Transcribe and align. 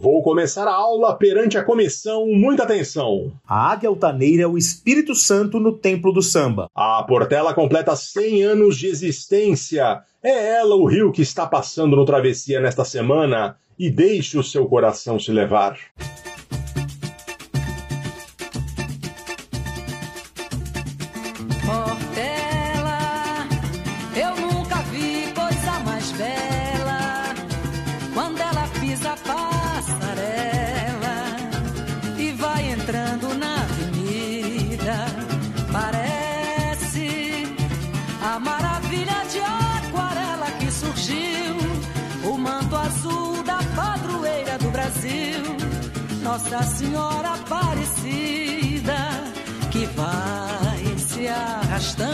Vou 0.00 0.22
começar 0.22 0.66
a 0.66 0.72
aula 0.72 1.14
perante 1.14 1.58
a 1.58 1.62
comissão, 1.62 2.26
muita 2.26 2.62
atenção. 2.62 3.30
A 3.46 3.70
águia 3.70 3.90
altaneira 3.90 4.44
é 4.44 4.46
o 4.46 4.56
Espírito 4.56 5.14
Santo 5.14 5.60
no 5.60 5.76
templo 5.76 6.10
do 6.10 6.22
samba. 6.22 6.70
A 6.74 7.02
Portela 7.02 7.52
completa 7.52 7.94
100 7.94 8.42
anos 8.42 8.78
de 8.78 8.86
existência. 8.86 10.00
É 10.22 10.56
ela 10.56 10.74
o 10.74 10.86
rio 10.86 11.12
que 11.12 11.20
está 11.20 11.46
passando 11.46 11.96
no 11.96 12.06
Travessia 12.06 12.62
nesta 12.62 12.82
semana. 12.82 13.58
E 13.78 13.90
deixe 13.90 14.38
o 14.38 14.42
seu 14.42 14.64
coração 14.64 15.18
se 15.18 15.30
levar. 15.30 15.78
Senhora 46.62 47.34
Aparecida 47.34 48.98
que 49.70 49.86
vai 49.86 50.98
se 50.98 51.28
arrastando 51.28 52.09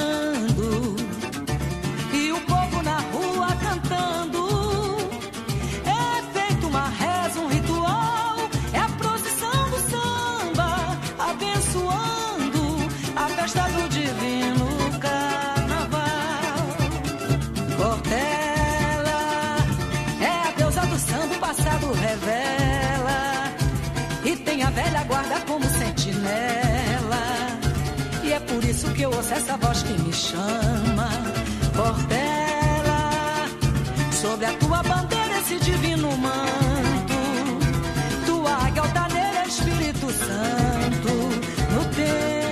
velha 24.96 25.04
guarda 25.04 25.40
como 25.46 25.64
sentinela. 25.64 27.22
E 28.22 28.32
é 28.32 28.40
por 28.40 28.64
isso 28.64 28.90
que 28.92 29.02
eu 29.02 29.10
ouço 29.10 29.34
essa 29.34 29.56
voz 29.56 29.82
que 29.82 29.92
me 30.02 30.12
chama, 30.12 31.08
Portela. 31.74 33.46
Sobre 34.12 34.46
a 34.46 34.52
tua 34.54 34.82
bandeira, 34.82 35.38
esse 35.38 35.56
divino 35.56 36.10
manto, 36.16 37.14
tua 38.26 38.50
águia 38.66 38.82
altaneira, 38.82 39.46
Espírito 39.46 40.10
Santo, 40.10 41.12
no 41.74 41.84
templo 41.94 42.45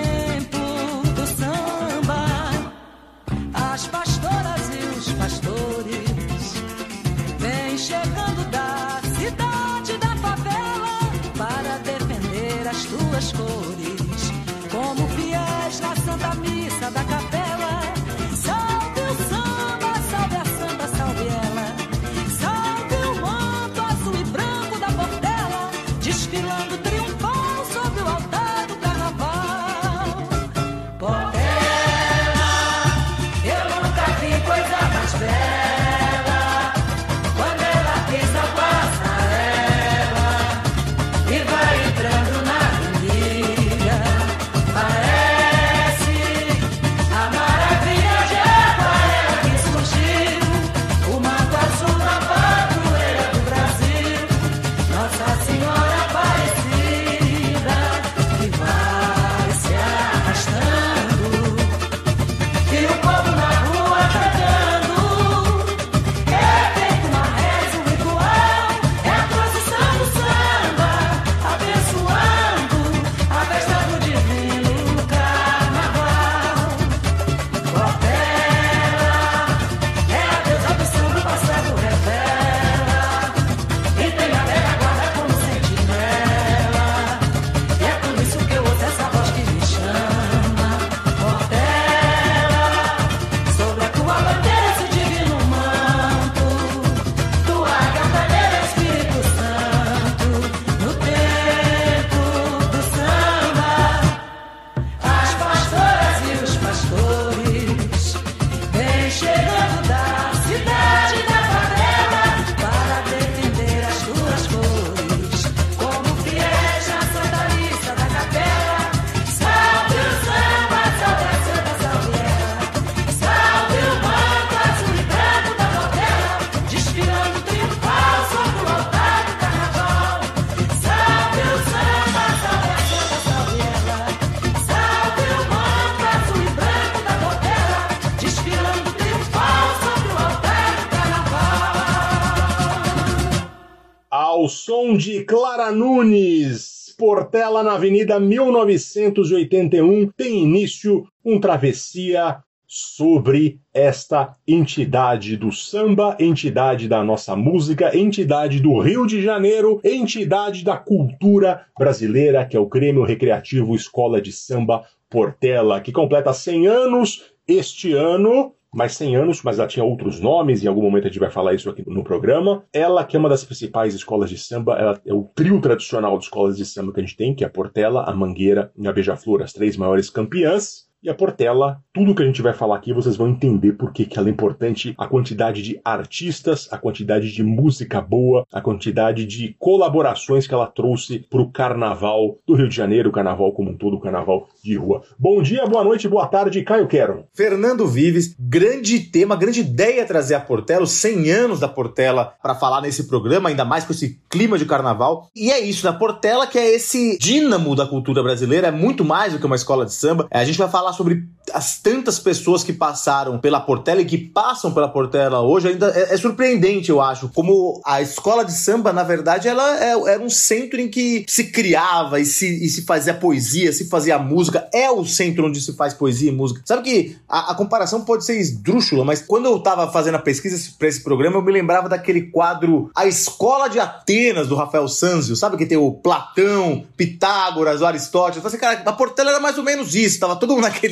Ao 144.85 144.91
som 144.91 144.97
de 144.99 145.25
Clara 145.25 145.73
Nunes, 145.73 146.95
Portela 146.99 147.63
na 147.63 147.73
Avenida 147.73 148.21
1981, 148.21 150.11
tem 150.15 150.43
início 150.43 151.07
um 151.25 151.41
travessia 151.41 152.43
sobre 152.67 153.61
esta 153.73 154.37
entidade 154.47 155.39
do 155.39 155.51
samba, 155.51 156.15
entidade 156.21 156.87
da 156.87 157.03
nossa 157.03 157.35
música, 157.35 157.97
entidade 157.97 158.61
do 158.61 158.79
Rio 158.79 159.07
de 159.07 159.23
Janeiro, 159.23 159.81
entidade 159.83 160.63
da 160.63 160.77
cultura 160.77 161.65
brasileira, 161.79 162.45
que 162.45 162.55
é 162.57 162.61
o 162.61 162.69
Grêmio 162.69 163.05
Recreativo 163.05 163.75
Escola 163.75 164.21
de 164.21 164.33
Samba 164.33 164.85
Portela, 165.09 165.81
que 165.81 165.93
completa 165.93 166.35
100 166.35 166.67
anos 166.67 167.23
este 167.49 167.95
ano 167.95 168.53
mais 168.75 168.95
100 168.95 169.17
anos, 169.17 169.43
mas 169.43 169.59
ela 169.59 169.69
tinha 169.69 169.85
outros 169.85 170.21
nomes, 170.21 170.63
em 170.63 170.67
algum 170.67 170.83
momento 170.83 171.05
a 171.05 171.09
gente 171.09 171.21
vai 171.21 171.31
falar 171.31 171.55
isso 171.55 171.71
aqui 171.71 171.85
no 171.87 172.03
programa. 172.03 172.65
Ela, 172.73 173.05
que 173.05 173.17
é 173.17 173.19
uma 173.19 173.29
das 173.29 173.45
principais 173.45 173.95
escolas 173.95 174.29
de 174.29 174.37
samba, 174.37 174.77
ela 174.79 175.01
é 175.07 175.15
o 175.15 175.25
trio 175.35 175.61
tradicional 175.61 176.19
de 176.19 176.25
escolas 176.25 176.57
de 176.57 176.65
samba 176.65 176.93
que 176.93 177.01
a 177.01 177.03
gente 177.03 177.17
tem, 177.17 177.35
que 177.35 177.45
é 177.45 177.47
a 177.47 177.51
Portela, 177.51 178.05
a 178.05 178.15
Mangueira 178.15 178.73
e 178.77 178.87
a 178.87 178.93
Beija-Flor, 178.93 179.43
as 179.43 179.53
três 179.53 179.77
maiores 179.77 180.11
campeãs. 180.11 180.85
E 181.05 181.11
a 181.11 181.15
Portela, 181.15 181.83
tudo 181.93 182.15
que 182.15 182.23
a 182.23 182.25
gente 182.25 182.41
vai 182.41 182.55
falar 182.55 182.77
aqui, 182.77 182.91
vocês 182.91 183.15
vão 183.15 183.29
entender 183.29 183.75
por 183.75 183.93
que 183.93 184.09
ela 184.17 184.27
é 184.27 184.31
importante, 184.31 184.95
a 184.97 185.07
quantidade 185.07 185.61
de 185.61 185.79
artistas, 185.85 186.67
a 186.73 186.79
quantidade 186.79 187.31
de 187.31 187.43
música 187.43 188.01
boa, 188.01 188.47
a 188.51 188.59
quantidade 188.59 189.27
de 189.27 189.55
colaborações 189.59 190.47
que 190.47 190.55
ela 190.55 190.67
trouxe 190.67 191.19
para 191.29 191.43
o 191.43 191.51
carnaval 191.53 192.39
do 192.47 192.55
Rio 192.55 192.71
de 192.71 192.75
Janeiro, 192.75 193.11
o 193.11 193.13
carnaval 193.13 193.53
como 193.53 193.73
um 193.73 193.77
todo, 193.77 193.97
o 193.97 194.01
carnaval 194.01 194.49
de 194.65 194.77
rua. 194.77 195.03
Bom 195.19 195.43
dia, 195.43 195.67
boa 195.67 195.85
noite, 195.85 196.09
boa 196.09 196.27
tarde, 196.27 196.63
Caio 196.63 196.89
Quero. 196.89 197.27
Fernando 197.35 197.87
Vives, 197.87 198.35
grande 198.41 198.99
tema, 199.01 199.37
grande 199.37 199.61
ideia 199.61 200.07
trazer 200.07 200.37
a 200.37 200.41
Portela, 200.41 200.85
os 200.85 200.93
100 200.93 201.31
anos 201.31 201.61
da 201.61 201.69
Portela 201.69 202.33
para 202.43 202.55
falar 202.55 202.81
nesse 202.81 203.07
programa, 203.07 203.51
ainda 203.51 203.67
mais 203.67 203.85
com 203.85 203.93
esse 203.93 204.19
clima 204.31 204.57
de 204.57 204.65
carnaval. 204.65 205.29
E 205.37 205.51
é 205.51 205.61
isso, 205.61 205.85
da 205.85 205.93
Portela 205.93 206.47
que 206.47 206.59
é 206.59 206.75
esse 206.75 207.19
dínamo 207.19 207.77
da 207.77 207.87
cultura 207.87 208.23
brasileira, 208.23 208.69
é 208.69 208.73
muito 208.73 209.05
mais 209.05 209.35
do 209.35 209.39
que 209.39 209.45
uma 209.45 209.55
escola 209.55 209.85
de 209.85 209.93
samba. 209.93 210.27
A 210.31 210.45
gente 210.45 210.57
vai 210.57 210.71
falar 210.71 210.94
sobre 210.97 211.29
as 211.53 211.79
tantas 211.79 212.19
pessoas 212.19 212.65
que 212.65 212.73
passaram 212.73 213.39
pela 213.39 213.61
Portela 213.61 214.01
e 214.01 214.05
que 214.05 214.17
passam 214.17 214.73
pela 214.73 214.89
Portela 214.89 215.41
hoje. 215.41 215.69
Ainda 215.69 215.91
é, 215.91 216.15
é 216.15 216.17
surpreendente, 216.17 216.91
eu 216.91 217.01
acho, 217.01 217.29
como 217.29 217.81
a 217.85 218.01
escola 218.01 218.45
de 218.45 218.53
samba, 218.53 218.93
na 218.93 219.03
verdade, 219.03 219.49
ela 219.49 219.79
é, 219.79 219.93
era 220.13 220.23
um 220.23 220.31
centro 220.31 220.81
em 220.81 220.89
que 220.89 221.25
se 221.29 221.45
criava 221.45 222.21
e 222.21 222.25
se, 222.25 222.65
e 222.65 222.69
se 222.69 222.83
fazia 222.83 223.15
poesia, 223.15 223.73
se 223.73 223.89
fazia 223.89 224.19
música. 224.19 224.69
É 224.73 224.91
o 224.91 225.05
centro 225.05 225.47
onde 225.47 225.61
se 225.61 225.75
faz 225.75 225.93
poesia 225.95 226.31
e 226.31 226.35
música. 226.35 226.63
Sabe 226.65 226.83
que 226.83 227.17
a, 227.29 227.53
a 227.53 227.55
comparação 227.55 228.05
pode 228.05 228.25
ser 228.25 228.39
esdrúxula, 228.39 229.05
mas 229.05 229.23
quando 229.23 229.47
eu 229.47 229.59
tava 229.59 229.91
fazendo 229.93 230.17
a 230.17 230.21
pesquisa 230.21 230.57
para 230.79 230.89
esse 230.89 231.03
programa, 231.03 231.37
eu 231.37 231.43
me 231.43 231.53
lembrava 231.53 231.89
daquele 231.89 232.23
quadro 232.31 232.91
A 232.95 233.07
Escola 233.07 233.69
de 233.69 233.79
Atenas, 233.79 234.49
do 234.49 234.55
Rafael 234.55 234.89
Sanzio. 234.89 235.37
Sabe 235.37 235.57
que 235.57 235.67
tem 235.67 235.79
o 235.79 235.93
Platão, 235.93 236.85
Pitágoras, 236.97 237.81
o 237.81 237.87
Aristóteles. 237.87 238.37
Eu 238.37 238.43
falei 238.43 238.57
assim, 238.57 238.83
cara, 238.83 238.91
a 238.91 238.93
Portela 238.93 239.31
era 239.31 239.41
mais 239.41 239.59
ou 239.59 239.65
menos 239.65 239.95
isso. 239.95 240.19
Tava 240.19 240.37
todo 240.37 240.55
mundo 240.55 240.63
naquele 240.63 240.84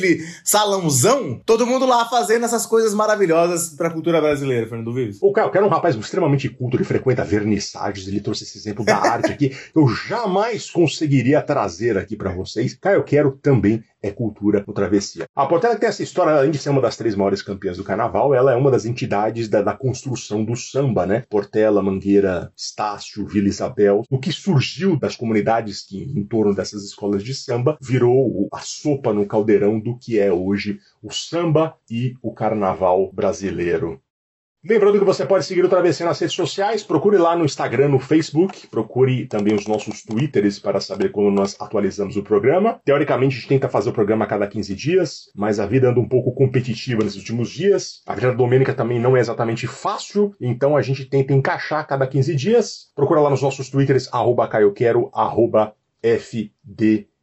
salãozão, 0.43 1.41
todo 1.45 1.65
mundo 1.65 1.85
lá 1.85 2.05
fazendo 2.05 2.45
essas 2.45 2.65
coisas 2.65 2.93
maravilhosas 2.93 3.69
pra 3.69 3.89
cultura 3.89 4.21
brasileira, 4.21 4.67
Fernando 4.67 4.93
Vives. 4.93 5.17
O 5.21 5.31
Caio 5.31 5.51
Quero 5.51 5.65
é 5.65 5.67
um 5.67 5.71
rapaz 5.71 5.95
extremamente 5.95 6.49
culto, 6.49 6.77
ele 6.77 6.83
frequenta 6.83 7.23
vernissagens, 7.23 8.07
ele 8.07 8.21
trouxe 8.21 8.43
esse 8.43 8.57
exemplo 8.57 8.85
da 8.85 8.97
arte 8.97 9.31
aqui. 9.31 9.55
Eu 9.75 9.87
jamais 9.87 10.69
conseguiria 10.69 11.41
trazer 11.41 11.97
aqui 11.97 12.15
para 12.15 12.31
vocês. 12.31 12.75
Caio 12.75 13.03
Quero 13.03 13.31
também 13.41 13.83
é 14.03 14.11
cultura 14.11 14.63
no 14.67 14.73
Travessia. 14.73 15.25
A 15.33 15.45
Portela 15.45 15.77
tem 15.77 15.87
essa 15.87 16.03
história, 16.03 16.33
além 16.33 16.51
de 16.51 16.57
ser 16.57 16.69
uma 16.69 16.81
das 16.81 16.97
três 16.97 17.15
maiores 17.15 17.41
campeãs 17.41 17.77
do 17.77 17.83
carnaval, 17.83 18.35
ela 18.35 18.51
é 18.51 18.55
uma 18.55 18.69
das 18.69 18.85
entidades 18.85 19.47
da, 19.47 19.61
da 19.61 19.73
construção 19.73 20.43
do 20.43 20.55
samba, 20.55 21.05
né? 21.05 21.23
Portela, 21.29 21.81
Mangueira, 21.81 22.51
Estácio, 22.55 23.25
Vila 23.25 23.47
Isabel. 23.47 24.03
O 24.09 24.19
que 24.19 24.31
surgiu 24.31 24.99
das 24.99 25.15
comunidades 25.15 25.81
que, 25.81 26.03
em 26.03 26.25
torno 26.25 26.53
dessas 26.53 26.83
escolas 26.83 27.23
de 27.23 27.33
samba, 27.33 27.77
virou 27.81 28.49
a 28.51 28.59
sopa 28.59 29.13
no 29.13 29.25
caldeirão 29.25 29.79
do 29.79 29.97
que 29.97 30.19
é 30.19 30.31
hoje 30.31 30.79
o 31.01 31.11
samba 31.11 31.75
e 31.89 32.13
o 32.21 32.33
carnaval 32.33 33.09
brasileiro. 33.13 34.02
Lembrando 34.65 34.97
que 34.97 35.03
você 35.03 35.25
pode 35.25 35.43
seguir 35.43 35.65
o 35.65 35.67
Travessia 35.67 36.05
nas 36.05 36.17
redes 36.17 36.33
sociais, 36.33 36.83
procure 36.83 37.17
lá 37.17 37.35
no 37.35 37.43
Instagram, 37.43 37.89
no 37.89 37.99
Facebook, 37.99 38.65
procure 38.67 39.25
também 39.25 39.53
os 39.53 39.67
nossos 39.67 40.03
Twitters 40.03 40.57
para 40.57 40.79
saber 40.79 41.11
quando 41.11 41.31
nós 41.31 41.59
atualizamos 41.59 42.15
o 42.15 42.23
programa. 42.23 42.79
Teoricamente, 42.85 43.35
a 43.35 43.39
gente 43.39 43.49
tenta 43.49 43.67
fazer 43.67 43.89
o 43.89 43.93
programa 43.93 44.23
a 44.23 44.27
cada 44.27 44.47
15 44.47 44.73
dias, 44.73 45.23
mas 45.35 45.59
a 45.59 45.65
vida 45.65 45.89
anda 45.89 45.99
um 45.99 46.07
pouco 46.07 46.33
competitiva 46.33 47.03
nesses 47.03 47.19
últimos 47.19 47.49
dias. 47.49 48.01
A 48.07 48.15
vida 48.15 48.33
domênica 48.33 48.73
também 48.73 49.01
não 49.01 49.17
é 49.17 49.19
exatamente 49.19 49.67
fácil, 49.67 50.33
então 50.39 50.77
a 50.77 50.81
gente 50.81 51.03
tenta 51.03 51.33
encaixar 51.33 51.81
a 51.81 51.83
cada 51.83 52.07
15 52.07 52.33
dias. 52.33 52.89
Procura 52.95 53.19
lá 53.19 53.29
nos 53.29 53.41
nossos 53.41 53.69
Twitters, 53.69 54.07
arroba 54.13 54.47
caioquero, 54.47 55.11
arroba 55.13 55.75
fdvives. 56.01 57.13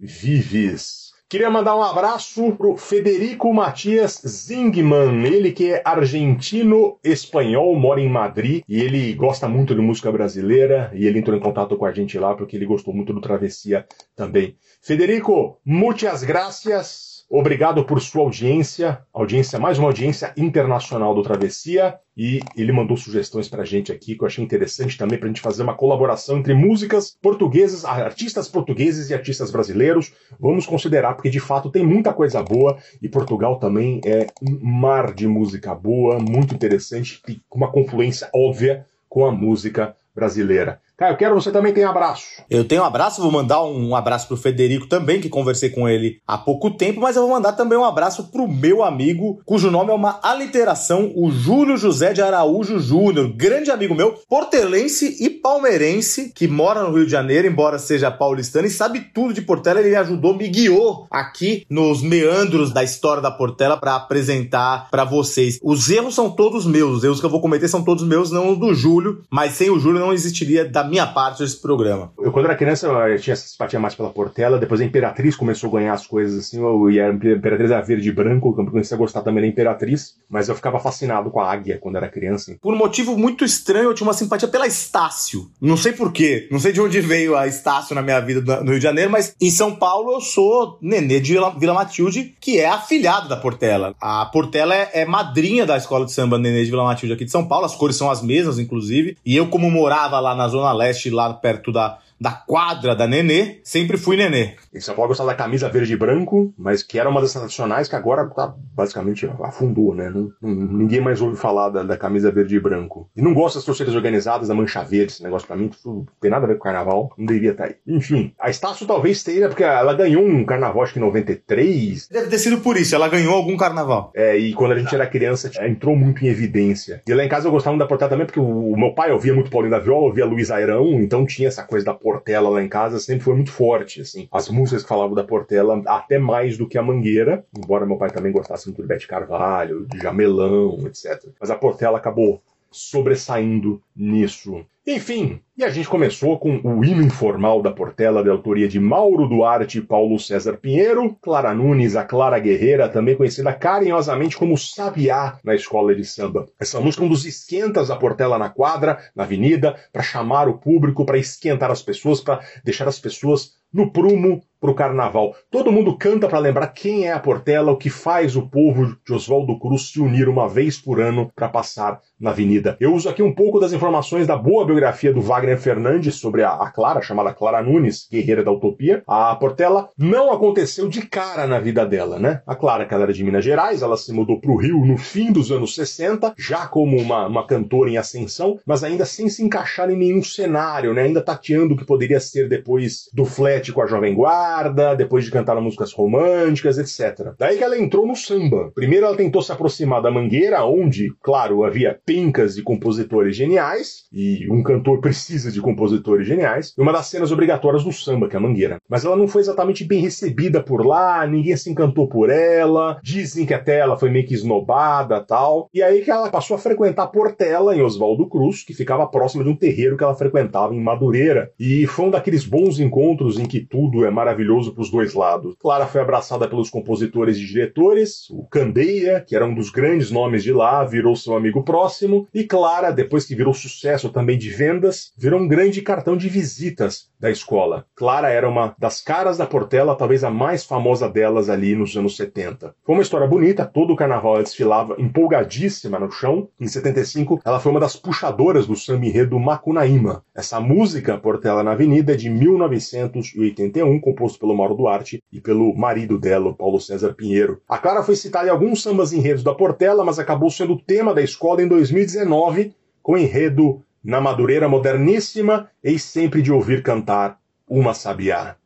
Queria 1.31 1.49
mandar 1.49 1.77
um 1.77 1.83
abraço 1.85 2.57
pro 2.57 2.77
Federico 2.77 3.55
Matias 3.55 4.21
Zingman, 4.27 5.25
ele 5.25 5.53
que 5.53 5.71
é 5.71 5.81
argentino-espanhol, 5.85 7.79
mora 7.79 8.01
em 8.01 8.09
Madrid 8.09 8.65
e 8.69 8.81
ele 8.81 9.15
gosta 9.15 9.47
muito 9.47 9.73
de 9.73 9.81
música 9.81 10.11
brasileira 10.11 10.91
e 10.93 11.07
ele 11.07 11.21
entrou 11.21 11.37
em 11.37 11.41
contato 11.41 11.77
com 11.77 11.85
a 11.87 11.93
gente 11.93 12.19
lá 12.19 12.35
porque 12.35 12.57
ele 12.57 12.67
gostou 12.67 12.93
muito 12.93 13.13
do 13.13 13.21
Travessia 13.21 13.87
também. 14.17 14.57
Federico, 14.83 15.57
muitas 15.65 16.25
gracias. 16.25 17.10
Obrigado 17.33 17.85
por 17.85 18.01
sua 18.01 18.23
audiência, 18.23 19.07
audiência 19.15 19.57
mais 19.57 19.79
uma 19.79 19.87
audiência 19.87 20.33
internacional 20.37 21.15
do 21.15 21.23
Travessia 21.23 21.97
e 22.17 22.41
ele 22.57 22.73
mandou 22.73 22.97
sugestões 22.97 23.49
pra 23.49 23.65
gente 23.65 23.93
aqui 23.93 24.17
que 24.17 24.25
eu 24.25 24.27
achei 24.27 24.43
interessante 24.43 24.99
também 24.99 25.17
pra 25.17 25.29
gente 25.29 25.41
fazer 25.41 25.63
uma 25.63 25.77
colaboração 25.77 26.39
entre 26.39 26.55
músicas 26.55 27.17
portuguesas, 27.23 27.85
artistas 27.85 28.49
portugueses 28.49 29.11
e 29.11 29.15
artistas 29.15 29.53
brasileiros. 29.53 30.13
Vamos 30.41 30.67
considerar 30.67 31.15
porque 31.15 31.31
de 31.31 31.39
fato 31.39 31.71
tem 31.71 31.87
muita 31.87 32.13
coisa 32.13 32.43
boa 32.43 32.79
e 33.01 33.09
Portugal 33.09 33.61
também 33.61 34.01
é 34.05 34.27
um 34.43 34.59
mar 34.61 35.15
de 35.15 35.29
música 35.29 35.73
boa, 35.73 36.19
muito 36.19 36.53
interessante 36.53 37.23
com 37.49 37.59
uma 37.59 37.71
confluência 37.71 38.29
óbvia 38.35 38.85
com 39.09 39.25
a 39.25 39.31
música 39.31 39.95
brasileira. 40.13 40.81
Caio, 41.01 41.17
quero 41.17 41.35
você 41.35 41.51
também 41.51 41.73
tem 41.73 41.83
abraço. 41.83 42.27
Eu 42.51 42.63
tenho 42.63 42.83
um 42.83 42.85
abraço, 42.85 43.23
vou 43.23 43.33
mandar 43.33 43.65
um 43.65 43.97
abraço 43.97 44.29
pro 44.29 44.37
Federico 44.37 44.87
também, 44.87 45.19
que 45.19 45.31
conversei 45.31 45.71
com 45.71 45.89
ele 45.89 46.21
há 46.29 46.37
pouco 46.37 46.71
tempo, 46.71 47.01
mas 47.01 47.17
eu 47.17 47.23
vou 47.23 47.31
mandar 47.31 47.55
também 47.55 47.79
um 47.79 47.87
abraço 47.87 48.31
pro 48.31 48.47
meu 48.47 48.85
amigo, 48.85 49.41
cujo 49.47 49.71
nome 49.71 49.91
é 49.91 49.95
uma 49.95 50.21
aliteração, 50.23 51.11
o 51.17 51.31
Júlio 51.31 51.79
José 51.79 52.13
de 52.13 52.21
Araújo 52.21 52.79
Júnior, 52.79 53.33
grande 53.35 53.71
amigo 53.71 53.95
meu, 53.95 54.13
portelense 54.29 55.17
e 55.25 55.31
palmeirense, 55.31 56.35
que 56.35 56.47
mora 56.47 56.83
no 56.83 56.95
Rio 56.95 57.07
de 57.07 57.13
Janeiro, 57.13 57.49
embora 57.49 57.79
seja 57.79 58.11
paulistano, 58.11 58.67
e 58.67 58.71
sabe 58.71 59.01
tudo 59.01 59.33
de 59.33 59.41
Portela, 59.41 59.81
ele 59.81 59.89
me 59.89 59.97
ajudou, 59.97 60.37
me 60.37 60.49
guiou 60.49 61.07
aqui 61.11 61.65
nos 61.71 62.03
meandros 62.03 62.75
da 62.75 62.85
história 62.85 63.23
da 63.23 63.31
Portela 63.31 63.79
para 63.79 63.97
apresentar 63.97 64.91
para 64.91 65.05
vocês. 65.05 65.59
Os 65.63 65.89
erros 65.89 66.15
são 66.15 66.31
todos 66.31 66.67
meus, 66.67 66.99
os 66.99 67.05
erros 67.05 67.21
que 67.21 67.25
eu 67.25 67.31
vou 67.31 67.41
cometer 67.41 67.69
são 67.69 67.83
todos 67.83 68.05
meus, 68.05 68.31
não 68.31 68.53
os 68.53 68.59
do 68.59 68.75
Júlio, 68.75 69.23
mas 69.31 69.55
sem 69.55 69.71
o 69.71 69.81
Júlio 69.81 69.99
não 69.99 70.13
existiria 70.13 70.63
da 70.69 70.90
minha 70.91 71.07
parte 71.07 71.43
esse 71.43 71.61
programa. 71.61 72.13
Eu, 72.19 72.33
quando 72.33 72.47
era 72.47 72.57
criança, 72.57 72.87
eu 72.87 73.19
tinha 73.19 73.33
essa 73.33 73.49
simpatia 73.49 73.81
mais 73.81 73.95
pela 73.95 74.11
Portela, 74.11 74.59
depois 74.59 74.81
a 74.81 74.85
Imperatriz 74.85 75.37
começou 75.37 75.71
a 75.71 75.79
ganhar 75.79 75.95
as 75.95 76.07
coisas 76.07 76.47
assim, 76.47 76.59
eu, 76.59 76.91
e 76.91 77.01
a 77.01 77.09
Imperatriz 77.09 77.71
era 77.71 77.81
verde 77.81 78.09
e 78.09 78.13
branco, 78.13 78.55
eu 78.59 78.67
comecei 78.67 78.95
a 78.95 78.99
gostar 78.99 79.23
também 79.23 79.43
da 79.43 79.49
Imperatriz, 79.49 80.17
mas 80.29 80.49
eu 80.49 80.55
ficava 80.55 80.79
fascinado 80.79 81.31
com 81.31 81.41
a 81.41 81.51
águia 81.51 81.79
quando 81.81 81.97
era 81.97 82.09
criança. 82.09 82.57
Por 82.61 82.75
um 82.75 82.79
motivo 82.79 83.17
muito 83.17 83.45
estranho, 83.45 83.91
eu 83.91 83.95
tinha 83.95 84.07
uma 84.07 84.15
simpatia 84.15 84.49
pela 84.49 84.67
Estácio. 84.67 85.51
Não 85.61 85.77
sei 85.77 85.93
porquê, 85.93 86.49
não 86.51 86.59
sei 86.59 86.73
de 86.73 86.81
onde 86.81 87.01
veio 87.01 87.37
a 87.37 87.47
Estácio 87.47 87.95
na 87.95 88.03
minha 88.03 88.21
vida 88.21 88.41
no 88.61 88.71
Rio 88.71 88.79
de 88.79 88.85
Janeiro, 88.85 89.11
mas 89.11 89.35
em 89.41 89.51
São 89.51 89.75
Paulo 89.75 90.13
eu 90.13 90.21
sou 90.21 90.79
nenê 90.83 91.21
de 91.21 91.33
Vila, 91.33 91.55
Vila 91.59 91.75
Matilde, 91.75 92.35
que 92.41 92.59
é 92.59 92.69
afilhado 92.69 93.29
da 93.29 93.37
Portela. 93.37 93.95
A 94.01 94.27
Portela 94.27 94.75
é, 94.75 94.91
é 94.95 95.05
madrinha 95.05 95.65
da 95.65 95.77
escola 95.77 96.05
de 96.05 96.13
samba 96.13 96.39
Nenê 96.39 96.65
de 96.65 96.71
Vila 96.71 96.85
Matilde 96.85 97.15
aqui 97.15 97.25
de 97.25 97.31
São 97.31 97.47
Paulo, 97.47 97.67
as 97.67 97.75
cores 97.75 97.97
são 97.97 98.11
as 98.11 98.23
mesmas, 98.23 98.59
inclusive, 98.59 99.17
e 99.25 99.37
eu, 99.37 99.49
como 99.49 99.71
morava 99.71 100.19
lá 100.21 100.35
na 100.35 100.49
Zona 100.49 100.73
Leste, 100.81 101.11
lá 101.11 101.33
perto 101.35 101.71
da, 101.71 101.99
da 102.21 102.33
quadra 102.33 102.95
da 102.95 103.07
Nenê, 103.07 103.61
sempre 103.65 103.97
fui 103.97 104.17
Nenê. 104.17 104.55
Em 104.75 104.81
São 104.81 104.95
Paulo 104.95 105.07
eu 105.07 105.09
gostava 105.09 105.31
da 105.31 105.35
camisa 105.35 105.69
verde 105.71 105.95
e 105.95 105.97
branco, 105.97 106.53
mas 106.59 106.83
que 106.83 106.99
era 106.99 107.09
uma 107.09 107.21
das 107.21 107.33
tradicionais 107.33 107.89
que 107.89 107.97
agora 107.97 108.29
tá, 108.29 108.55
basicamente 108.75 109.29
afundou, 109.43 109.95
né? 109.95 110.11
Não, 110.11 110.31
não, 110.43 110.55
ninguém 110.55 111.01
mais 111.01 111.21
ouve 111.23 111.37
falar 111.37 111.71
da, 111.71 111.83
da, 111.83 111.97
camisa 111.97 112.31
verde 112.31 112.57
e 112.57 112.61
branco. 112.61 113.09
E 113.17 113.23
não 113.23 113.33
gosto 113.33 113.55
das 113.57 113.65
torcidas 113.65 113.95
organizadas, 113.95 114.49
da 114.49 114.55
mancha 114.55 114.83
verde, 114.83 115.13
esse 115.13 115.23
negócio 115.23 115.47
pra 115.47 115.57
mim, 115.57 115.71
tudo, 115.83 116.07
tem 116.21 116.31
nada 116.31 116.45
a 116.45 116.49
ver 116.49 116.57
com 116.57 116.65
carnaval, 116.65 117.11
não 117.17 117.25
devia 117.25 117.53
estar 117.53 117.65
aí. 117.65 117.77
Enfim, 117.87 118.35
a 118.39 118.51
Estácio 118.51 118.87
talvez 118.87 119.23
tenha, 119.23 119.49
porque 119.49 119.65
ela 119.65 119.95
ganhou 119.95 120.23
um 120.23 120.45
carnaval 120.45 120.83
acho 120.83 120.93
que 120.93 120.99
em 120.99 121.03
93. 121.03 122.09
Deve 122.09 122.29
ter 122.29 122.39
sido 122.39 122.59
por 122.59 122.77
isso, 122.77 122.95
ela 122.95 123.09
ganhou 123.09 123.35
algum 123.35 123.57
carnaval. 123.57 124.13
É, 124.15 124.37
e 124.37 124.53
quando 124.53 124.73
a 124.73 124.79
gente 124.79 124.95
era 124.95 125.07
criança, 125.07 125.51
entrou 125.67 125.97
muito 125.97 126.23
em 126.25 126.29
evidência. 126.29 127.03
E 127.07 127.15
lá 127.15 127.25
em 127.25 127.29
casa 127.29 127.49
eu 127.49 127.53
gostava 127.53 127.73
muito 127.73 127.85
da 127.85 127.89
Portela 127.89 128.11
também, 128.11 128.27
porque 128.27 128.41
o, 128.41 128.73
o 128.73 128.79
meu 128.79 128.93
pai 128.93 129.11
ouvia 129.11 129.33
muito 129.33 129.51
Paulinho 129.51 129.71
da 129.71 129.79
Viola, 129.79 130.07
ouvia 130.07 130.27
Luiz 130.27 130.51
Airão, 130.51 131.01
então 131.01 131.25
tinha 131.25 131.49
essa 131.49 131.63
coisa 131.63 131.87
da 131.87 131.95
Portela 132.11 132.51
lá 132.51 132.63
em 132.63 132.69
casa, 132.69 132.99
sempre 132.99 133.23
foi 133.23 133.35
muito 133.35 133.53
forte, 133.53 134.01
assim. 134.01 134.29
As 134.33 134.49
músicas 134.49 134.83
que 134.83 134.89
falavam 134.89 135.15
da 135.15 135.23
Portela 135.23 135.81
até 135.87 136.19
mais 136.19 136.59
do 136.59 136.67
que 136.67 136.77
a 136.77 136.83
Mangueira, 136.83 137.45
embora 137.57 137.87
meu 137.87 137.97
pai 137.97 138.11
também 138.11 138.33
gostasse 138.33 138.67
muito 138.67 138.83
de 138.83 138.89
Bete 138.89 139.07
Carvalho, 139.07 139.87
de 139.87 139.99
Jamelão, 139.99 140.87
etc. 140.87 141.25
Mas 141.41 141.51
a 141.51 141.55
Portela 141.55 141.99
acabou 141.99 142.43
sobressaindo 142.71 143.83
nisso. 143.95 144.65
Enfim, 144.87 145.41
e 145.57 145.63
a 145.63 145.69
gente 145.69 145.89
começou 145.89 146.39
com 146.39 146.57
o 146.65 146.85
hino 146.85 147.03
informal 147.03 147.61
da 147.61 147.71
Portela, 147.71 148.25
de 148.25 148.31
autoria 148.31 148.67
de 148.67 148.81
Mauro 148.81 149.29
Duarte 149.29 149.79
e 149.79 149.83
Paulo 149.83 150.19
César 150.19 150.57
Pinheiro, 150.57 151.15
Clara 151.21 151.55
Nunes, 151.55 151.97
a 151.97 152.05
Clara 152.05 152.39
Guerreira, 152.39 152.89
também 152.89 153.15
conhecida 153.15 153.53
carinhosamente 153.53 154.37
como 154.37 154.57
Sabiá 154.57 155.39
na 155.45 155.55
escola 155.55 155.95
de 155.95 156.05
samba. 156.05 156.47
Essa 156.59 156.81
música 156.81 157.05
é 157.05 157.07
um 157.07 157.11
dos 157.11 157.27
esquentas 157.27 157.89
da 157.89 157.97
Portela 157.97 158.39
na 158.39 158.49
quadra, 158.49 158.99
na 159.15 159.25
avenida, 159.25 159.77
para 159.93 160.03
chamar 160.03 160.49
o 160.49 160.59
público, 160.59 161.05
para 161.05 161.19
esquentar 161.19 161.71
as 161.71 161.83
pessoas, 161.83 162.21
para 162.21 162.41
deixar 162.65 162.89
as 162.89 162.99
pessoas 162.99 163.61
no 163.73 163.93
prumo 163.93 164.43
pro 164.61 164.75
carnaval. 164.75 165.35
Todo 165.51 165.71
mundo 165.71 165.97
canta 165.97 166.27
para 166.27 166.39
lembrar 166.39 166.69
quem 166.69 167.07
é 167.07 167.13
a 167.13 167.21
Portela, 167.21 167.71
o 167.71 167.77
que 167.77 167.89
faz 167.89 168.35
o 168.35 168.49
povo 168.49 168.97
de 169.07 169.13
Oswaldo 169.13 169.59
Cruz 169.59 169.91
se 169.91 170.01
unir 170.01 170.29
uma 170.29 170.49
vez 170.49 170.79
por 170.79 171.01
ano 171.01 171.31
para 171.35 171.49
passar 171.49 172.01
na 172.21 172.31
avenida. 172.31 172.77
Eu 172.79 172.95
uso 172.95 173.09
aqui 173.09 173.23
um 173.23 173.35
pouco 173.35 173.59
das 173.59 173.73
informações 173.73 174.27
da 174.27 174.37
boa 174.37 174.65
biografia 174.65 175.13
do 175.13 175.21
Wagner 175.21 175.59
Fernandes 175.59 176.17
sobre 176.17 176.43
a, 176.43 176.51
a 176.51 176.71
Clara, 176.71 177.01
chamada 177.01 177.33
Clara 177.33 177.63
Nunes, 177.63 178.07
guerreira 178.11 178.45
da 178.45 178.53
utopia. 178.53 179.03
A 179.07 179.35
Portela 179.37 179.89
não 179.97 180.33
aconteceu 180.33 180.89
de 180.89 181.03
cara 181.03 181.47
na 181.47 181.59
vida 181.59 181.87
dela, 181.87 182.19
né? 182.19 182.43
A 182.47 182.55
Clara, 182.55 182.85
que 182.85 182.93
ela 182.93 183.05
era 183.05 183.13
de 183.13 183.25
Minas 183.25 183.45
Gerais, 183.45 183.83
ela 183.83 183.97
se 183.97 184.13
mudou 184.13 184.41
pro 184.41 184.57
Rio 184.57 184.85
no 184.85 184.99
fim 184.99 185.33
dos 185.33 185.51
anos 185.51 185.75
60, 185.75 186.35
já 186.37 186.67
como 186.67 186.97
uma, 186.99 187.27
uma 187.27 187.47
cantora 187.47 187.91
em 187.91 187.97
ascensão, 187.97 188.59
mas 188.67 188.85
ainda 188.85 189.05
sem 189.05 189.29
se 189.29 189.43
encaixar 189.43 189.91
em 189.91 189.97
nenhum 189.97 190.23
cenário, 190.23 190.93
né? 190.93 191.03
Ainda 191.03 191.23
tateando 191.23 191.75
o 191.75 191.77
que 191.77 191.85
poderia 191.85 192.21
ser 192.21 192.49
depois 192.49 193.09
do 193.13 193.25
flat 193.25 193.73
com 193.73 193.83
a 193.83 193.87
Jovem 193.87 194.15
Guarda, 194.15 194.95
depois 194.95 195.25
de 195.25 195.31
cantar 195.31 195.61
músicas 195.61 195.93
românticas, 195.93 196.79
etc. 196.79 197.33
Daí 197.39 197.59
que 197.59 197.65
ela 197.65 197.79
entrou 197.79 198.07
no 198.07 198.17
samba. 198.17 198.71
Primeiro 198.75 199.07
ela 199.07 199.17
tentou 199.17 199.43
se 199.43 199.53
aproximar 199.53 200.03
da 200.03 200.11
Mangueira, 200.11 200.65
onde, 200.65 201.13
claro, 201.23 201.65
havia 201.65 201.99
pencas 202.11 202.57
de 202.57 202.63
compositores 202.65 203.37
geniais, 203.37 204.03
e 204.13 204.51
um 204.51 204.65
cantor 204.65 205.01
precisa 205.01 205.53
de 205.53 205.61
compositores 205.61 206.27
geniais, 206.27 206.75
e 206.77 206.83
uma 206.83 206.93
das 206.93 207.07
cenas 207.07 207.31
obrigatórias 207.31 207.85
do 207.85 207.93
samba, 207.93 208.29
que 208.29 208.35
é 208.35 208.39
a 208.39 208.43
Mangueira. 208.43 208.79
Mas 208.89 209.05
ela 209.05 209.15
não 209.15 209.29
foi 209.29 209.43
exatamente 209.43 209.85
bem 209.85 210.01
recebida 210.01 210.61
por 210.61 210.85
lá, 210.85 211.25
ninguém 211.25 211.57
se 211.57 211.71
encantou 211.71 212.09
por 212.09 212.29
ela, 212.29 212.99
dizem 213.01 213.47
que 213.47 213.55
até 213.55 213.79
ela 213.79 213.97
foi 213.97 214.11
meio 214.11 214.27
que 214.27 214.35
esnobada 214.35 215.21
tal. 215.21 215.69
E 215.73 215.81
aí 215.85 216.03
que 216.03 216.11
ela 216.11 216.29
passou 216.29 216.57
a 216.57 216.59
frequentar 216.59 217.07
Portela, 217.07 217.77
em 217.77 217.81
Oswaldo 217.81 218.29
Cruz, 218.29 218.65
que 218.65 218.75
ficava 218.75 219.07
próximo 219.07 219.45
de 219.45 219.51
um 219.51 219.55
terreiro 219.55 219.97
que 219.97 220.03
ela 220.03 220.17
frequentava 220.17 220.75
em 220.75 220.83
Madureira. 220.83 221.53
E 221.61 221.87
foi 221.87 222.07
um 222.07 222.11
daqueles 222.11 222.45
bons 222.45 222.81
encontros 222.81 223.39
em 223.39 223.45
que 223.45 223.61
tudo 223.61 224.05
é 224.05 224.11
maravilhoso 224.11 224.75
para 224.75 224.83
os 224.83 224.91
dois 224.91 225.15
lados. 225.15 225.55
Clara 225.61 225.87
foi 225.87 226.01
abraçada 226.01 226.49
pelos 226.49 226.71
compositores 226.71 227.37
e 227.37 227.47
diretores, 227.47 228.29
o 228.31 228.49
Candeia, 228.49 229.25
que 229.25 229.37
era 229.37 229.47
um 229.47 229.55
dos 229.55 229.71
grandes 229.71 230.11
nomes 230.11 230.43
de 230.43 230.53
lá, 230.53 230.83
virou 230.83 231.15
seu 231.15 231.37
amigo 231.37 231.63
próximo, 231.63 232.00
e 232.33 232.45
Clara, 232.45 232.91
depois 232.91 233.25
que 233.25 233.35
virou 233.35 233.53
sucesso 233.53 234.09
também 234.11 234.39
de 234.39 234.51
vendas, 234.51 235.13
virou 235.17 235.41
um 235.41 235.49
grande 235.49 235.83
cartão 235.83 236.17
de 236.17 236.29
visitas 236.29 237.11
da 237.19 237.31
escola. 237.31 237.85
Clara 237.95 238.31
era 238.31 238.49
uma 238.49 238.75
das 238.79 239.03
caras 239.03 239.37
da 239.37 239.47
Portela, 239.47 239.95
talvez 239.95 240.25
a 240.25 240.31
mais 240.31 240.65
famosa 240.65 241.09
delas 241.09 241.51
ali 241.51 241.75
nos 241.75 241.95
anos 241.97 242.17
70. 242.17 242.75
Foi 242.85 242.95
uma 242.95 243.03
história 243.03 243.27
bonita, 243.27 243.67
todo 243.67 243.93
o 243.93 243.97
carnaval 243.97 244.35
ela 244.35 244.43
desfilava 244.43 244.97
empolgadíssima 244.99 245.99
no 245.99 246.11
chão. 246.11 246.49
Em 246.59 246.67
75, 246.67 247.41
ela 247.45 247.61
foi 247.61 247.71
uma 247.71 247.81
das 247.81 247.97
puxadoras 247.97 248.67
do 248.67 248.75
samba 248.75 249.07
enredo 249.07 249.39
Macunaíma. 249.39 250.25
Essa 250.35 250.59
música, 250.61 251.19
Portela 251.19 251.63
na 251.63 251.73
Avenida, 251.73 252.15
é 252.15 252.17
de 252.17 252.31
1981, 252.31 254.01
composto 254.01 254.39
pelo 254.39 254.57
Mauro 254.57 254.75
Duarte 254.75 255.23
e 255.31 255.41
pelo 255.41 255.75
marido 255.77 256.19
dela, 256.19 256.55
Paulo 256.55 256.81
César 256.81 257.13
Pinheiro. 257.15 257.61
A 257.69 257.79
Clara 257.79 258.03
foi 258.03 258.17
citada 258.17 258.49
em 258.49 258.51
alguns 258.51 258.83
sambas 258.83 259.13
enredos 259.13 259.43
da 259.43 259.55
Portela, 259.55 260.05
mas 260.05 260.19
acabou 260.19 260.51
sendo 260.51 260.73
o 260.73 260.81
tema 260.81 261.15
da 261.15 261.23
escola 261.23 261.63
em 261.63 261.69
2019, 261.91 262.75
com 263.03 263.19
enredo 263.19 263.83
na 264.03 264.21
Madureira 264.21 264.69
Moderníssima, 264.69 265.71
eis 265.83 266.03
sempre 266.03 266.41
de 266.41 266.53
ouvir 266.53 266.83
cantar 266.83 267.39
uma 267.69 267.93
sabiá. 267.95 268.57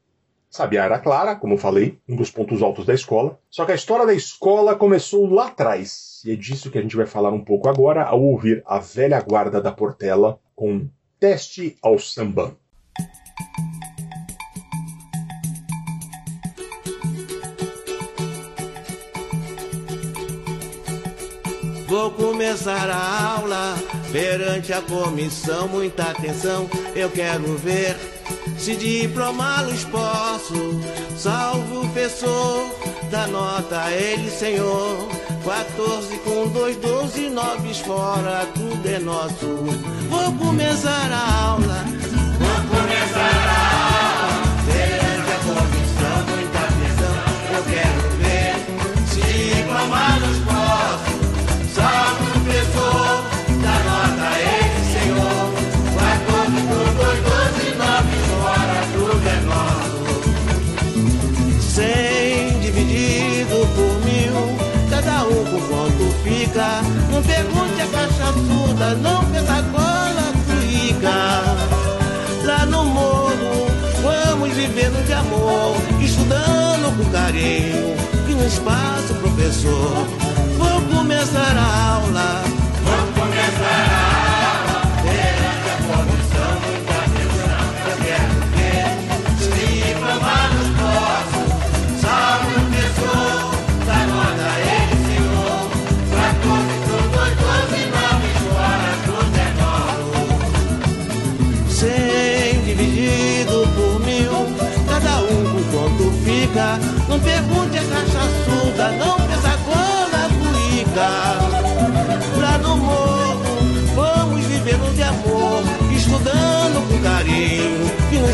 Sabiá 0.50 0.84
era 0.84 1.00
Clara, 1.00 1.34
como 1.34 1.58
falei, 1.58 1.98
um 2.08 2.14
dos 2.14 2.30
pontos 2.30 2.62
altos 2.62 2.86
da 2.86 2.94
escola. 2.94 3.40
Só 3.50 3.64
que 3.64 3.72
a 3.72 3.74
história 3.74 4.06
da 4.06 4.14
escola 4.14 4.76
começou 4.76 5.28
lá 5.28 5.48
atrás. 5.48 6.22
E 6.24 6.32
é 6.32 6.36
disso 6.36 6.70
que 6.70 6.78
a 6.78 6.82
gente 6.82 6.94
vai 6.94 7.06
falar 7.06 7.32
um 7.32 7.42
pouco 7.42 7.68
agora 7.68 8.04
ao 8.04 8.22
ouvir 8.22 8.62
a 8.64 8.78
velha 8.78 9.20
guarda 9.20 9.60
da 9.60 9.72
Portela 9.72 10.38
com 10.54 10.86
Teste 11.18 11.76
ao 11.82 11.98
Samba. 11.98 12.56
Vou 21.96 22.10
começar 22.10 22.90
a 22.90 23.36
aula 23.36 23.76
perante 24.10 24.72
a 24.72 24.82
comissão, 24.82 25.68
muita 25.68 26.02
atenção, 26.10 26.68
eu 26.92 27.08
quero 27.08 27.56
ver 27.56 27.96
se 28.58 28.74
diplomá-los 28.74 29.84
posso. 29.84 30.80
Salve 31.16 31.76
o 31.76 31.80
professor, 31.82 32.68
da 33.12 33.28
nota 33.28 33.92
ele, 33.92 34.28
senhor. 34.28 35.08
14 35.44 36.18
com 36.24 36.48
2, 36.48 36.76
12, 36.78 37.30
9 37.30 37.74
fora, 37.74 38.44
tudo 38.52 38.88
é 38.88 38.98
nosso. 38.98 39.46
Vou 40.10 40.32
começar 40.32 41.12
a 41.12 41.44
aula. 41.44 41.84
Vou 42.40 42.76
começar 42.76 43.20
a 43.20 43.70
aula. 44.16 44.42
Perante 44.66 45.30
a 45.30 45.38
comissão, 45.46 46.16
muita 46.34 46.58
atenção, 46.58 47.14
eu 47.54 47.62
quero 47.72 48.02
ver 48.18 48.54
se 49.06 49.20
diplomá-los 49.54 50.43
Não 67.10 67.22
pergunte 67.22 67.80
a 67.80 67.86
caixa 67.86 68.32
surda, 68.32 68.94
não 68.94 69.24
pensa 69.24 69.62
cola 69.72 70.32
fica. 70.46 71.56
Lá 72.44 72.66
no 72.66 72.84
morro, 72.84 73.66
vamos 74.02 74.50
vivendo 74.54 75.04
de 75.04 75.12
amor, 75.12 75.76
estudando 76.00 76.96
com 76.96 77.10
carinho, 77.10 77.96
que 78.26 78.34
no 78.34 78.46
espaço, 78.46 79.14
professor. 79.14 80.33
Começar 80.90 81.56
a 81.56 81.94
aula. 81.94 82.28
Vou 82.84 83.02
começar 83.14 83.84
a 83.90 84.02
aula. 84.50 84.78
Perante 85.02 85.68
a 85.70 85.76
comissão, 85.88 86.52
muita 86.64 86.94
atenção. 87.04 87.64
Eu 87.86 87.96
quero 88.04 88.36
ver 88.54 88.86
se 89.38 89.48
diplomados 89.88 90.68
posso. 90.78 91.40
Salve 92.00 92.52
o 92.54 92.56
professor, 92.70 93.36
da 93.86 93.98
nota 94.06 94.44
a 94.44 94.56
ele, 94.60 94.96
senhor. 95.06 95.60
14 96.14 96.76
por 96.86 97.02
2, 97.10 97.32
12, 97.36 97.80
9 97.90 98.30
fora, 98.44 98.90
tudo 99.04 99.36
é 99.38 99.50
novo. 99.60 100.16
Cem 101.70 102.52
dividido 102.64 103.56
por 103.74 103.94
mil, 104.04 104.36
cada 104.88 105.14
um 105.22 105.42
com 105.50 105.62
quanto 105.70 106.04
fica. 106.24 106.66
Não 107.08 107.18
pergunte 107.20 107.78
a 107.78 107.84
caixa 107.84 108.24
surda, 108.44 108.86
não 108.92 109.23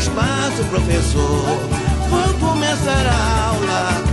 espaço, 0.01 0.63
professor. 0.65 1.45
Vou 2.09 2.49
começar 2.49 3.05
a 3.05 3.49
aula. 3.49 4.10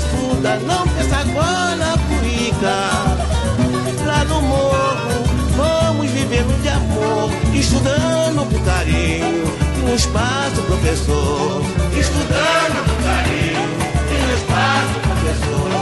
Surda, 0.00 0.56
não 0.60 0.86
pensa 0.88 1.16
agora 1.16 1.98
cuica. 2.08 2.76
Lá 4.06 4.24
no 4.24 4.42
morro, 4.42 5.24
vamos 5.56 6.10
vivendo 6.10 6.60
de 6.62 6.68
amor, 6.68 7.30
estudando 7.54 8.48
com 8.48 8.64
carinho, 8.64 9.44
e 9.76 9.80
no 9.80 9.94
espaço, 9.94 10.62
professor. 10.62 11.62
Estudando 11.98 12.84
com 12.88 13.02
carinho, 13.04 13.68
e 14.10 14.26
no 14.26 14.34
espaço, 14.34 15.00
professor. 15.00 15.77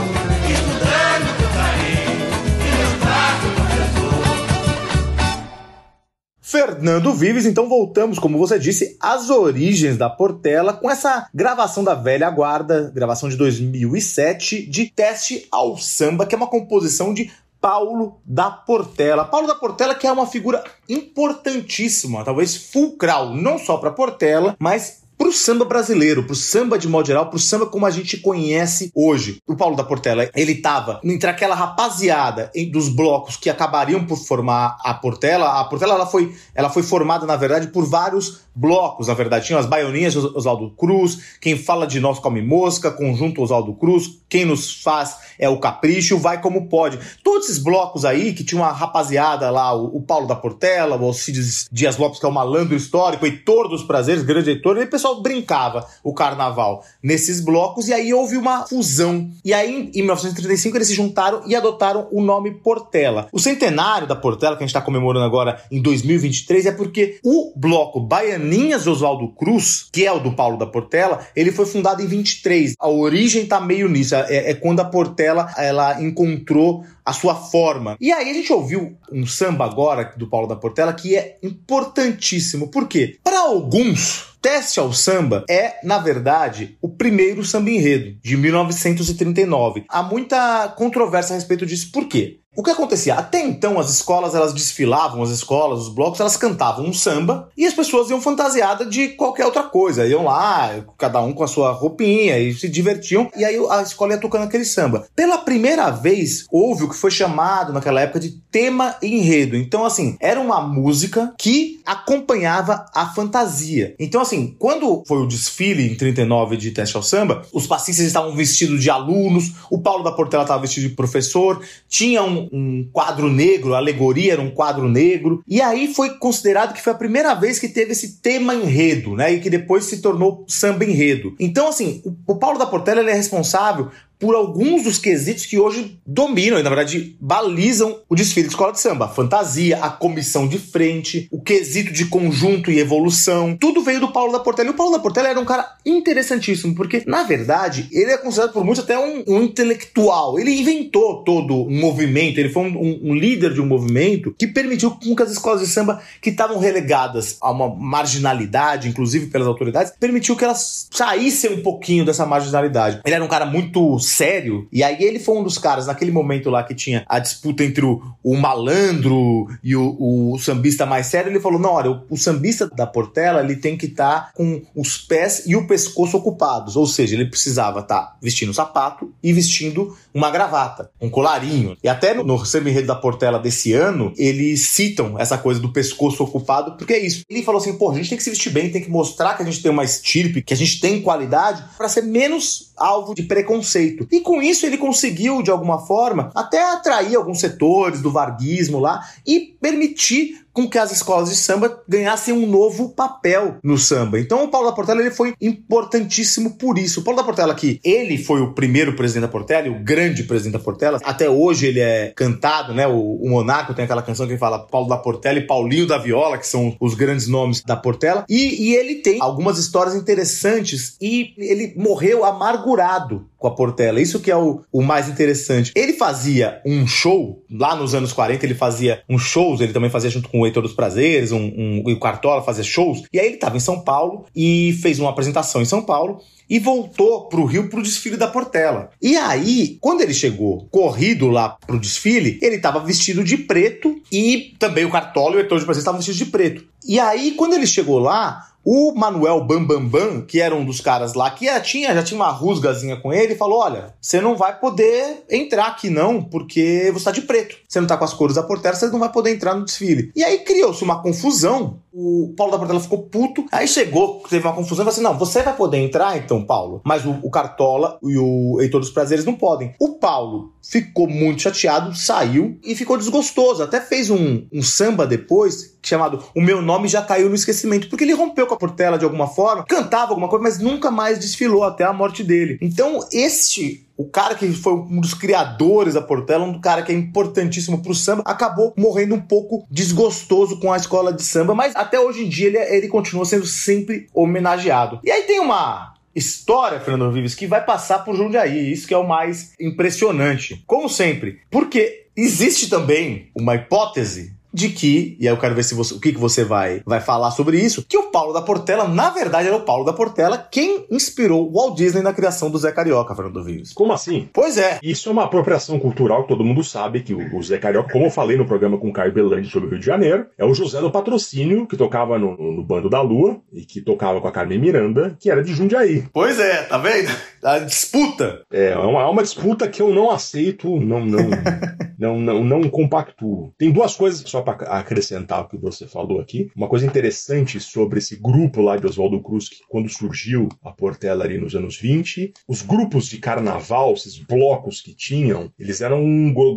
Fernando 6.57 7.13
Vives, 7.13 7.45
então 7.45 7.69
voltamos, 7.69 8.17
como 8.17 8.39
você 8.39 8.57
disse, 8.57 8.97
às 8.99 9.29
origens 9.29 9.95
da 9.95 10.09
Portela 10.09 10.73
com 10.73 10.89
essa 10.89 11.29
gravação 11.31 11.83
da 11.83 11.93
velha 11.93 12.27
guarda, 12.31 12.91
gravação 12.95 13.29
de 13.29 13.37
2007, 13.37 14.65
de 14.65 14.85
Teste 14.87 15.47
ao 15.51 15.77
Samba, 15.77 16.25
que 16.25 16.33
é 16.33 16.37
uma 16.37 16.47
composição 16.47 17.13
de 17.13 17.31
Paulo 17.61 18.19
da 18.25 18.49
Portela. 18.49 19.23
Paulo 19.23 19.45
da 19.45 19.53
Portela 19.53 19.93
que 19.93 20.07
é 20.07 20.11
uma 20.11 20.25
figura 20.25 20.63
importantíssima, 20.89 22.25
talvez 22.25 22.57
fulcral, 22.57 23.35
não 23.35 23.59
só 23.59 23.77
para 23.77 23.91
Portela, 23.91 24.55
mas 24.57 25.03
pro 25.17 25.33
samba 25.33 25.65
brasileiro, 25.65 26.23
pro 26.23 26.35
samba 26.35 26.77
de 26.77 26.87
modo 26.87 27.07
geral, 27.07 27.29
pro 27.29 27.39
samba 27.39 27.65
como 27.65 27.85
a 27.85 27.91
gente 27.91 28.17
conhece 28.17 28.91
hoje. 28.95 29.41
O 29.47 29.55
Paulo 29.55 29.75
da 29.75 29.83
Portela, 29.83 30.29
ele 30.35 30.55
tava 30.55 30.99
entre 31.03 31.29
aquela 31.29 31.55
rapaziada 31.55 32.51
dos 32.71 32.87
blocos 32.89 33.35
que 33.35 33.49
acabariam 33.49 34.05
por 34.05 34.17
formar 34.17 34.77
a 34.83 34.93
Portela. 34.93 35.59
A 35.59 35.63
Portela 35.65 35.93
ela 35.95 36.05
foi, 36.05 36.35
ela 36.53 36.69
foi 36.69 36.83
formada, 36.83 37.25
na 37.25 37.35
verdade, 37.35 37.67
por 37.67 37.85
vários 37.85 38.41
blocos, 38.53 39.07
na 39.07 39.13
verdade. 39.13 39.45
Tinha 39.47 39.59
as 39.59 39.65
Baioninhas, 39.65 40.15
Os- 40.15 40.35
Oswaldo 40.35 40.71
Cruz, 40.71 41.19
quem 41.41 41.57
fala 41.57 41.85
de 41.87 41.99
nós 41.99 42.19
come 42.19 42.41
mosca, 42.41 42.89
conjunto 42.91 43.41
Oswaldo 43.41 43.73
Cruz, 43.73 44.19
quem 44.29 44.45
nos 44.45 44.81
faz 44.81 45.15
é 45.39 45.47
o 45.47 45.59
Capricho, 45.59 46.17
vai 46.17 46.41
como 46.41 46.67
pode. 46.67 46.99
Todos 47.23 47.45
esses 47.49 47.61
blocos 47.61 48.03
aí, 48.05 48.33
que 48.33 48.43
tinha 48.43 48.61
uma 48.61 48.71
rapaziada 48.71 49.49
lá, 49.51 49.73
o, 49.75 50.01
Paulo 50.01 50.27
da 50.27 50.35
Portela, 50.35 50.95
o 50.95 51.05
Alcides 51.05 51.67
Dias 51.71 51.97
Lopes, 51.97 52.19
que 52.19 52.25
é 52.25 52.29
o 52.29 52.33
malandro 52.33 52.75
histórico, 52.75 53.25
Heitor 53.25 53.67
dos 53.69 53.83
Prazeres, 53.83 54.23
grande 54.23 54.49
Heitor, 54.49 54.77
e 54.77 54.83
o 54.83 54.87
pessoal 54.89 55.06
brincava 55.15 55.87
o 56.03 56.13
carnaval 56.13 56.83
nesses 57.01 57.41
blocos, 57.41 57.87
e 57.87 57.93
aí 57.93 58.13
houve 58.13 58.37
uma 58.37 58.65
fusão. 58.67 59.29
E 59.43 59.53
aí, 59.53 59.89
em 59.93 60.01
1935, 60.03 60.77
eles 60.77 60.87
se 60.87 60.93
juntaram 60.93 61.41
e 61.45 61.55
adotaram 61.55 62.07
o 62.11 62.21
nome 62.21 62.51
Portela. 62.51 63.27
O 63.31 63.39
centenário 63.39 64.07
da 64.07 64.15
Portela, 64.15 64.55
que 64.55 64.63
a 64.63 64.65
gente 64.65 64.75
está 64.75 64.81
comemorando 64.81 65.25
agora 65.25 65.61
em 65.71 65.81
2023, 65.81 66.67
é 66.67 66.71
porque 66.71 67.19
o 67.23 67.53
bloco 67.55 67.99
Baianinhas 67.99 68.87
Oswaldo 68.87 69.29
Cruz, 69.29 69.87
que 69.91 70.05
é 70.05 70.11
o 70.11 70.19
do 70.19 70.33
Paulo 70.33 70.57
da 70.57 70.65
Portela, 70.65 71.25
ele 71.35 71.51
foi 71.51 71.65
fundado 71.65 72.01
em 72.01 72.07
23. 72.07 72.73
A 72.79 72.89
origem 72.89 73.45
tá 73.45 73.59
meio 73.59 73.89
nisso, 73.89 74.15
é, 74.15 74.51
é 74.51 74.53
quando 74.53 74.79
a 74.79 74.85
Portela 74.85 75.51
ela 75.57 76.01
encontrou 76.01 76.83
a 77.07 77.13
sua 77.13 77.35
forma. 77.35 77.95
E 78.01 78.11
aí 78.11 78.29
a 78.29 78.33
gente 78.33 78.51
ouviu 78.51 78.97
um 79.09 79.25
samba 79.25 79.63
agora 79.63 80.13
do 80.17 80.29
Paulo 80.29 80.45
da 80.45 80.57
Portela 80.57 80.91
que 80.91 81.15
é 81.15 81.37
importantíssimo. 81.41 82.69
Por 82.69 82.85
quê? 82.85 83.17
Para 83.23 83.39
alguns, 83.39 84.37
Teste 84.41 84.79
ao 84.79 84.93
Samba 84.93 85.45
é, 85.49 85.75
na 85.83 85.97
verdade, 85.97 86.77
o 86.81 86.89
primeiro 86.89 87.43
samba 87.43 87.69
enredo 87.69 88.17
de 88.21 88.37
1939. 88.37 89.85
Há 89.89 90.03
muita 90.03 90.69
controvérsia 90.77 91.33
a 91.33 91.37
respeito 91.37 91.65
disso. 91.65 91.91
Por 91.91 92.07
quê? 92.07 92.39
O 92.57 92.63
que 92.63 92.71
acontecia? 92.71 93.13
Até 93.13 93.39
então, 93.39 93.79
as 93.79 93.87
escolas 93.91 94.33
elas 94.33 94.51
desfilavam, 94.51 95.21
as 95.21 95.29
escolas, 95.29 95.81
os 95.81 95.89
blocos, 95.89 96.19
elas 96.19 96.35
cantavam 96.35 96.87
um 96.87 96.91
samba 96.91 97.49
e 97.55 97.67
as 97.67 97.73
pessoas 97.75 98.09
iam 98.09 98.19
fantasiadas 98.19 98.89
de 98.89 99.09
qualquer 99.09 99.45
outra 99.45 99.61
coisa. 99.61 100.07
Iam 100.07 100.23
lá, 100.23 100.83
cada 100.97 101.21
um 101.21 101.33
com 101.33 101.43
a 101.43 101.47
sua 101.47 101.71
roupinha 101.71 102.39
e 102.39 102.51
se 102.55 102.67
divertiam. 102.67 103.29
E 103.37 103.45
aí 103.45 103.63
a 103.69 103.83
escola 103.83 104.13
ia 104.13 104.19
tocando 104.19 104.45
aquele 104.45 104.65
samba. 104.65 105.07
Pela 105.15 105.37
primeira 105.37 105.91
vez, 105.91 106.47
houve 106.51 106.85
o 106.85 106.89
que 106.89 106.95
foi 106.95 107.11
chamado 107.11 107.71
naquela 107.71 108.01
época 108.01 108.19
de 108.19 108.41
tema 108.51 108.95
enredo. 109.03 109.55
Então, 109.55 109.85
assim, 109.85 110.17
era 110.19 110.41
uma 110.41 110.59
música 110.59 111.31
que 111.37 111.79
acompanhava 111.85 112.87
a 112.91 113.13
fantasia. 113.13 113.93
Então, 113.99 114.19
assim, 114.19 114.55
quando 114.57 115.03
foi 115.07 115.19
o 115.19 115.27
desfile 115.27 115.87
em 115.87 115.95
39 115.95 116.57
de 116.57 116.71
Teste 116.71 116.97
ao 116.97 117.03
Samba, 117.03 117.43
os 117.53 117.67
passistas 117.67 118.07
estavam 118.07 118.35
vestidos 118.35 118.81
de 118.81 118.89
alunos, 118.89 119.51
o 119.69 119.77
Paulo 119.77 120.03
da 120.03 120.11
Portela 120.11 120.41
estava 120.41 120.59
vestido 120.59 120.89
de 120.89 120.95
professor, 120.95 121.61
tinha 121.87 122.23
um, 122.23 122.46
um 122.51 122.89
quadro 122.91 123.29
negro, 123.29 123.73
a 123.73 123.77
alegoria 123.77 124.33
era 124.33 124.41
um 124.41 124.51
quadro 124.51 124.87
negro, 124.87 125.41
e 125.47 125.61
aí 125.61 125.93
foi 125.93 126.17
considerado 126.17 126.73
que 126.73 126.81
foi 126.81 126.93
a 126.93 126.97
primeira 126.97 127.33
vez 127.33 127.59
que 127.59 127.67
teve 127.67 127.91
esse 127.91 128.21
tema 128.21 128.55
enredo, 128.55 129.15
né? 129.15 129.33
E 129.33 129.39
que 129.39 129.49
depois 129.49 129.85
se 129.85 130.01
tornou 130.01 130.45
samba 130.47 130.85
enredo. 130.85 131.35
Então, 131.39 131.67
assim, 131.67 132.01
o, 132.05 132.33
o 132.33 132.35
Paulo 132.35 132.57
da 132.57 132.65
Portela 132.65 133.09
é 133.09 133.13
responsável 133.13 133.89
por 134.19 134.35
alguns 134.35 134.83
dos 134.83 134.97
quesitos 134.97 135.45
que 135.45 135.59
hoje 135.59 135.99
dominam 136.05 136.59
e, 136.59 136.63
na 136.63 136.69
verdade, 136.69 137.15
balizam 137.19 137.99
o 138.09 138.15
desfile 138.15 138.47
de 138.47 138.53
escola 138.53 138.71
de 138.71 138.79
samba. 138.79 139.05
A 139.05 139.09
fantasia, 139.09 139.77
a 139.77 139.89
comissão 139.89 140.47
de 140.47 140.57
frente, 140.57 141.27
o 141.31 141.41
quesito 141.41 141.91
de 141.93 142.05
conjunto 142.05 142.71
e 142.71 142.79
evolução. 142.79 143.55
Tudo 143.59 143.81
veio 143.83 143.99
do 143.99 144.11
Paulo 144.11 144.31
da 144.31 144.39
Portela. 144.39 144.69
E 144.69 144.71
o 144.71 144.75
Paulo 144.75 144.93
da 144.93 144.99
Portela 144.99 145.27
era 145.27 145.39
um 145.39 145.45
cara 145.45 145.75
interessantíssimo, 145.85 146.73
porque, 146.75 147.03
na 147.05 147.23
verdade, 147.23 147.87
ele 147.91 148.11
é 148.11 148.17
considerado 148.17 148.53
por 148.53 148.63
muitos 148.63 148.83
até 148.83 148.97
um, 148.97 149.23
um 149.27 149.41
intelectual. 149.43 150.39
Ele 150.39 150.51
inventou 150.51 151.23
todo 151.23 151.53
um 151.67 151.79
movimento, 151.79 152.39
ele 152.39 152.49
foi 152.49 152.63
um, 152.63 153.09
um- 153.11 153.15
líder 153.17 153.53
de 153.53 153.61
um 153.61 153.65
movimento 153.65 154.33
que 154.37 154.47
permitiu 154.47 154.91
com 154.91 155.15
que 155.15 155.23
as 155.23 155.31
escolas 155.31 155.61
de 155.61 155.67
samba 155.67 156.01
que 156.21 156.29
estavam 156.29 156.59
relegadas 156.59 157.37
a 157.41 157.51
uma 157.51 157.67
marginalidade, 157.75 158.87
inclusive 158.87 159.27
pelas 159.27 159.47
autoridades, 159.47 159.91
permitiu 159.99 160.35
que 160.35 160.43
elas 160.43 160.87
saíssem 160.91 161.53
um 161.53 161.61
pouquinho 161.61 162.05
dessa 162.05 162.25
marginalidade. 162.25 163.01
Ele 163.05 163.15
era 163.15 163.23
um 163.23 163.27
cara 163.27 163.45
muito 163.45 163.97
sério, 164.07 164.67
e 164.71 164.83
aí 164.83 165.03
ele 165.03 165.19
foi 165.19 165.37
um 165.37 165.43
dos 165.43 165.57
caras, 165.57 165.87
naquele 165.87 166.11
momento 166.11 166.49
lá 166.49 166.63
que 166.63 166.73
tinha 166.73 167.05
a 167.07 167.19
disputa 167.19 167.63
entre 167.63 167.85
o, 167.85 168.01
o 168.23 168.35
malandro 168.35 169.47
e 169.63 169.75
o, 169.75 170.33
o 170.33 170.39
sambista 170.39 170.85
mais 170.85 171.07
sério, 171.07 171.31
ele 171.31 171.39
falou: 171.39 171.59
não, 171.59 171.71
olha, 171.71 171.91
o, 171.91 172.01
o 172.11 172.17
sambista 172.17 172.67
da 172.67 172.87
Portela 172.87 173.41
ele 173.41 173.55
tem 173.55 173.77
que 173.77 173.85
estar 173.85 174.31
com 174.33 174.61
os 174.75 174.97
pés 174.97 175.43
e 175.45 175.55
o 175.55 175.67
pescoço 175.67 176.17
ocupados, 176.17 176.75
ou 176.75 176.87
seja, 176.87 177.15
ele 177.15 177.25
precisava 177.25 177.79
estar 177.79 178.17
vestindo 178.21 178.53
sapato 178.53 179.13
e 179.21 179.33
vestindo 179.33 179.95
uma 180.13 180.31
gravata, 180.31 180.89
um 180.99 181.09
colarinho. 181.09 181.77
E 181.83 181.87
até 181.87 182.13
no, 182.13 182.23
no 182.23 182.45
samba 182.45 182.69
enredo 182.69 182.87
da 182.87 182.95
Portela 182.95 183.39
desse 183.39 183.73
ano, 183.73 184.13
eles 184.17 184.69
citam 184.69 185.19
essa 185.19 185.37
coisa 185.37 185.59
do 185.59 185.71
pescoço 185.71 186.23
ocupado, 186.23 186.77
porque 186.77 186.93
é 186.93 187.05
isso. 187.05 187.23
Ele 187.29 187.43
falou 187.43 187.61
assim: 187.61 187.77
pô, 187.77 187.91
a 187.91 187.95
gente 187.95 188.09
tem 188.09 188.17
que 188.17 188.23
se 188.23 188.29
vestir 188.29 188.51
bem, 188.51 188.71
tem 188.71 188.81
que 188.81 188.89
mostrar 188.89 189.35
que 189.35 189.43
a 189.43 189.45
gente 189.45 189.61
tem 189.61 189.71
uma 189.71 189.83
estirpe, 189.83 190.41
que 190.41 190.53
a 190.53 190.57
gente 190.57 190.79
tem 190.79 191.01
qualidade, 191.01 191.63
para 191.77 191.89
ser 191.89 192.01
menos 192.01 192.71
alvo 192.77 193.13
de 193.13 193.23
preconceito. 193.23 193.96
E 194.11 194.21
com 194.21 194.41
isso 194.41 194.65
ele 194.65 194.77
conseguiu, 194.77 195.41
de 195.41 195.49
alguma 195.49 195.79
forma, 195.79 196.31
até 196.35 196.71
atrair 196.71 197.15
alguns 197.15 197.39
setores 197.39 198.01
do 198.01 198.11
varguismo 198.11 198.79
lá 198.79 199.01
e 199.25 199.55
permitir 199.61 200.45
com 200.57 200.67
que 200.67 200.79
as 200.79 200.91
escolas 200.91 201.29
de 201.29 201.35
samba 201.35 201.83
ganhassem 201.87 202.33
um 202.33 202.47
novo 202.47 202.89
papel 202.89 203.57
no 203.63 203.77
samba. 203.77 204.19
Então 204.19 204.43
o 204.43 204.47
Paulo 204.47 204.67
da 204.67 204.75
Portela 204.75 205.01
ele 205.01 205.11
foi 205.11 205.35
importantíssimo 205.39 206.57
por 206.57 206.79
isso. 206.79 207.01
O 207.01 207.03
Paulo 207.03 207.19
da 207.19 207.23
Portela 207.23 207.53
que 207.53 207.79
ele 207.83 208.17
foi 208.17 208.41
o 208.41 208.53
primeiro 208.53 208.95
presidente 208.95 209.21
da 209.21 209.27
Portela, 209.27 209.69
o 209.69 209.83
grande 209.83 210.23
presidente 210.23 210.53
da 210.53 210.59
Portela. 210.59 210.99
Até 211.03 211.29
hoje 211.29 211.67
ele 211.67 211.79
é 211.79 212.11
cantado, 212.15 212.73
né? 212.73 212.87
O, 212.87 213.19
o 213.21 213.29
Monaco 213.29 213.75
tem 213.75 213.85
aquela 213.85 214.01
canção 214.01 214.25
que 214.25 214.35
fala 214.35 214.57
Paulo 214.57 214.89
da 214.89 214.97
Portela 214.97 215.37
e 215.37 215.45
Paulinho 215.45 215.85
da 215.85 215.99
Viola, 215.99 216.39
que 216.39 216.47
são 216.47 216.75
os 216.79 216.95
grandes 216.95 217.27
nomes 217.27 217.61
da 217.61 217.75
Portela. 217.75 218.25
E, 218.27 218.69
e 218.69 218.75
ele 218.75 218.95
tem 218.95 219.21
algumas 219.21 219.59
histórias 219.59 219.93
interessantes 219.93 220.97
e 220.99 221.35
ele 221.37 221.75
morreu 221.77 222.25
amargurado 222.25 223.27
com 223.37 223.47
a 223.47 223.51
Portela. 223.51 224.01
Isso 224.01 224.19
que 224.19 224.31
é 224.31 224.35
o, 224.35 224.63
o 224.71 224.81
mais 224.81 225.07
interessante. 225.07 225.71
Ele 225.75 225.93
fazia 225.93 226.59
um 226.65 226.87
show, 226.87 227.43
lá 227.51 227.75
nos 227.75 227.93
anos 227.93 228.11
40, 228.11 228.43
ele 228.43 228.55
fazia 228.55 229.03
uns 229.07 229.21
shows, 229.21 229.61
ele 229.61 229.73
também 229.73 229.89
fazia 229.89 230.09
junto 230.09 230.29
com 230.29 230.41
o 230.41 230.46
Heitor 230.47 230.63
dos 230.63 230.73
Prazeres, 230.73 231.31
um, 231.31 231.37
um, 231.37 231.83
o 231.85 231.99
Cartola 231.99 232.41
fazia 232.41 232.63
shows. 232.63 233.03
E 233.13 233.19
aí 233.19 233.27
ele 233.27 233.35
estava 233.35 233.57
em 233.57 233.61
São 233.61 233.81
Paulo 233.81 234.25
e 234.35 234.77
fez 234.81 234.99
uma 234.99 235.09
apresentação 235.09 235.61
em 235.61 235.65
São 235.65 235.81
Paulo 235.81 236.19
e 236.49 236.59
voltou 236.59 237.27
pro 237.27 237.45
Rio 237.45 237.69
pro 237.69 237.83
desfile 237.83 238.17
da 238.17 238.27
Portela. 238.27 238.89
E 239.01 239.17
aí, 239.17 239.77
quando 239.81 240.01
ele 240.01 240.13
chegou 240.13 240.67
corrido 240.71 241.27
lá 241.27 241.57
pro 241.65 241.79
desfile, 241.79 242.39
ele 242.41 242.55
estava 242.55 242.79
vestido 242.79 243.23
de 243.23 243.37
preto 243.37 243.95
e 244.11 244.53
também 244.57 244.85
o 244.85 244.91
Cartola 244.91 245.35
e 245.35 245.37
o 245.37 245.39
Heitor 245.39 245.57
dos 245.57 245.65
Prazeres 245.65 245.83
estavam 245.83 245.99
vestidos 245.99 246.17
de 246.17 246.25
preto. 246.25 246.65
E 246.87 246.99
aí, 246.99 247.31
quando 247.31 247.53
ele 247.53 247.67
chegou 247.67 247.99
lá, 247.99 248.47
o 248.69 248.93
Manuel 248.93 249.45
Bambambam, 249.45 249.79
Bam 249.79 250.15
Bam, 250.17 250.21
que 250.25 250.41
era 250.41 250.53
um 250.53 250.65
dos 250.65 250.81
caras 250.81 251.13
lá, 251.13 251.31
que 251.31 251.45
já 251.45 251.61
tinha, 251.61 251.95
já 251.95 252.03
tinha 252.03 252.19
uma 252.19 252.27
rusgazinha 252.27 252.97
com 252.97 253.13
ele, 253.13 253.33
falou: 253.33 253.59
Olha, 253.59 253.93
você 254.01 254.19
não 254.19 254.35
vai 254.35 254.59
poder 254.59 255.23
entrar 255.31 255.67
aqui 255.67 255.89
não, 255.89 256.21
porque 256.21 256.91
você 256.91 257.05
tá 257.05 257.11
de 257.11 257.21
preto. 257.21 257.55
Você 257.65 257.79
não 257.79 257.87
tá 257.87 257.95
com 257.95 258.03
as 258.03 258.13
cores 258.13 258.35
da 258.35 258.43
Portela, 258.43 258.75
você 258.75 258.87
não 258.87 258.99
vai 258.99 259.09
poder 259.09 259.33
entrar 259.33 259.55
no 259.55 259.63
desfile. 259.63 260.11
E 260.13 260.21
aí 260.21 260.39
criou-se 260.39 260.83
uma 260.83 261.01
confusão. 261.01 261.79
O 261.93 262.33
Paulo 262.35 262.51
da 262.51 262.59
Portela 262.59 262.81
ficou 262.81 263.03
puto. 263.03 263.45
Aí 263.51 263.67
chegou, 263.67 264.21
teve 264.29 264.45
uma 264.45 264.53
confusão 264.53 264.83
e 264.83 264.85
falou 264.85 264.91
assim: 264.91 265.01
Não, 265.01 265.17
você 265.17 265.41
vai 265.41 265.55
poder 265.55 265.77
entrar 265.77 266.17
então, 266.17 266.43
Paulo. 266.43 266.81
Mas 266.85 267.05
o, 267.05 267.17
o 267.23 267.31
Cartola 267.31 267.97
e 268.03 268.17
o 268.17 268.59
Heitor 268.59 268.81
dos 268.81 268.89
Prazeres 268.89 269.23
não 269.23 269.33
podem. 269.33 269.73
O 269.79 269.93
Paulo 269.93 270.51
ficou 270.61 271.07
muito 271.07 271.41
chateado, 271.41 271.95
saiu 271.95 272.59
e 272.63 272.75
ficou 272.75 272.97
desgostoso. 272.97 273.63
Até 273.63 273.79
fez 273.79 274.09
um, 274.09 274.45
um 274.53 274.61
samba 274.61 275.07
depois, 275.07 275.77
chamado 275.81 276.23
O 276.35 276.41
Meu 276.41 276.61
Nome 276.61 276.87
Já 276.87 277.01
Caiu 277.01 277.29
no 277.29 277.35
Esquecimento, 277.35 277.89
porque 277.89 278.03
ele 278.03 278.13
rompeu 278.13 278.45
com 278.45 278.53
a 278.53 278.56
Portela 278.57 278.97
de 278.97 279.05
alguma 279.05 279.27
forma, 279.27 279.63
cantava 279.63 280.11
alguma 280.11 280.27
coisa, 280.27 280.43
mas 280.43 280.59
nunca 280.59 280.91
mais 280.91 281.19
desfilou 281.19 281.63
até 281.63 281.83
a 281.83 281.93
morte 281.93 282.23
dele. 282.23 282.57
Então, 282.61 282.99
este 283.11 283.87
o 283.97 284.05
cara 284.05 284.35
que 284.35 284.47
foi 284.53 284.73
um 284.73 285.01
dos 285.01 285.15
criadores 285.15 285.95
da 285.95 286.01
Portela, 286.01 286.45
um 286.45 286.61
cara 286.61 286.83
que 286.83 286.91
é 286.91 286.95
importantíssimo 286.95 287.81
pro 287.81 287.95
samba, 287.95 288.21
acabou 288.25 288.71
morrendo 288.77 289.15
um 289.15 289.21
pouco 289.21 289.65
desgostoso 289.71 290.59
com 290.59 290.71
a 290.71 290.77
escola 290.77 291.11
de 291.11 291.23
samba, 291.23 291.55
mas 291.55 291.75
até 291.75 291.99
hoje 291.99 292.23
em 292.23 292.29
dia 292.29 292.47
ele, 292.47 292.57
ele 292.57 292.87
continua 292.87 293.25
sendo 293.25 293.47
sempre 293.47 294.07
homenageado. 294.13 294.99
E 295.03 295.09
aí 295.09 295.23
tem 295.23 295.39
uma 295.39 295.95
história, 296.15 296.79
Fernando 296.79 297.11
Vives, 297.11 297.33
que 297.33 297.47
vai 297.47 297.63
passar 297.63 297.99
por 297.99 298.15
Jundiaí, 298.15 298.71
isso 298.71 298.87
que 298.87 298.93
é 298.93 298.97
o 298.97 299.07
mais 299.07 299.53
impressionante. 299.59 300.63
Como 300.67 300.87
sempre, 300.87 301.41
porque 301.49 302.07
existe 302.15 302.69
também 302.69 303.29
uma 303.35 303.55
hipótese 303.55 304.36
de 304.57 304.69
que, 304.69 305.15
e 305.19 305.27
aí 305.27 305.33
eu 305.33 305.39
quero 305.39 305.55
ver 305.55 305.63
se 305.63 305.75
você, 305.75 305.93
o 305.93 305.99
que, 305.99 306.11
que 306.11 306.19
você 306.19 306.43
vai, 306.43 306.81
vai 306.85 306.99
falar 306.99 307.31
sobre 307.31 307.59
isso, 307.59 307.85
que 307.87 307.97
o 307.97 308.11
Paulo 308.11 308.33
da 308.33 308.41
Portela, 308.41 308.87
na 308.87 309.09
verdade, 309.09 309.47
era 309.47 309.55
o 309.55 309.61
Paulo 309.61 309.85
da 309.85 309.93
Portela 309.93 310.37
quem 310.51 310.85
inspirou 310.91 311.47
o 311.47 311.53
Walt 311.53 311.77
Disney 311.77 312.01
na 312.01 312.13
criação 312.13 312.49
do 312.49 312.57
Zé 312.57 312.71
Carioca, 312.71 313.15
Fernando 313.15 313.43
Vives. 313.43 313.73
Como 313.73 313.93
assim? 313.93 314.27
Pois 314.33 314.57
é. 314.57 314.79
Isso 314.83 315.07
é 315.07 315.11
uma 315.11 315.25
apropriação 315.25 315.79
cultural 315.79 316.23
que 316.23 316.29
todo 316.29 316.43
mundo 316.43 316.63
sabe 316.63 317.01
que 317.01 317.13
o 317.13 317.37
o 317.37 317.43
Zé 317.43 317.57
Carioca, 317.57 317.91
como 317.91 318.05
eu 318.05 318.11
falei 318.11 318.37
no 318.37 318.45
programa 318.45 318.77
com 318.77 318.89
o 318.89 318.93
Caio 318.93 319.13
Belandi 319.13 319.49
sobre 319.49 319.67
o 319.67 319.71
Rio 319.71 319.79
de 319.79 319.85
Janeiro, 319.85 320.25
é 320.37 320.45
o 320.45 320.53
José 320.53 320.79
do 320.79 320.91
Patrocínio, 320.91 321.67
que 321.67 321.77
tocava 321.77 322.17
no, 322.17 322.35
no 322.37 322.63
Bando 322.63 322.89
da 322.89 323.01
Lua 323.01 323.39
e 323.53 323.61
que 323.63 323.81
tocava 323.81 324.19
com 324.19 324.27
a 324.27 324.31
Carmen 324.31 324.59
Miranda, 324.59 325.15
que 325.19 325.29
era 325.29 325.43
de 325.43 325.53
Jundiaí. 325.53 326.05
Pois 326.11 326.39
é, 326.39 326.63
tá 326.63 326.77
vendo? 326.77 327.11
A 327.43 327.59
disputa. 327.59 328.41
É, 328.51 328.69
é 328.69 328.77
uma, 328.77 329.01
é 329.01 329.05
uma 329.05 329.23
disputa 329.23 329.67
que 329.67 329.81
eu 329.81 329.93
não 329.93 330.11
aceito, 330.11 330.79
não, 330.79 331.05
não, 331.05 331.29
não, 331.97 332.19
não, 332.19 332.43
não 332.43 332.69
compactuo. 332.69 333.53
Tem 333.57 333.71
duas 333.71 333.95
coisas 333.95 334.23
só 334.25 334.41
para 334.53 334.77
acrescentar 334.77 335.41
o 335.41 335.47
que 335.47 335.57
você 335.57 335.87
falou 335.87 336.19
aqui. 336.19 336.49
Uma 336.55 336.67
coisa 336.67 336.85
interessante 336.85 337.59
sobre 337.59 337.99
esse 337.99 338.15
grupo 338.15 338.61
lá 338.61 338.77
de 338.77 338.85
Oswaldo 338.85 339.21
Cruz, 339.21 339.49
que 339.49 339.57
quando 339.67 339.89
surgiu 339.89 340.47
a 340.63 340.71
Portela 340.71 341.25
ali 341.25 341.37
nos 341.37 341.55
anos 341.55 341.77
20, 341.77 342.33
os 342.47 342.61
grupos 342.61 343.07
de 343.07 343.17
carnaval, 343.17 343.93
esses 343.93 344.17
blocos 344.17 344.81
que 344.81 344.93
tinham, 344.93 345.51
eles 345.59 345.81
eram 345.81 346.01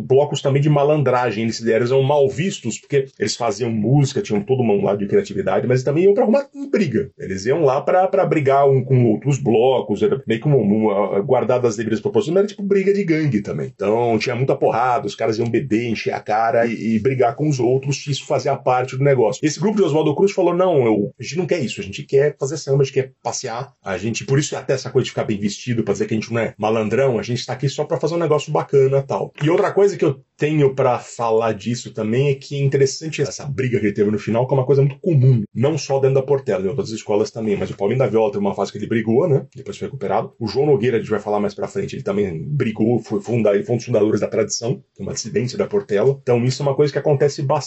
blocos 0.05 0.41
também 0.41 0.61
de 0.61 0.69
malandragem, 0.69 1.43
eles 1.43 1.65
eram 1.65 2.03
mal 2.03 2.29
vistos 2.29 2.79
porque 2.79 3.07
eles 3.19 3.35
faziam 3.35 3.71
música, 3.71 4.21
tinham 4.21 4.41
todo 4.41 4.61
um 4.61 4.83
lado 4.83 4.99
de 4.99 5.07
criatividade, 5.07 5.67
mas 5.67 5.83
também 5.83 6.05
iam 6.05 6.13
pra 6.13 6.23
arrumar 6.23 6.47
briga. 6.71 7.11
Eles 7.17 7.45
iam 7.45 7.63
lá 7.63 7.81
pra 7.81 8.25
brigar 8.25 8.69
um 8.69 8.83
com 8.83 9.05
outros 9.11 9.37
blocos, 9.37 10.01
era 10.01 10.21
meio 10.27 10.39
que 10.39 10.47
um, 10.47 10.87
um, 10.87 11.23
guardado 11.23 11.67
as 11.67 11.75
devidas 11.75 11.99
proporções, 11.99 12.33
mas 12.33 12.41
era 12.41 12.47
tipo 12.47 12.63
briga 12.63 12.93
de 12.93 13.03
gangue 13.03 13.41
também. 13.41 13.71
Então 13.73 14.17
tinha 14.17 14.35
muita 14.35 14.55
porrada, 14.55 15.07
os 15.07 15.15
caras 15.15 15.37
iam 15.37 15.49
beber, 15.49 15.89
encher 15.89 16.13
a 16.13 16.19
cara 16.19 16.65
e, 16.65 16.95
e 16.95 16.99
brigar 16.99 17.35
com 17.35 17.49
os 17.49 17.59
outros, 17.59 17.80
isso 17.89 18.25
fazia 18.25 18.55
parte 18.55 18.97
do 18.97 19.03
negócio. 19.03 19.39
Esse 19.43 19.59
grupo 19.59 19.77
de 19.77 19.83
Oswaldo 19.83 20.15
Cruz 20.15 20.31
falou: 20.31 20.53
não, 20.53 20.85
eu, 20.85 21.13
a 21.19 21.23
gente 21.23 21.37
não 21.37 21.45
quer 21.45 21.59
isso, 21.59 21.81
a 21.81 21.83
gente 21.83 22.03
quer 22.03 22.35
fazer 22.39 22.57
samba, 22.57 22.81
a 22.81 22.85
gente 22.85 22.93
quer 22.93 23.11
passear, 23.23 23.73
a 23.83 23.97
gente, 23.97 24.25
por 24.25 24.39
isso 24.39 24.55
até 24.55 24.73
essa 24.73 24.89
coisa 24.89 25.05
de 25.05 25.11
ficar 25.11 25.23
bem 25.23 25.39
vestido, 25.39 25.83
pra 25.83 25.93
dizer 25.93 26.07
que 26.07 26.13
a 26.13 26.17
gente 26.17 26.31
não 26.31 26.41
é 26.41 26.53
malandrão, 26.57 27.17
a 27.17 27.23
gente 27.23 27.45
tá 27.45 27.53
aqui 27.53 27.69
só 27.69 27.83
pra 27.83 27.99
fazer 27.99 28.15
um 28.15 28.19
negócio 28.19 28.51
bacana 28.51 29.01
tal. 29.01 29.33
E 29.41 29.49
outra 29.49 29.71
coisa 29.71 29.97
que 29.97 30.05
eu 30.05 30.21
tenho 30.37 30.73
pra 30.73 30.99
falar 30.99 31.53
disso 31.53 31.93
também 31.93 32.29
é 32.29 32.35
que 32.35 32.55
é 32.55 32.59
interessante 32.59 33.21
essa 33.21 33.45
briga 33.45 33.79
que 33.79 33.85
ele 33.85 33.93
teve 33.93 34.09
no 34.09 34.17
final, 34.17 34.47
que 34.47 34.53
é 34.53 34.57
uma 34.57 34.65
coisa 34.65 34.81
muito 34.81 34.99
comum, 34.99 35.43
não 35.53 35.77
só 35.77 35.99
dentro 35.99 36.15
da 36.15 36.23
Portela, 36.23 36.65
em 36.65 36.67
outras 36.67 36.89
escolas 36.89 37.29
também, 37.29 37.55
mas 37.55 37.69
o 37.69 37.77
Paulinho 37.77 37.99
da 37.99 38.07
Viola 38.07 38.31
teve 38.31 38.43
uma 38.43 38.55
fase 38.55 38.71
que 38.71 38.77
ele 38.77 38.87
brigou, 38.87 39.27
né? 39.27 39.45
Depois 39.55 39.77
foi 39.77 39.87
recuperado. 39.87 40.33
O 40.39 40.47
João 40.47 40.65
Nogueira, 40.65 40.97
a 40.97 40.99
gente 40.99 41.09
vai 41.09 41.19
falar 41.19 41.39
mais 41.39 41.53
pra 41.53 41.67
frente, 41.67 41.95
ele 41.95 42.03
também 42.03 42.43
brigou, 42.43 42.99
foi, 42.99 43.21
funda, 43.21 43.53
ele 43.53 43.63
foi 43.63 43.75
um 43.75 43.77
dos 43.77 43.85
fundadores 43.85 44.19
da 44.19 44.27
tradição, 44.27 44.83
é 44.99 45.03
uma 45.03 45.13
dissidência 45.13 45.57
da 45.57 45.67
Portela. 45.67 46.17
Então 46.21 46.43
isso 46.43 46.61
é 46.61 46.65
uma 46.65 46.75
coisa 46.75 46.91
que 46.91 46.99
acontece 46.99 47.41
bastante 47.43 47.60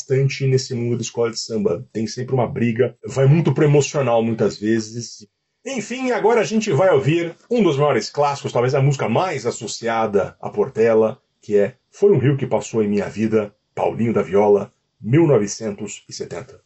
nesse 0.49 0.75
mundo 0.75 0.97
da 0.97 1.03
escola 1.03 1.31
de 1.31 1.39
samba. 1.39 1.87
Tem 1.93 2.07
sempre 2.07 2.35
uma 2.35 2.47
briga, 2.47 2.97
vai 3.07 3.27
muito 3.27 3.53
pro 3.53 3.65
emocional 3.65 4.23
muitas 4.23 4.59
vezes. 4.59 5.27
Enfim, 5.67 6.11
agora 6.11 6.41
a 6.41 6.45
gente 6.45 6.71
vai 6.71 6.91
ouvir 6.91 7.35
um 7.51 7.63
dos 7.63 7.77
maiores 7.77 8.11
clássicos, 8.11 8.53
talvez 8.53 8.75
a 8.75 8.83
música 8.83 9.09
mais 9.09 9.47
associada 9.47 10.37
à 10.41 10.51
Portela, 10.51 11.21
que 11.41 11.57
é 11.57 11.75
Foi 11.91 12.11
um 12.11 12.19
Rio 12.19 12.37
que 12.37 12.47
Passou 12.47 12.83
em 12.83 12.89
Minha 12.89 13.09
Vida, 13.09 13.55
Paulinho 13.75 14.13
da 14.13 14.23
Viola, 14.23 14.73
1970. 15.01 16.64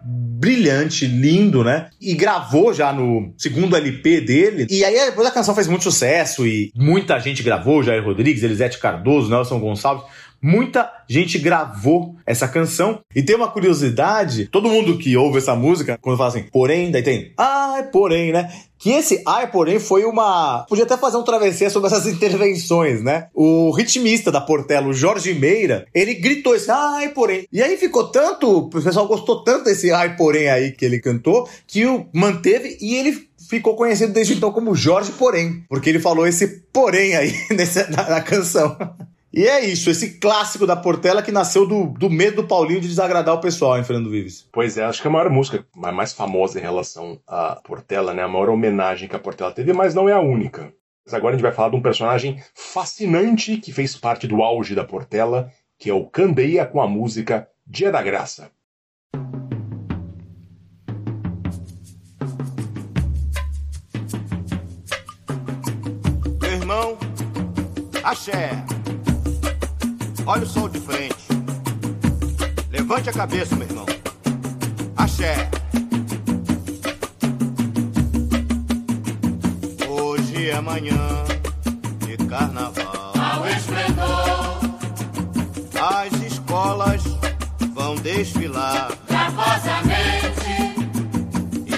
brilhante, 0.09 1.05
lindo, 1.05 1.63
né? 1.63 1.89
E 1.99 2.13
gravou 2.13 2.73
já 2.73 2.93
no 2.93 3.33
segundo 3.37 3.75
LP 3.75 4.21
dele. 4.21 4.67
E 4.69 4.83
aí 4.85 4.93
depois 5.05 5.27
a 5.27 5.31
canção 5.31 5.55
fez 5.55 5.67
muito 5.67 5.83
sucesso 5.83 6.45
e 6.45 6.71
muita 6.75 7.19
gente 7.19 7.43
gravou, 7.43 7.83
Jair 7.83 8.03
Rodrigues, 8.03 8.43
Elisete 8.43 8.79
Cardoso, 8.79 9.29
Nelson 9.29 9.59
Gonçalves. 9.59 10.05
Muita 10.39 11.03
gente 11.09 11.39
gravou 11.39 12.15
essa 12.23 12.47
canção. 12.47 12.99
E 13.15 13.23
tem 13.23 13.35
uma 13.35 13.49
curiosidade: 13.49 14.45
todo 14.45 14.69
mundo 14.69 14.97
que 14.97 15.17
ouve 15.17 15.39
essa 15.39 15.55
música, 15.55 15.97
quando 15.99 16.17
fala 16.17 16.29
assim, 16.29 16.43
porém, 16.43 16.91
daí 16.91 17.01
tem, 17.01 17.33
ai, 17.35 17.83
porém, 17.89 18.31
né? 18.31 18.49
Que 18.77 18.91
esse 18.91 19.21
ai, 19.25 19.49
porém, 19.49 19.79
foi 19.79 20.05
uma. 20.05 20.65
Podia 20.67 20.85
até 20.85 20.97
fazer 20.97 21.17
um 21.17 21.23
travessia 21.23 21.69
sobre 21.69 21.87
essas 21.87 22.07
intervenções, 22.07 23.03
né? 23.03 23.27
O 23.33 23.71
ritmista 23.71 24.31
da 24.31 24.41
Portela, 24.41 24.87
o 24.87 24.93
Jorge 24.93 25.33
Meira, 25.33 25.85
ele 25.93 26.13
gritou 26.13 26.55
esse 26.55 26.69
ai, 26.69 27.09
porém. 27.09 27.47
E 27.51 27.61
aí 27.61 27.77
ficou 27.77 28.07
tanto. 28.07 28.57
O 28.57 28.69
pessoal 28.69 29.07
gostou 29.07 29.43
tanto 29.43 29.65
desse 29.65 29.91
ai, 29.91 30.15
porém 30.15 30.49
aí 30.49 30.71
que 30.71 30.85
ele 30.85 30.99
cantou, 30.99 31.49
que 31.65 31.85
o 31.85 32.07
manteve 32.13 32.77
e 32.79 32.95
ele 32.95 33.27
ficou 33.49 33.75
conhecido 33.75 34.13
desde 34.13 34.33
então 34.33 34.51
como 34.51 34.75
Jorge 34.75 35.11
Porém, 35.13 35.63
porque 35.69 35.89
ele 35.89 35.99
falou 35.99 36.27
esse 36.27 36.65
porém 36.71 37.15
aí 37.15 37.33
nessa, 37.51 37.87
na, 37.89 38.09
na 38.09 38.21
canção. 38.21 38.77
E 39.33 39.45
é 39.45 39.65
isso, 39.65 39.89
esse 39.89 40.19
clássico 40.19 40.65
da 40.65 40.75
Portela 40.75 41.21
que 41.21 41.31
nasceu 41.31 41.67
do, 41.67 41.87
do 41.87 42.09
medo 42.09 42.37
do 42.37 42.47
Paulinho 42.47 42.79
de 42.79 42.87
desagradar 42.87 43.35
o 43.35 43.41
pessoal, 43.41 43.77
hein, 43.77 43.83
Fernando 43.83 44.09
Vives? 44.09 44.47
Pois 44.51 44.77
é, 44.77 44.85
acho 44.85 45.01
que 45.01 45.07
a 45.07 45.11
maior 45.11 45.29
música, 45.29 45.65
a 45.83 45.91
mais 45.91 46.13
famosa 46.13 46.57
em 46.57 46.61
relação 46.61 47.19
à 47.27 47.55
Portela, 47.55 48.13
né? 48.13 48.23
A 48.23 48.27
maior 48.27 48.49
homenagem 48.49 49.07
que 49.07 49.15
a 49.15 49.19
Portela 49.19 49.51
teve, 49.51 49.73
mas 49.73 49.93
não 49.93 50.07
é 50.07 50.13
a 50.13 50.21
única. 50.21 50.73
Mas 51.05 51.13
agora 51.13 51.35
a 51.35 51.37
gente 51.37 51.43
vai 51.43 51.51
falar 51.51 51.69
de 51.69 51.75
um 51.75 51.81
personagem 51.81 52.41
fascinante 52.55 53.57
que 53.57 53.71
fez 53.71 53.95
parte 53.97 54.27
do 54.27 54.41
auge 54.41 54.73
da 54.73 54.85
Portela, 54.85 55.51
que 55.77 55.89
é 55.89 55.93
o 55.93 56.05
Candeia 56.05 56.65
com 56.65 56.81
a 56.81 56.87
música 56.87 57.47
Dia 57.65 57.91
da 57.91 58.01
Graça. 58.01 58.49
Meu 66.41 66.51
irmão, 66.51 66.97
axé. 68.03 68.76
Olha 70.29 70.43
o 70.43 70.45
sol 70.45 70.67
de 70.67 70.77
frente. 70.81 71.15
Levante 72.69 73.09
a 73.09 73.13
cabeça, 73.13 73.55
meu 73.55 73.65
irmão. 73.65 73.85
Axé. 74.97 75.49
Hoje 79.87 80.49
é 80.49 80.59
manhã 80.59 81.23
de 82.05 82.17
carnaval. 82.25 83.13
Ao 83.15 83.47
esplendor. 83.47 84.59
As 85.81 86.21
escolas 86.29 87.03
vão 87.73 87.95
desfilar. 87.95 88.91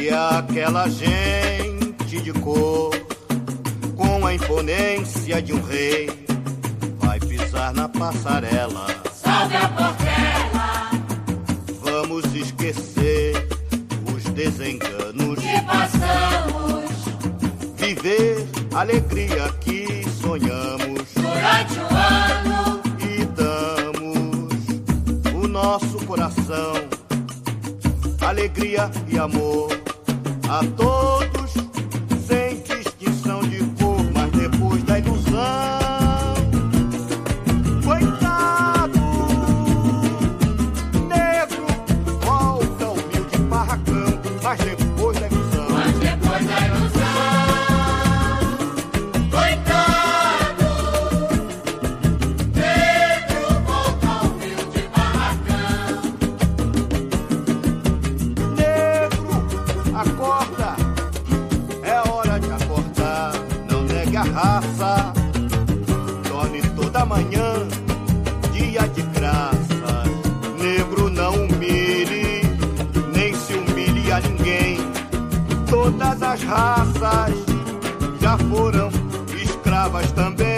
E 0.01 0.09
aquela 0.09 0.89
gente 0.89 2.19
de 2.19 2.33
cor 2.33 2.89
com 3.95 4.25
a 4.25 4.33
imponência 4.33 5.39
de 5.39 5.53
um 5.53 5.61
rei, 5.61 6.09
pisar 7.59 7.73
na 7.73 7.89
passarela. 7.89 8.87
Salve 9.13 9.55
a 9.57 9.69
Portela! 9.69 10.89
Vamos 11.81 12.25
esquecer 12.33 13.47
os 14.13 14.23
desenganos. 14.23 15.39
Que 15.39 15.61
passamos, 15.63 16.89
viver 17.75 18.47
a 18.73 18.81
alegria 18.81 19.49
que 19.59 20.05
sonhamos. 20.21 21.09
durante 21.15 21.79
o 21.79 21.87
ano. 21.95 22.81
E 23.01 23.25
damos 23.25 24.19
ilusão, 26.49 26.73
alegria 28.21 28.89
e 29.07 29.17
amor 29.17 29.69
a 30.49 30.65
todos, 30.75 31.38
manhã 67.09 67.67
dia 68.53 68.87
de 68.87 69.01
graça. 69.01 70.03
Negro 70.61 71.09
não 71.09 71.33
humilhe, 71.33 72.43
nem 73.11 73.33
se 73.33 73.53
humilhe 73.53 74.11
a 74.11 74.19
ninguém. 74.21 74.77
Todas 75.67 76.21
as 76.21 76.43
raças 76.43 77.33
já 78.21 78.37
foram 78.37 78.89
escravas 79.41 80.11
também. 80.11 80.48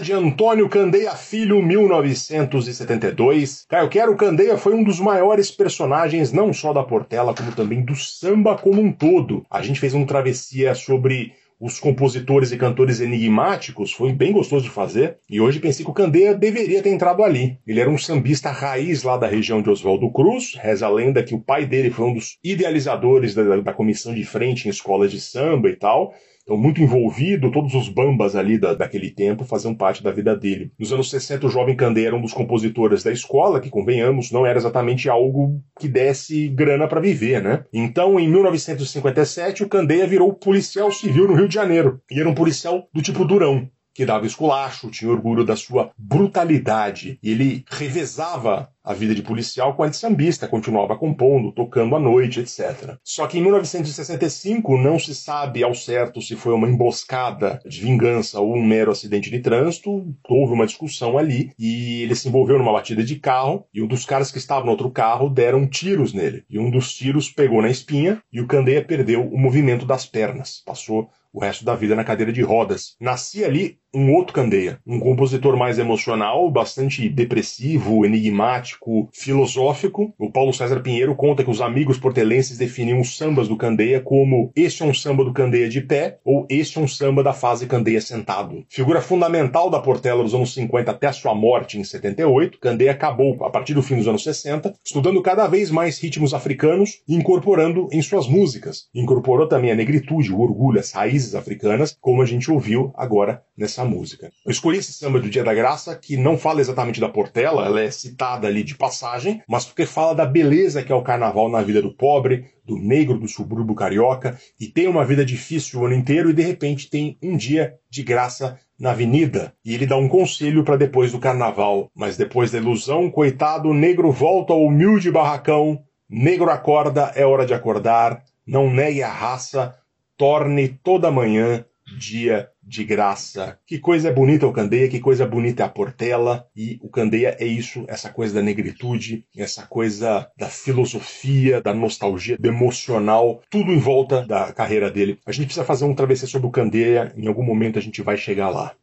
De 0.00 0.12
Antônio 0.12 0.68
Candeia 0.68 1.12
Filho, 1.12 1.62
1972. 1.62 3.64
Caio 3.68 3.88
Quero 3.88 4.16
Candeia 4.16 4.58
foi 4.58 4.74
um 4.74 4.82
dos 4.82 4.98
maiores 4.98 5.50
personagens, 5.50 6.32
não 6.32 6.52
só 6.52 6.72
da 6.72 6.82
Portela, 6.82 7.34
como 7.34 7.52
também 7.52 7.84
do 7.84 7.94
samba 7.94 8.56
como 8.56 8.80
um 8.80 8.90
todo. 8.90 9.44
A 9.50 9.62
gente 9.62 9.78
fez 9.78 9.94
uma 9.94 10.06
travessia 10.06 10.74
sobre 10.74 11.32
os 11.60 11.78
compositores 11.78 12.50
e 12.50 12.56
cantores 12.56 13.00
enigmáticos, 13.00 13.92
foi 13.92 14.12
bem 14.12 14.32
gostoso 14.32 14.64
de 14.64 14.70
fazer, 14.70 15.18
e 15.30 15.40
hoje 15.40 15.60
pensei 15.60 15.84
que 15.84 15.90
o 15.90 15.94
Candeia 15.94 16.34
deveria 16.34 16.82
ter 16.82 16.90
entrado 16.90 17.22
ali. 17.22 17.58
Ele 17.66 17.80
era 17.80 17.88
um 17.88 17.96
sambista 17.96 18.50
raiz 18.50 19.02
lá 19.02 19.16
da 19.16 19.26
região 19.26 19.62
de 19.62 19.70
Oswaldo 19.70 20.10
Cruz, 20.10 20.58
reza 20.60 20.86
a 20.86 20.90
lenda 20.90 21.22
que 21.22 21.34
o 21.34 21.40
pai 21.40 21.64
dele 21.64 21.90
foi 21.90 22.06
um 22.06 22.14
dos 22.14 22.38
idealizadores 22.42 23.34
da, 23.34 23.60
da 23.60 23.72
comissão 23.72 24.12
de 24.12 24.24
frente 24.24 24.66
em 24.66 24.70
escolas 24.70 25.12
de 25.12 25.20
samba 25.20 25.70
e 25.70 25.76
tal, 25.76 26.12
então, 26.44 26.58
muito 26.58 26.82
envolvido, 26.82 27.50
todos 27.50 27.74
os 27.74 27.88
bambas 27.88 28.36
ali 28.36 28.58
da, 28.58 28.74
daquele 28.74 29.10
tempo 29.10 29.44
faziam 29.44 29.74
parte 29.74 30.02
da 30.02 30.12
vida 30.12 30.36
dele. 30.36 30.70
Nos 30.78 30.92
anos 30.92 31.08
60, 31.08 31.46
o 31.46 31.50
jovem 31.50 31.74
Candeia 31.74 32.08
era 32.08 32.16
um 32.16 32.20
dos 32.20 32.34
compositores 32.34 33.02
da 33.02 33.10
escola, 33.10 33.60
que, 33.60 33.70
convenhamos, 33.70 34.30
não 34.30 34.44
era 34.44 34.58
exatamente 34.58 35.08
algo 35.08 35.58
que 35.80 35.88
desse 35.88 36.48
grana 36.48 36.86
para 36.86 37.00
viver, 37.00 37.42
né? 37.42 37.64
Então, 37.72 38.20
em 38.20 38.28
1957, 38.28 39.64
o 39.64 39.68
Candeia 39.68 40.06
virou 40.06 40.34
policial 40.34 40.92
civil 40.92 41.26
no 41.26 41.34
Rio 41.34 41.48
de 41.48 41.54
Janeiro. 41.54 42.00
E 42.10 42.20
era 42.20 42.28
um 42.28 42.34
policial 42.34 42.86
do 42.92 43.00
tipo 43.00 43.24
durão. 43.24 43.66
Que 43.94 44.04
dava 44.04 44.26
esculacho, 44.26 44.90
tinha 44.90 45.10
orgulho 45.10 45.44
da 45.44 45.56
sua 45.56 45.92
brutalidade. 45.96 47.18
E 47.22 47.30
ele 47.30 47.64
revezava 47.70 48.68
a 48.84 48.92
vida 48.92 49.14
de 49.14 49.22
policial 49.22 49.74
com 49.74 49.82
a 49.82 49.88
de 49.88 49.96
sambista, 49.96 50.46
continuava 50.46 50.96
compondo, 50.98 51.50
tocando 51.52 51.96
à 51.96 51.98
noite, 51.98 52.40
etc. 52.40 52.98
Só 53.02 53.26
que 53.26 53.38
em 53.38 53.42
1965 53.42 54.76
não 54.76 54.98
se 54.98 55.14
sabe 55.14 55.64
ao 55.64 55.74
certo 55.74 56.20
se 56.20 56.36
foi 56.36 56.52
uma 56.52 56.68
emboscada 56.68 57.60
de 57.64 57.80
vingança 57.80 58.38
ou 58.40 58.54
um 58.54 58.62
mero 58.62 58.90
acidente 58.90 59.30
de 59.30 59.40
trânsito, 59.40 60.14
houve 60.28 60.52
uma 60.52 60.66
discussão 60.66 61.16
ali 61.16 61.50
e 61.58 62.02
ele 62.02 62.14
se 62.14 62.28
envolveu 62.28 62.58
numa 62.58 62.72
batida 62.74 63.02
de 63.02 63.16
carro 63.16 63.64
e 63.72 63.80
um 63.80 63.86
dos 63.86 64.04
caras 64.04 64.30
que 64.30 64.38
estava 64.38 64.66
no 64.66 64.72
outro 64.72 64.90
carro 64.90 65.30
deram 65.30 65.66
tiros 65.66 66.12
nele. 66.12 66.44
E 66.50 66.58
um 66.58 66.70
dos 66.70 66.92
tiros 66.94 67.30
pegou 67.30 67.62
na 67.62 67.70
espinha 67.70 68.22
e 68.30 68.40
o 68.40 68.46
Candeia 68.46 68.84
perdeu 68.84 69.26
o 69.26 69.38
movimento 69.38 69.86
das 69.86 70.04
pernas, 70.04 70.62
passou 70.64 71.08
o 71.32 71.40
resto 71.40 71.64
da 71.64 71.74
vida 71.74 71.96
na 71.96 72.04
cadeira 72.04 72.32
de 72.32 72.42
rodas. 72.42 72.96
Nascia 73.00 73.46
ali 73.46 73.78
um 73.94 74.12
outro 74.12 74.34
Candeia, 74.34 74.80
um 74.84 74.98
compositor 74.98 75.56
mais 75.56 75.78
emocional, 75.78 76.50
bastante 76.50 77.08
depressivo, 77.08 78.04
enigmático, 78.04 79.08
filosófico. 79.12 80.12
O 80.18 80.30
Paulo 80.30 80.52
César 80.52 80.80
Pinheiro 80.80 81.14
conta 81.14 81.44
que 81.44 81.50
os 81.50 81.60
amigos 81.60 81.96
portelenses 81.96 82.58
definiam 82.58 83.00
os 83.00 83.16
sambas 83.16 83.46
do 83.46 83.56
Candeia 83.56 84.00
como 84.00 84.50
este 84.56 84.82
é 84.82 84.86
um 84.86 84.92
samba 84.92 85.24
do 85.24 85.32
Candeia 85.32 85.68
de 85.68 85.80
pé 85.80 86.18
ou 86.24 86.46
este 86.50 86.78
é 86.78 86.80
um 86.80 86.88
samba 86.88 87.22
da 87.22 87.32
fase 87.32 87.66
Candeia 87.66 88.00
sentado. 88.00 88.64
Figura 88.68 89.00
fundamental 89.00 89.70
da 89.70 89.78
Portela 89.78 90.24
dos 90.24 90.34
anos 90.34 90.52
50 90.52 90.90
até 90.90 91.12
sua 91.12 91.34
morte 91.34 91.78
em 91.78 91.84
78, 91.84 92.58
Candeia 92.58 92.90
acabou, 92.90 93.44
a 93.44 93.50
partir 93.50 93.74
do 93.74 93.82
fim 93.82 93.96
dos 93.96 94.08
anos 94.08 94.24
60, 94.24 94.74
estudando 94.84 95.22
cada 95.22 95.46
vez 95.46 95.70
mais 95.70 96.00
ritmos 96.00 96.34
africanos 96.34 97.00
e 97.06 97.14
incorporando 97.14 97.88
em 97.92 98.02
suas 98.02 98.26
músicas. 98.26 98.88
Incorporou 98.92 99.46
também 99.46 99.70
a 99.70 99.74
negritude, 99.76 100.32
o 100.32 100.40
orgulho, 100.40 100.80
as 100.80 100.90
raízes 100.90 101.34
africanas, 101.34 101.96
como 102.00 102.22
a 102.22 102.26
gente 102.26 102.50
ouviu 102.50 102.92
agora 102.96 103.42
nessa 103.56 103.83
música. 103.84 104.32
Eu 104.44 104.50
escolhi 104.50 104.78
esse 104.78 104.92
samba 104.92 105.20
do 105.20 105.30
Dia 105.30 105.44
da 105.44 105.54
Graça, 105.54 105.96
que 105.96 106.16
não 106.16 106.36
fala 106.36 106.60
exatamente 106.60 107.00
da 107.00 107.08
Portela, 107.08 107.66
ela 107.66 107.80
é 107.80 107.90
citada 107.90 108.46
ali 108.46 108.62
de 108.62 108.76
passagem, 108.76 109.42
mas 109.48 109.64
porque 109.64 109.86
fala 109.86 110.14
da 110.14 110.26
beleza 110.26 110.82
que 110.82 110.92
é 110.92 110.94
o 110.94 111.02
carnaval 111.02 111.48
na 111.48 111.62
vida 111.62 111.80
do 111.80 111.94
pobre, 111.94 112.46
do 112.64 112.76
negro 112.76 113.18
do 113.18 113.28
subúrbio 113.28 113.74
carioca, 113.74 114.38
e 114.58 114.66
tem 114.66 114.88
uma 114.88 115.04
vida 115.04 115.24
difícil 115.24 115.80
o 115.80 115.86
ano 115.86 115.94
inteiro 115.94 116.30
e 116.30 116.32
de 116.32 116.42
repente 116.42 116.88
tem 116.88 117.18
um 117.22 117.36
dia 117.36 117.74
de 117.90 118.02
graça 118.02 118.58
na 118.78 118.90
avenida. 118.90 119.52
E 119.64 119.74
ele 119.74 119.86
dá 119.86 119.96
um 119.96 120.08
conselho 120.08 120.64
para 120.64 120.76
depois 120.76 121.12
do 121.12 121.18
carnaval. 121.18 121.90
Mas 121.94 122.16
depois 122.16 122.50
da 122.50 122.58
ilusão, 122.58 123.10
coitado, 123.10 123.68
o 123.68 123.74
negro 123.74 124.10
volta 124.10 124.52
ao 124.52 124.64
humilde 124.64 125.10
barracão. 125.10 125.82
Negro 126.08 126.50
acorda, 126.50 127.12
é 127.14 127.24
hora 127.24 127.46
de 127.46 127.54
acordar. 127.54 128.24
Não 128.46 128.70
negue 128.70 129.02
a 129.02 129.12
raça, 129.12 129.74
torne 130.16 130.68
toda 130.68 131.10
manhã 131.10 131.64
dia 131.98 132.48
de 132.66 132.84
graça. 132.84 133.58
Que 133.66 133.78
coisa 133.78 134.12
bonita 134.12 134.46
o 134.46 134.52
Candeia, 134.52 134.88
que 134.88 135.00
coisa 135.00 135.26
bonita 135.26 135.64
a 135.64 135.68
Portela. 135.68 136.48
E 136.56 136.78
o 136.82 136.88
Candeia 136.88 137.36
é 137.38 137.46
isso, 137.46 137.84
essa 137.88 138.10
coisa 138.10 138.34
da 138.34 138.42
negritude, 138.42 139.26
essa 139.36 139.66
coisa 139.66 140.30
da 140.36 140.48
filosofia, 140.48 141.60
da 141.60 141.74
nostalgia, 141.74 142.36
do 142.38 142.48
emocional, 142.48 143.42
tudo 143.50 143.72
em 143.72 143.78
volta 143.78 144.26
da 144.26 144.52
carreira 144.52 144.90
dele. 144.90 145.18
A 145.26 145.32
gente 145.32 145.46
precisa 145.46 145.64
fazer 145.66 145.84
um 145.84 145.94
travessia 145.94 146.28
sobre 146.28 146.46
o 146.46 146.50
Candeia, 146.50 147.12
em 147.16 147.26
algum 147.26 147.42
momento 147.42 147.78
a 147.78 147.82
gente 147.82 148.02
vai 148.02 148.16
chegar 148.16 148.48
lá. 148.48 148.74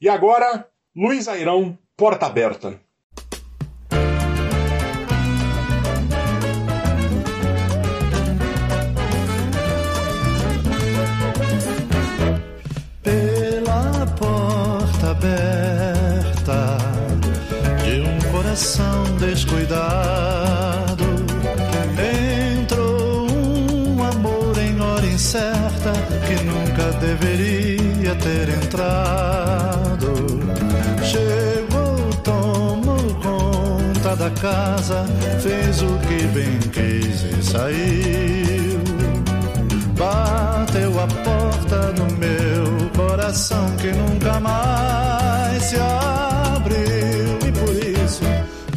E 0.00 0.08
agora, 0.08 0.68
Luiz 0.94 1.26
Airão, 1.28 1.76
porta 1.96 2.26
aberta 2.26 2.80
casa, 34.30 35.04
fez 35.40 35.82
o 35.82 35.98
que 36.06 36.26
bem 36.28 36.58
quis 36.72 37.22
e 37.22 37.42
saiu. 37.42 38.78
Bateu 39.96 41.00
a 41.00 41.06
porta 41.06 41.92
no 41.98 42.06
meu 42.16 42.90
coração 42.96 43.68
que 43.76 43.92
nunca 43.92 44.38
mais 44.40 45.62
se 45.62 45.76
abriu. 45.76 47.38
E 47.46 47.52
por 47.52 47.74
isso, 47.74 48.24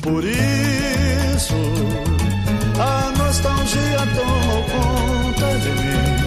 por 0.01 0.23
isso, 0.23 1.55
a 2.79 3.11
nostalgia 3.17 3.99
tomou 4.15 4.63
conta 4.63 5.57
de 5.59 5.69
mim. 5.69 6.21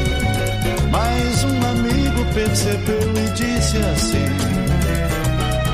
Mas 0.91 1.45
um 1.45 1.59
amigo 1.71 2.25
percebeu 2.33 3.13
e 3.17 3.31
disse 3.31 3.79
assim: 3.79 4.31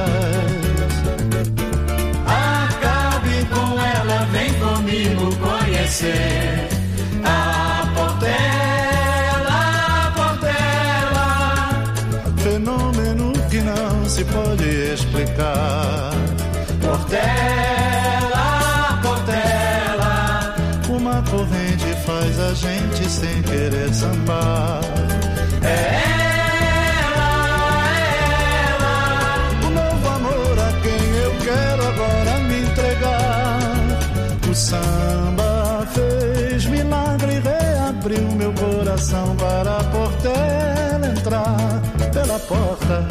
Acabe 2.27 3.45
com 3.47 3.79
ela, 3.81 4.27
vem 4.33 4.53
comigo 4.55 5.35
conhecer 5.37 6.69
a 7.25 7.87
Portela, 7.95 9.61
a 9.89 10.13
Portela. 10.17 11.29
Fenômeno 12.39 13.33
que 13.51 13.61
não 13.61 14.09
se 14.09 14.25
pode 14.25 14.69
explicar. 14.93 16.11
Portela, 16.81 18.49
Portela. 19.03 20.55
Uma 20.89 21.23
corrente 21.23 21.95
faz 22.05 22.41
a 22.41 22.55
gente 22.55 23.09
sem 23.09 23.43
querer 23.43 23.93
sambar. 23.93 24.81
É 25.63 26.14
samba 34.75 35.87
fez 35.93 36.67
milagre, 36.67 37.41
reabriu 37.41 38.23
meu 38.33 38.53
coração 38.55 39.37
para 39.37 39.79
a 39.79 39.85
portela 39.85 41.07
entrar 41.07 41.83
pela 42.13 42.39
porta. 42.41 43.07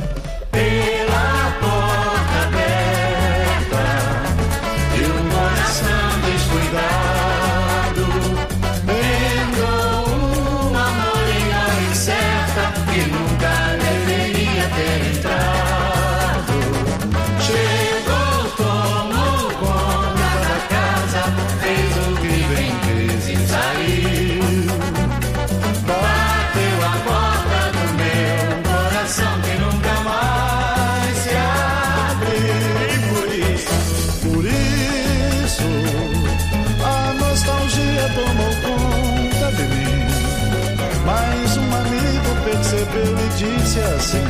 Disse 43.74 43.80
assim: 43.80 44.24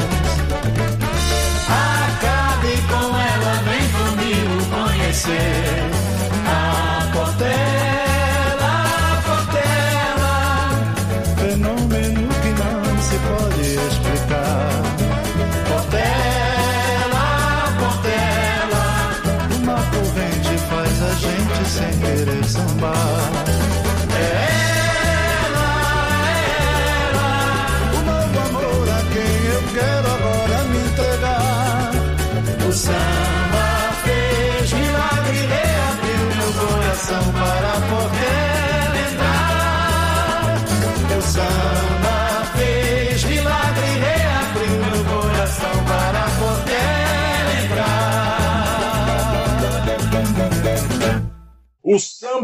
Acabe 1.69 2.73
com 2.91 3.07
ela, 3.19 3.53
vem 3.65 3.85
comigo 3.97 4.57
conhecer 4.71 5.91
a 6.47 7.09
Portela, 7.13 8.73
a 9.03 9.23
Portela. 9.25 10.37
Fenômeno 11.39 12.29
que 12.43 12.51
não 12.61 12.83
se 13.01 13.17
pode 13.19 13.63
explicar. 13.89 14.73
Portela, 15.69 17.27
Portela. 17.81 18.85
Uma 19.63 19.79
corrente 19.91 20.53
faz 20.69 21.03
a 21.03 21.13
gente 21.15 21.59
sem 21.71 21.93
querer 21.99 22.45
sambar. 22.45 23.12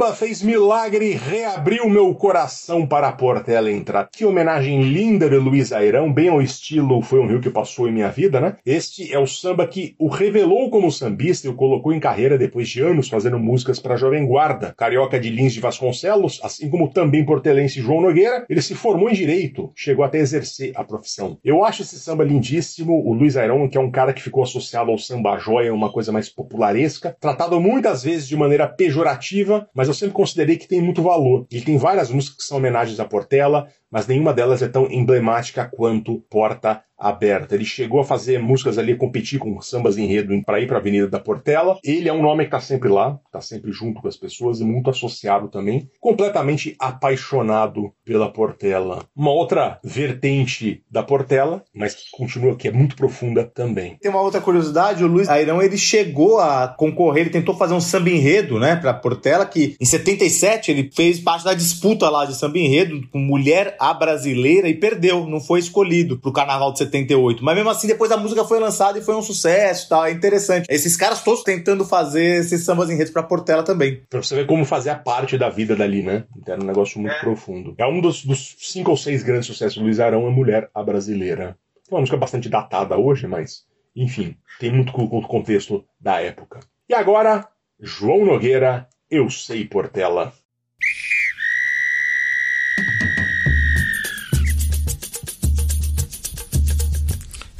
Samba 0.08 0.14
fez 0.14 0.42
milagre 0.42 1.10
e 1.10 1.14
reabriu 1.14 1.88
meu 1.88 2.14
coração 2.14 2.86
para 2.86 3.08
a 3.08 3.12
Portela 3.12 3.70
entrar. 3.70 4.08
Que 4.10 4.24
homenagem 4.24 4.82
linda 4.82 5.28
de 5.28 5.36
Luiz 5.36 5.72
Airão, 5.72 6.12
bem 6.12 6.28
ao 6.28 6.40
estilo 6.40 7.02
Foi 7.02 7.20
um 7.20 7.26
Rio 7.26 7.40
que 7.40 7.50
Passou 7.50 7.88
em 7.88 7.92
Minha 7.92 8.08
Vida, 8.08 8.40
né? 8.40 8.56
Este 8.64 9.12
é 9.12 9.18
o 9.18 9.26
samba 9.26 9.66
que 9.66 9.94
o 9.98 10.08
revelou 10.08 10.70
como 10.70 10.90
sambista 10.90 11.46
e 11.46 11.50
o 11.50 11.54
colocou 11.54 11.92
em 11.92 12.00
carreira 12.00 12.38
depois 12.38 12.68
de 12.68 12.80
anos 12.80 13.08
fazendo 13.08 13.38
músicas 13.38 13.78
para 13.78 13.94
a 13.94 13.96
Jovem 13.96 14.26
Guarda. 14.26 14.74
Carioca 14.76 15.18
de 15.18 15.28
Lins 15.28 15.52
de 15.52 15.60
Vasconcelos, 15.60 16.40
assim 16.42 16.70
como 16.70 16.88
também 16.88 17.24
portelense 17.24 17.80
João 17.80 18.00
Nogueira, 18.00 18.46
ele 18.48 18.62
se 18.62 18.74
formou 18.74 19.10
em 19.10 19.14
Direito, 19.14 19.72
chegou 19.74 20.04
até 20.04 20.18
a 20.18 20.22
exercer 20.22 20.72
a 20.74 20.84
profissão. 20.84 21.38
Eu 21.44 21.64
acho 21.64 21.82
esse 21.82 21.98
samba 21.98 22.24
lindíssimo, 22.24 22.94
o 23.04 23.12
Luiz 23.12 23.36
Airão, 23.36 23.68
que 23.68 23.76
é 23.76 23.80
um 23.80 23.90
cara 23.90 24.12
que 24.12 24.22
ficou 24.22 24.42
associado 24.42 24.90
ao 24.90 24.98
samba 24.98 25.38
joia, 25.38 25.74
uma 25.74 25.92
coisa 25.92 26.12
mais 26.12 26.28
popularesca, 26.28 27.16
tratado 27.20 27.60
muitas 27.60 28.04
vezes 28.04 28.28
de 28.28 28.36
maneira 28.36 28.66
pejorativa, 28.66 29.68
mas 29.74 29.88
eu 29.88 29.97
sempre 29.98 30.14
considerei 30.14 30.56
que 30.56 30.68
tem 30.68 30.80
muito 30.80 31.02
valor. 31.02 31.46
Ele 31.50 31.64
tem 31.64 31.76
várias 31.76 32.10
músicas 32.10 32.38
que 32.38 32.44
são 32.44 32.58
homenagens 32.58 32.98
à 33.00 33.04
Portela, 33.04 33.68
mas 33.90 34.06
nenhuma 34.06 34.32
delas 34.32 34.62
é 34.62 34.68
tão 34.68 34.90
emblemática 34.90 35.66
quanto 35.66 36.20
Porta 36.30 36.82
Aberta. 36.98 37.54
Ele 37.54 37.64
chegou 37.64 38.00
a 38.00 38.04
fazer 38.04 38.38
músicas 38.40 38.78
ali, 38.78 38.96
competir 38.96 39.38
com 39.38 39.60
sambas 39.60 39.96
enredo 39.96 40.34
para 40.44 40.60
ir 40.60 40.66
para 40.66 40.76
a 40.76 40.80
Avenida 40.80 41.08
da 41.08 41.20
Portela. 41.20 41.78
Ele 41.84 42.08
é 42.08 42.12
um 42.12 42.22
nome 42.22 42.44
que 42.44 42.48
está 42.48 42.60
sempre 42.60 42.88
lá, 42.88 43.18
está 43.26 43.40
sempre 43.40 43.70
junto 43.72 44.00
com 44.00 44.08
as 44.08 44.16
pessoas 44.16 44.60
e 44.60 44.64
muito 44.64 44.90
associado 44.90 45.48
também. 45.48 45.88
Completamente 46.00 46.74
apaixonado 46.78 47.92
pela 48.04 48.32
Portela. 48.32 49.04
Uma 49.14 49.30
outra 49.30 49.78
vertente 49.84 50.82
da 50.90 51.02
Portela, 51.02 51.62
mas 51.74 51.94
que 51.94 52.10
continua 52.10 52.56
que 52.56 52.68
é 52.68 52.72
muito 52.72 52.96
profunda 52.96 53.44
também. 53.44 53.96
Tem 54.00 54.10
uma 54.10 54.22
outra 54.22 54.40
curiosidade, 54.40 55.04
o 55.04 55.06
Luiz 55.06 55.28
Airão, 55.28 55.62
ele 55.62 55.78
chegou 55.78 56.38
a 56.38 56.68
concorrer, 56.68 57.22
ele 57.22 57.30
tentou 57.30 57.54
fazer 57.54 57.74
um 57.74 57.80
samba 57.80 58.10
enredo, 58.10 58.58
né, 58.58 58.76
pra 58.76 58.94
Portela, 58.94 59.46
que 59.46 59.76
em 59.80 59.84
77 59.84 60.70
ele 60.70 60.90
fez 60.94 61.20
parte 61.20 61.44
da 61.44 61.54
disputa 61.54 62.08
lá 62.08 62.24
de 62.24 62.34
samba 62.34 62.58
enredo 62.58 63.06
com 63.10 63.18
Mulher 63.18 63.76
a 63.78 63.92
Brasileira 63.92 64.68
e 64.68 64.74
perdeu, 64.74 65.26
não 65.26 65.40
foi 65.40 65.60
escolhido 65.60 66.18
pro 66.18 66.32
Carnaval 66.32 66.72
de 66.72 66.78
78. 66.88 67.44
Mas 67.44 67.54
mesmo 67.54 67.70
assim, 67.70 67.86
depois 67.86 68.10
a 68.10 68.16
música 68.16 68.44
foi 68.44 68.58
lançada 68.58 68.98
e 68.98 69.02
foi 69.02 69.14
um 69.14 69.22
sucesso, 69.22 69.88
tá? 69.88 70.08
É 70.08 70.12
interessante. 70.12 70.66
Esses 70.68 70.96
caras 70.96 71.22
todos 71.22 71.42
tentando 71.42 71.84
fazer 71.84 72.40
esses 72.40 72.64
sambas 72.64 72.90
enredos 72.90 73.12
pra 73.12 73.22
Portela 73.22 73.62
também. 73.62 74.02
Pra 74.10 74.22
você 74.22 74.34
ver 74.34 74.46
como 74.46 74.64
fazer 74.64 74.90
a 74.90 74.96
parte 74.96 75.36
da 75.38 75.48
vida 75.48 75.74
dali, 75.76 76.02
né? 76.02 76.24
Era 76.46 76.60
um 76.60 76.66
negócio 76.66 77.00
muito 77.00 77.18
profundo. 77.20 77.74
É 77.78 77.86
um 77.86 78.00
dos, 78.00 78.24
dos 78.24 78.56
cinco 78.58 78.90
ou 78.90 78.96
seis 78.96 79.22
grandes 79.22 79.46
sucessos 79.46 79.76
do 79.78 79.84
Luiz 79.84 80.00
Arão, 80.00 80.26
a 80.26 80.30
Mulher 80.30 80.68
a 80.74 80.82
Brasileira. 80.82 81.56
É 81.90 81.94
uma 81.94 82.00
música 82.00 82.16
bastante 82.18 82.48
datada 82.48 82.96
hoje, 82.98 83.26
mas, 83.26 83.62
enfim, 83.96 84.36
tem 84.60 84.70
muito 84.72 84.92
co- 84.92 85.08
co- 85.08 85.22
contexto 85.22 85.84
da 86.00 86.20
época. 86.20 86.60
E 86.88 86.94
agora, 86.94 87.46
João 87.80 88.24
Nogueira, 88.24 88.86
Eu 89.10 89.30
Sei 89.30 89.64
Portela. 89.64 90.32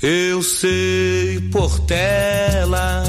Eu 0.00 0.44
sei, 0.44 1.40
Portela, 1.50 3.02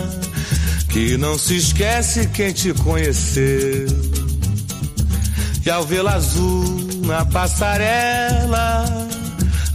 que 0.90 1.18
não 1.18 1.38
se 1.38 1.58
esquece 1.58 2.28
quem 2.30 2.52
te 2.52 2.74
conheceu. 2.74 3.86
E 5.64 5.70
ao 5.70 5.86
vê-la 5.86 6.14
azul 6.16 6.90
na 7.06 7.24
passarela, 7.26 8.86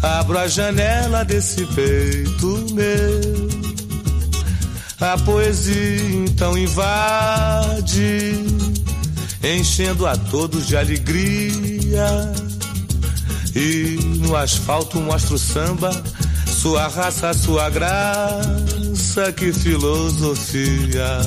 abro 0.02 0.38
a 0.38 0.48
janela 0.48 1.24
desse 1.24 1.64
peito 1.66 2.66
meu. 2.72 3.48
A 5.00 5.16
poesia 5.18 6.02
então 6.16 6.58
invade, 6.58 8.34
enchendo 9.40 10.04
a 10.04 10.16
todos 10.16 10.66
de 10.66 10.76
alegria. 10.76 12.32
E 13.54 13.98
no 14.18 14.34
asfalto 14.34 15.00
mostra 15.00 15.36
o 15.36 15.38
samba, 15.38 15.90
sua 16.64 16.88
raça, 16.88 17.34
sua 17.34 17.68
graça, 17.68 19.30
que 19.36 19.52
filosofia. 19.52 21.20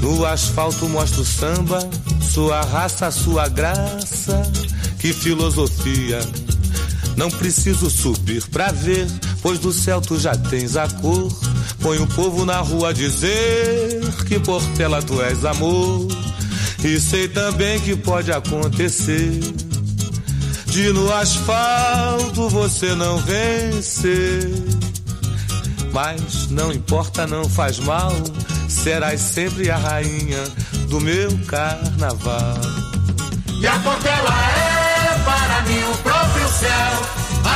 No 0.00 0.24
asfalto 0.24 0.88
mostra 0.88 1.20
o 1.20 1.24
samba, 1.24 1.80
sua 2.22 2.60
raça, 2.60 3.10
sua 3.10 3.48
graça, 3.48 4.40
que 5.00 5.12
filosofia. 5.12 6.20
Não 7.16 7.28
preciso 7.28 7.90
subir 7.90 8.46
pra 8.50 8.70
ver, 8.70 9.08
pois 9.42 9.58
do 9.58 9.72
céu 9.72 10.00
tu 10.00 10.16
já 10.16 10.36
tens 10.36 10.76
a 10.76 10.86
cor. 10.86 11.36
Põe 11.80 11.98
o 11.98 12.06
povo 12.06 12.44
na 12.44 12.60
rua 12.60 12.94
dizer 12.94 14.00
que 14.28 14.38
Portela 14.38 15.02
tu 15.02 15.20
és 15.20 15.44
amor. 15.44 16.06
E 16.84 17.00
sei 17.00 17.26
também 17.26 17.80
que 17.80 17.96
pode 17.96 18.30
acontecer 18.30 19.65
de 20.76 20.92
no 20.92 21.10
asfalto 21.10 22.50
você 22.50 22.94
não 22.94 23.16
vencer. 23.16 24.50
Mas 25.90 26.50
não 26.50 26.70
importa, 26.70 27.26
não 27.26 27.48
faz 27.48 27.78
mal, 27.78 28.12
serás 28.68 29.22
sempre 29.22 29.70
a 29.70 29.78
rainha 29.78 30.44
do 30.90 31.00
meu 31.00 31.30
carnaval. 31.46 32.60
E 33.58 33.66
a 33.66 33.78
Portela 33.78 34.36
é 34.50 35.18
para 35.24 35.62
mim 35.62 35.82
o 35.82 35.96
próprio 35.96 36.48
céu, 36.48 36.92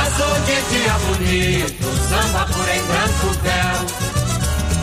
azul 0.01 0.35
de 0.47 0.57
dia 0.71 0.93
bonito, 1.05 1.85
samba 2.09 2.45
por 2.47 2.67
em 2.69 2.81
branco 2.87 3.39
véu. 3.43 3.85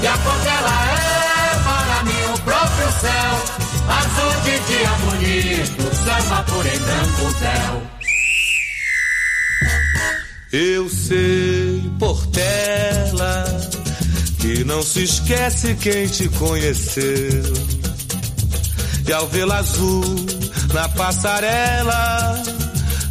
E 0.00 0.06
a 0.06 0.16
Portela 0.16 0.76
é 0.92 1.58
para 1.64 2.04
mim 2.04 2.32
o 2.32 2.38
próprio 2.42 2.92
céu, 3.00 3.32
azul 3.98 4.40
de 4.42 4.60
dia 4.60 4.92
bonito, 5.10 5.96
samba 5.96 6.44
por 6.44 6.64
em 6.64 6.78
branco 6.78 7.36
véu. 7.40 7.97
Eu 10.50 10.88
sei, 10.88 11.90
Portela, 11.98 13.44
que 14.40 14.64
não 14.64 14.82
se 14.82 15.04
esquece 15.04 15.74
quem 15.74 16.06
te 16.08 16.26
conheceu. 16.30 17.42
E 19.06 19.12
ao 19.12 19.28
vê-la 19.28 19.58
azul 19.58 20.02
na 20.72 20.88
passarela, 20.88 22.42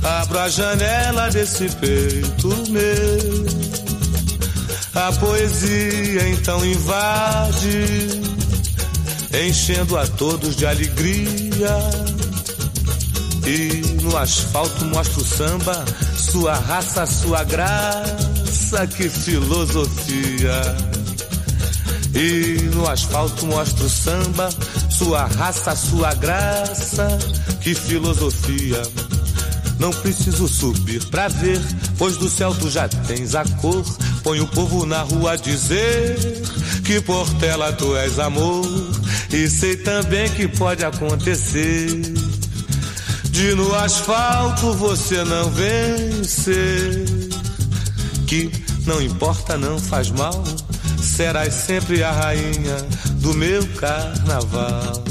abro 0.03 0.39
a 0.39 0.49
janela 0.49 1.29
desse 1.29 1.69
peito 1.75 2.47
meu. 2.71 3.45
A 4.95 5.11
poesia 5.11 6.29
então 6.29 6.65
invade, 6.65 8.09
enchendo 9.45 9.95
a 9.95 10.07
todos 10.07 10.55
de 10.55 10.65
alegria. 10.65 11.77
E 13.45 14.01
no 14.01 14.17
asfalto 14.17 14.85
mostra 14.85 15.21
o 15.21 15.25
samba, 15.25 15.85
sua 16.39 16.53
raça, 16.53 17.03
sua 17.07 17.43
graça, 17.43 18.85
que 18.95 19.09
filosofia. 19.09 20.61
E 22.13 22.61
no 22.75 22.87
asfalto 22.87 23.47
mostra 23.47 23.83
o 23.83 23.89
samba, 23.89 24.49
sua 24.87 25.25
raça, 25.25 25.75
sua 25.75 26.13
graça, 26.13 27.07
que 27.59 27.73
filosofia. 27.73 28.83
Não 29.79 29.89
preciso 29.89 30.47
subir 30.47 31.03
pra 31.05 31.27
ver, 31.27 31.59
pois 31.97 32.17
do 32.17 32.29
céu 32.29 32.53
tu 32.53 32.69
já 32.69 32.87
tens 32.87 33.33
a 33.33 33.43
cor. 33.59 33.83
Põe 34.23 34.39
o 34.39 34.47
povo 34.47 34.85
na 34.85 35.01
rua 35.01 35.31
a 35.31 35.35
dizer 35.35 36.19
que 36.85 37.01
Portela 37.01 37.73
tu 37.73 37.95
és 37.97 38.19
amor. 38.19 38.63
E 39.33 39.47
sei 39.49 39.75
também 39.75 40.29
que 40.29 40.47
pode 40.47 40.85
acontecer 40.85 42.16
de 43.37 43.53
no 43.53 43.75
asfalto 43.75 44.73
você 44.73 45.23
não 45.23 45.47
vencer. 45.51 47.05
Que 48.25 48.51
não 48.83 48.99
importa, 48.99 49.55
não 49.55 49.77
faz 49.77 50.09
mal, 50.09 50.43
serás 50.99 51.53
sempre 51.53 52.03
a 52.03 52.11
rainha 52.11 52.77
do 53.21 53.35
meu 53.35 53.63
carnaval. 53.75 55.03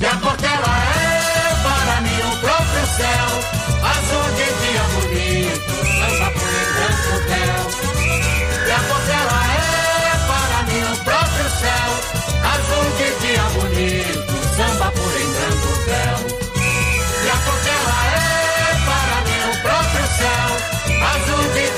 E 0.00 0.04
a 0.04 0.16
Portela 0.16 0.76
é 0.76 1.62
para 1.62 2.00
mim 2.00 2.18
o 2.32 2.36
próprio 2.40 2.86
céu, 2.96 3.28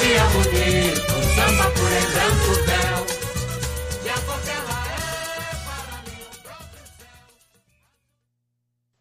dia 0.01 0.25
bonito, 0.33 1.13
samba 1.35 1.71
por 1.71 1.93
em 1.93 2.07
branco 2.13 2.68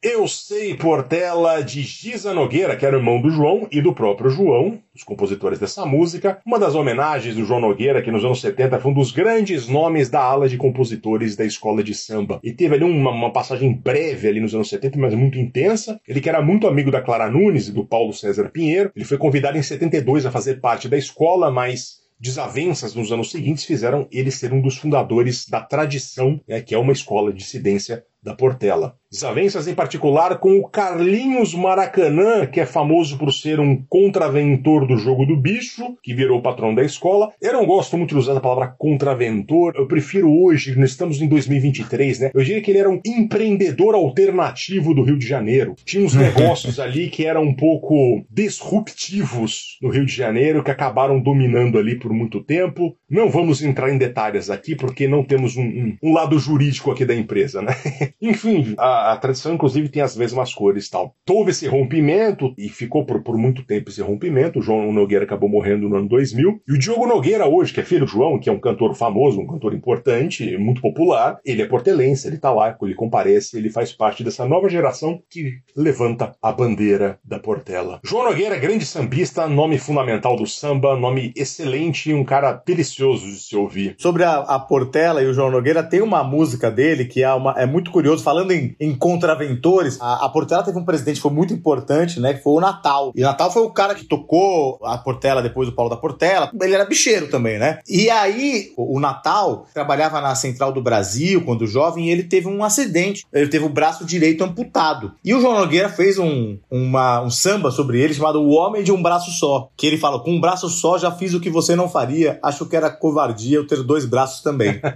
Eu 0.09 0.25
Sei 0.25 0.73
Portela 0.73 1.61
de 1.61 1.81
Giza 1.81 2.33
Nogueira, 2.33 2.77
que 2.77 2.85
era 2.85 2.95
irmão 2.95 3.21
do 3.21 3.29
João 3.29 3.67
e 3.69 3.81
do 3.81 3.93
próprio 3.93 4.29
João, 4.29 4.79
os 4.95 5.03
compositores 5.03 5.59
dessa 5.59 5.85
música. 5.85 6.39
Uma 6.45 6.57
das 6.57 6.75
homenagens 6.75 7.35
do 7.35 7.43
João 7.43 7.59
Nogueira, 7.59 8.01
que 8.01 8.09
nos 8.09 8.23
anos 8.23 8.39
70 8.39 8.79
foi 8.79 8.91
um 8.91 8.93
dos 8.93 9.11
grandes 9.11 9.67
nomes 9.67 10.09
da 10.09 10.21
ala 10.21 10.47
de 10.47 10.55
compositores 10.55 11.35
da 11.35 11.43
escola 11.43 11.83
de 11.83 11.93
samba. 11.93 12.39
E 12.41 12.53
teve 12.53 12.75
ali 12.75 12.85
uma, 12.85 13.11
uma 13.11 13.33
passagem 13.33 13.73
breve 13.73 14.29
ali 14.29 14.39
nos 14.39 14.55
anos 14.55 14.69
70, 14.69 14.97
mas 14.97 15.13
muito 15.13 15.37
intensa. 15.37 15.99
Ele 16.07 16.21
que 16.21 16.29
era 16.29 16.41
muito 16.41 16.69
amigo 16.69 16.89
da 16.89 17.01
Clara 17.01 17.29
Nunes 17.29 17.67
e 17.67 17.73
do 17.73 17.85
Paulo 17.85 18.13
César 18.13 18.49
Pinheiro. 18.49 18.93
Ele 18.95 19.03
foi 19.03 19.17
convidado 19.17 19.57
em 19.57 19.61
72 19.61 20.25
a 20.25 20.31
fazer 20.31 20.61
parte 20.61 20.87
da 20.87 20.97
escola, 20.97 21.51
mas 21.51 21.97
desavenças 22.19 22.95
nos 22.95 23.11
anos 23.11 23.29
seguintes 23.29 23.65
fizeram 23.65 24.07
ele 24.11 24.31
ser 24.31 24.51
um 24.51 24.61
dos 24.61 24.77
fundadores 24.77 25.47
da 25.47 25.61
tradição, 25.61 26.39
né, 26.47 26.61
que 26.61 26.73
é 26.73 26.77
uma 26.77 26.93
escola 26.93 27.31
de 27.31 27.39
dissidência 27.39 28.03
da 28.23 28.33
Portela. 28.35 28.95
Desavenças 29.09 29.69
em 29.69 29.73
particular 29.73 30.37
com 30.39 30.57
o 30.59 30.67
Carlinhos 30.67 31.53
Maracanã, 31.53 32.45
que 32.45 32.59
é 32.59 32.65
famoso 32.65 33.17
por 33.17 33.31
ser 33.31 33.57
um 33.57 33.81
contraventor 33.87 34.85
do 34.85 34.97
jogo 34.97 35.25
do 35.25 35.37
bicho, 35.37 35.95
que 36.03 36.13
virou 36.13 36.41
patrão 36.41 36.75
da 36.75 36.83
escola. 36.83 37.31
Eu 37.41 37.53
não 37.53 37.65
gosto 37.65 37.97
muito 37.97 38.09
de 38.13 38.17
usar 38.19 38.35
a 38.35 38.41
palavra 38.41 38.75
contraventor, 38.77 39.73
eu 39.77 39.87
prefiro 39.87 40.29
hoje, 40.29 40.77
nós 40.77 40.89
estamos 40.89 41.21
em 41.21 41.27
2023, 41.29 42.19
né? 42.19 42.31
Eu 42.33 42.43
diria 42.43 42.61
que 42.61 42.69
ele 42.69 42.79
era 42.79 42.89
um 42.89 42.99
empreendedor 43.05 43.95
alternativo 43.95 44.93
do 44.93 45.03
Rio 45.03 45.17
de 45.17 45.25
Janeiro. 45.25 45.75
Tinha 45.85 46.03
uns 46.03 46.13
negócios 46.15 46.77
ali 46.77 47.09
que 47.09 47.25
eram 47.25 47.43
um 47.43 47.55
pouco 47.55 48.25
disruptivos 48.29 49.77
no 49.81 49.89
Rio 49.89 50.05
de 50.05 50.13
Janeiro, 50.13 50.63
que 50.63 50.71
acabaram 50.71 51.19
dominando 51.19 51.77
ali 51.77 51.97
por 51.97 52.11
muito 52.11 52.43
tempo. 52.43 52.95
Não 53.09 53.29
vamos 53.29 53.61
entrar 53.63 53.89
em 53.89 53.97
detalhes 53.97 54.49
aqui, 54.49 54.75
porque 54.75 55.07
não 55.07 55.23
temos 55.23 55.55
um, 55.55 55.63
um- 55.63 55.97
um 56.03 56.13
lado 56.13 56.37
jurídico 56.39 56.91
aqui 56.91 57.05
da 57.05 57.15
empresa, 57.15 57.61
né? 57.61 57.73
Enfim, 58.21 58.73
a, 58.77 59.13
a 59.13 59.17
tradição, 59.17 59.53
inclusive, 59.53 59.89
tem 59.89 60.01
as 60.01 60.15
mesmas 60.15 60.53
cores 60.53 60.89
tal. 60.89 61.15
Houve 61.29 61.51
esse 61.51 61.67
rompimento, 61.67 62.53
e 62.57 62.69
ficou 62.69 63.05
por, 63.05 63.21
por 63.21 63.37
muito 63.37 63.63
tempo 63.63 63.89
esse 63.89 64.01
rompimento. 64.01 64.59
O 64.59 64.61
João 64.61 64.91
Nogueira 64.91 65.25
acabou 65.25 65.49
morrendo 65.49 65.87
no 65.87 65.95
ano 65.95 66.07
2000. 66.07 66.61
E 66.67 66.73
o 66.73 66.77
Diogo 66.77 67.05
Nogueira, 67.05 67.47
hoje, 67.47 67.73
que 67.73 67.79
é 67.79 67.83
filho 67.83 68.05
do 68.05 68.11
João, 68.11 68.39
que 68.39 68.49
é 68.49 68.51
um 68.51 68.59
cantor 68.59 68.95
famoso, 68.95 69.39
um 69.39 69.47
cantor 69.47 69.73
importante, 69.73 70.57
muito 70.57 70.81
popular, 70.81 71.39
ele 71.45 71.61
é 71.61 71.65
portelense, 71.65 72.27
ele 72.27 72.37
tá 72.37 72.51
lá, 72.51 72.75
ele 72.81 72.95
comparece, 72.95 73.57
ele 73.57 73.69
faz 73.69 73.91
parte 73.91 74.23
dessa 74.23 74.45
nova 74.45 74.69
geração 74.69 75.21
que 75.29 75.53
levanta 75.75 76.33
a 76.41 76.51
bandeira 76.51 77.19
da 77.23 77.39
Portela. 77.39 77.99
João 78.03 78.25
Nogueira, 78.25 78.57
grande 78.57 78.85
sambista, 78.85 79.47
nome 79.47 79.77
fundamental 79.77 80.35
do 80.35 80.47
samba, 80.47 80.95
nome 80.95 81.33
excelente 81.35 82.13
um 82.13 82.23
cara 82.23 82.53
delicioso 82.65 83.25
de 83.25 83.39
se 83.39 83.55
ouvir. 83.55 83.95
Sobre 83.99 84.23
a, 84.23 84.37
a 84.37 84.59
Portela 84.59 85.21
e 85.21 85.27
o 85.27 85.33
João 85.33 85.51
Nogueira, 85.51 85.83
tem 85.83 86.01
uma 86.01 86.23
música 86.23 86.71
dele 86.71 87.05
que 87.05 87.23
é, 87.23 87.33
uma, 87.33 87.53
é 87.57 87.65
muito 87.65 87.91
curioso. 87.97 88.23
Falando 88.23 88.51
em, 88.51 88.75
em 88.79 88.95
contraventores, 88.95 89.97
a, 90.01 90.25
a 90.25 90.29
Portela 90.29 90.63
teve 90.63 90.77
um 90.77 90.85
presidente 90.85 91.15
que 91.15 91.21
foi 91.21 91.31
muito 91.31 91.53
importante, 91.53 92.19
né? 92.19 92.33
Que 92.33 92.43
foi 92.43 92.53
o 92.53 92.59
Natal. 92.59 93.11
E 93.15 93.21
o 93.21 93.25
Natal 93.25 93.51
foi 93.51 93.63
o 93.63 93.69
cara 93.71 93.95
que 93.95 94.05
tocou 94.05 94.79
a 94.83 94.97
Portela 94.97 95.41
depois 95.41 95.67
do 95.67 95.73
Paulo 95.75 95.89
da 95.89 95.97
Portela. 95.97 96.51
Ele 96.61 96.73
era 96.73 96.85
bicheiro 96.85 97.27
também, 97.27 97.57
né? 97.59 97.79
E 97.87 98.09
aí, 98.09 98.71
o, 98.77 98.97
o 98.97 98.99
Natal 98.99 99.65
trabalhava 99.73 100.21
na 100.21 100.35
Central 100.35 100.71
do 100.71 100.81
Brasil 100.81 101.43
quando 101.43 101.65
jovem 101.67 102.07
e 102.07 102.11
ele 102.11 102.23
teve 102.23 102.47
um 102.47 102.63
acidente. 102.63 103.25
Ele 103.33 103.47
teve 103.49 103.65
o 103.65 103.69
braço 103.69 104.05
direito 104.05 104.43
amputado. 104.43 105.13
E 105.23 105.33
o 105.33 105.41
João 105.41 105.57
Nogueira 105.59 105.89
fez 105.89 106.17
um, 106.19 106.57
uma- 106.69 107.21
um 107.21 107.29
samba 107.29 107.71
sobre 107.71 107.99
ele 108.01 108.13
chamado 108.13 108.41
O 108.41 108.51
Homem 108.51 108.83
de 108.83 108.91
um 108.91 109.01
Braço 109.01 109.31
Só. 109.31 109.69
Que 109.75 109.87
ele 109.87 109.97
fala: 109.97 110.19
com 110.19 110.31
um 110.31 110.39
braço 110.41 110.69
só 110.69 110.97
já 110.97 111.11
fiz 111.11 111.33
o 111.33 111.39
que 111.39 111.49
você 111.49 111.75
não 111.75 111.89
faria. 111.89 112.39
Acho 112.43 112.65
que 112.65 112.75
era 112.75 112.89
covardia 112.89 113.57
eu 113.57 113.65
ter 113.67 113.81
dois 113.83 114.05
braços 114.05 114.41
também. 114.41 114.79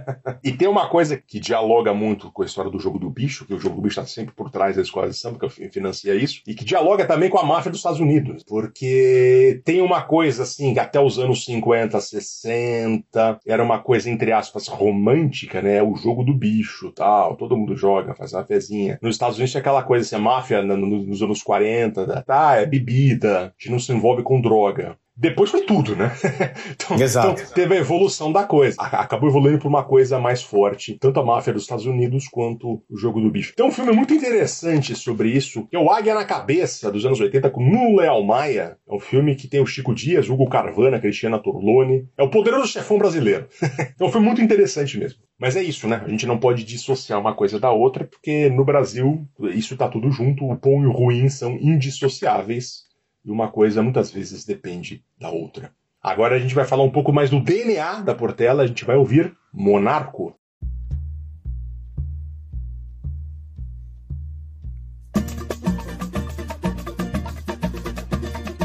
E 0.44 0.50
tem 0.50 0.66
uma 0.66 0.88
coisa 0.88 1.16
que 1.16 1.38
dialoga 1.38 1.94
muito 1.94 2.30
com 2.32 2.42
a 2.42 2.44
história 2.46 2.70
do 2.70 2.78
jogo 2.78 2.91
Jogo 2.92 2.98
do 2.98 3.10
Bicho, 3.10 3.46
que 3.46 3.54
o 3.54 3.58
Jogo 3.60 3.76
do 3.76 3.82
Bicho 3.82 4.00
está 4.00 4.06
sempre 4.06 4.34
por 4.34 4.50
trás 4.50 4.76
da 4.76 4.82
escola 4.82 5.08
de 5.08 5.16
samba, 5.16 5.38
que 5.38 5.68
financia 5.70 6.14
isso, 6.14 6.42
e 6.46 6.54
que 6.54 6.64
dialoga 6.64 7.06
também 7.06 7.30
com 7.30 7.38
a 7.38 7.44
máfia 7.44 7.70
dos 7.70 7.80
Estados 7.80 8.00
Unidos, 8.00 8.42
porque 8.46 9.60
tem 9.64 9.80
uma 9.80 10.02
coisa 10.02 10.42
assim, 10.42 10.78
até 10.78 11.00
os 11.00 11.18
anos 11.18 11.44
50, 11.44 12.00
60, 12.00 13.40
era 13.46 13.62
uma 13.62 13.78
coisa, 13.80 14.10
entre 14.10 14.32
aspas, 14.32 14.66
romântica, 14.68 15.62
né? 15.62 15.82
O 15.82 15.94
jogo 15.96 16.22
do 16.24 16.34
bicho 16.34 16.92
tal, 16.92 17.36
todo 17.36 17.56
mundo 17.56 17.76
joga, 17.76 18.14
faz 18.14 18.32
uma 18.32 18.44
fezinha. 18.44 18.98
Nos 19.02 19.14
Estados 19.16 19.36
Unidos 19.36 19.50
tinha 19.52 19.60
aquela 19.60 19.82
coisa 19.82 20.04
assim, 20.06 20.16
a 20.16 20.18
máfia 20.18 20.62
no- 20.62 20.76
no- 20.76 21.02
nos 21.06 21.22
anos 21.22 21.42
40, 21.42 22.22
tá, 22.22 22.56
é 22.56 22.66
bebida, 22.66 23.38
a 23.46 23.52
gente 23.58 23.70
não 23.70 23.78
se 23.78 23.92
envolve 23.92 24.22
com 24.22 24.40
droga. 24.40 24.96
Depois 25.22 25.50
foi 25.50 25.60
tudo, 25.60 25.94
né? 25.94 26.10
então, 26.74 27.00
Exato. 27.00 27.40
então 27.40 27.54
teve 27.54 27.76
a 27.76 27.78
evolução 27.78 28.32
da 28.32 28.42
coisa. 28.42 28.74
Acabou 28.80 29.28
evoluindo 29.28 29.60
para 29.60 29.68
uma 29.68 29.84
coisa 29.84 30.18
mais 30.18 30.42
forte, 30.42 30.98
tanto 30.98 31.20
a 31.20 31.24
máfia 31.24 31.52
dos 31.52 31.62
Estados 31.62 31.86
Unidos 31.86 32.26
quanto 32.26 32.82
o 32.90 32.96
jogo 32.98 33.20
do 33.20 33.30
bicho. 33.30 33.54
Tem 33.54 33.64
um 33.64 33.70
filme 33.70 33.92
muito 33.92 34.12
interessante 34.12 34.96
sobre 34.96 35.28
isso, 35.28 35.68
que 35.68 35.76
é 35.76 35.78
o 35.78 35.88
Águia 35.88 36.12
na 36.12 36.24
Cabeça, 36.24 36.90
dos 36.90 37.06
anos 37.06 37.20
80, 37.20 37.50
com 37.50 37.62
Nuno 37.62 38.00
Leal 38.00 38.20
Maia. 38.24 38.76
É 38.88 38.92
um 38.92 38.98
filme 38.98 39.36
que 39.36 39.46
tem 39.46 39.60
o 39.60 39.66
Chico 39.66 39.94
Dias, 39.94 40.28
Hugo 40.28 40.48
Carvana, 40.48 40.98
Cristiana 40.98 41.38
Torlone. 41.38 42.08
É 42.18 42.22
o 42.24 42.28
poderoso 42.28 42.66
chefão 42.66 42.98
brasileiro. 42.98 43.46
é 43.62 44.04
um 44.04 44.10
filme 44.10 44.26
muito 44.26 44.42
interessante 44.42 44.98
mesmo. 44.98 45.20
Mas 45.38 45.54
é 45.54 45.62
isso, 45.62 45.86
né? 45.86 46.02
A 46.04 46.08
gente 46.08 46.26
não 46.26 46.38
pode 46.38 46.64
dissociar 46.64 47.20
uma 47.20 47.32
coisa 47.34 47.60
da 47.60 47.70
outra, 47.70 48.04
porque 48.04 48.50
no 48.50 48.64
Brasil 48.64 49.24
isso 49.54 49.76
tá 49.76 49.86
tudo 49.88 50.10
junto, 50.10 50.44
o 50.44 50.56
bom 50.56 50.82
e 50.82 50.86
o 50.86 50.92
ruim 50.92 51.28
são 51.28 51.56
indissociáveis. 51.60 52.90
E 53.24 53.30
uma 53.30 53.48
coisa 53.48 53.82
muitas 53.82 54.10
vezes 54.10 54.44
depende 54.44 55.04
da 55.18 55.30
outra. 55.30 55.72
Agora 56.02 56.34
a 56.34 56.38
gente 56.38 56.54
vai 56.54 56.64
falar 56.64 56.82
um 56.82 56.90
pouco 56.90 57.12
mais 57.12 57.30
do 57.30 57.40
DNA 57.40 58.00
da 58.00 58.14
Portela, 58.14 58.64
a 58.64 58.66
gente 58.66 58.84
vai 58.84 58.96
ouvir 58.96 59.36
Monarco. 59.52 60.34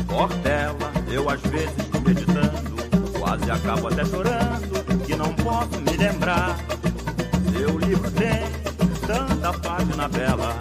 Portela, 0.08 0.91
eu 1.12 1.30
às 1.30 1.41
vezes 1.41 1.89
tô 1.91 1.99
meditando, 2.01 3.20
quase 3.20 3.51
acabo 3.51 3.88
até 3.88 4.03
chorando, 4.03 5.05
que 5.05 5.16
não 5.16 5.32
posso 5.36 5.80
me 5.80 5.95
lembrar. 5.95 6.58
Seu 7.53 7.78
livro 7.78 8.10
tem 8.12 8.66
tanta 9.08 9.53
página 9.53 10.10
bela, 10.10 10.53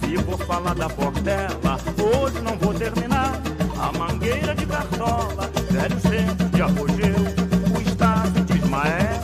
se 0.00 0.16
for 0.18 0.38
falar 0.46 0.74
da 0.74 0.88
Portela, 0.88 1.78
hoje 1.98 2.40
não 2.40 2.56
vou 2.56 2.72
terminar. 2.72 3.32
A 3.76 3.92
mangueira 3.98 4.54
de 4.54 4.66
cartola, 4.66 5.50
velho 5.70 6.00
centro 6.00 6.48
de 6.48 6.62
apogeu, 6.62 7.16
o 7.76 7.80
Estácio 7.80 8.44
de 8.44 8.56
Ismael, 8.56 9.20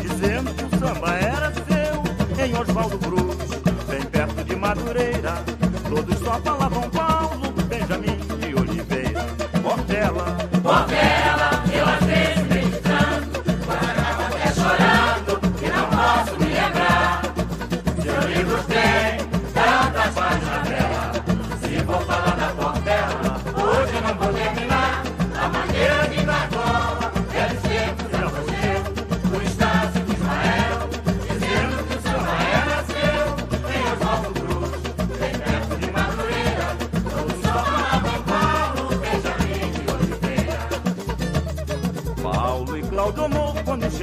dizendo 0.00 0.54
que 0.54 0.64
o 0.64 0.78
samba 0.78 1.14
era 1.14 1.52
seu, 1.52 2.44
em 2.44 2.56
Oswaldo 2.56 2.98
Cruz, 2.98 3.36
bem 3.88 4.02
perto 4.02 4.44
de 4.44 4.56
Madureira, 4.56 5.34
todos 5.88 6.18
só 6.18 6.40
falavam 6.40 6.90
Paulo, 6.90 7.52
Benjamin 7.68 8.18
de 8.40 8.54
Oliveira, 8.54 9.26
Portela. 9.62 10.36
Portela, 10.62 11.13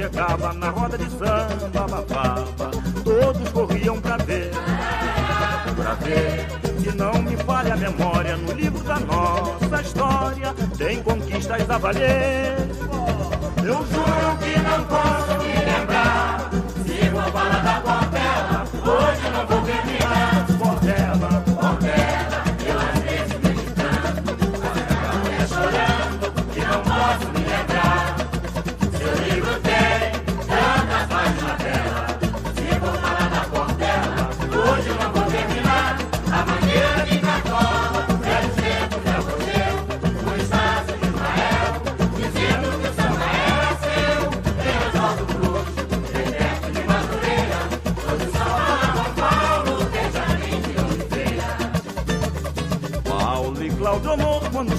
chegava 0.02 0.52
na 0.54 0.70
roda 0.70 0.98
de 0.98 1.08
samba, 1.10 1.70
babava, 1.72 2.70
todos 3.04 3.48
corriam 3.50 4.00
pra 4.00 4.16
ver, 4.16 4.50
pra 5.76 5.94
ver. 5.94 6.46
Se 6.80 6.96
não 6.96 7.22
me 7.22 7.36
falha 7.36 7.74
a 7.74 7.76
memória, 7.76 8.36
no 8.36 8.52
livro 8.52 8.82
da 8.82 8.98
nossa 8.98 9.80
história, 9.80 10.52
tem 10.76 11.00
conquistas 11.04 11.70
a 11.70 11.78
valer. 11.78 12.56
Eu 13.58 13.86
juro 13.86 14.38
que 14.40 14.58
não 14.58 14.84
posso 14.86 15.38
me 15.38 15.71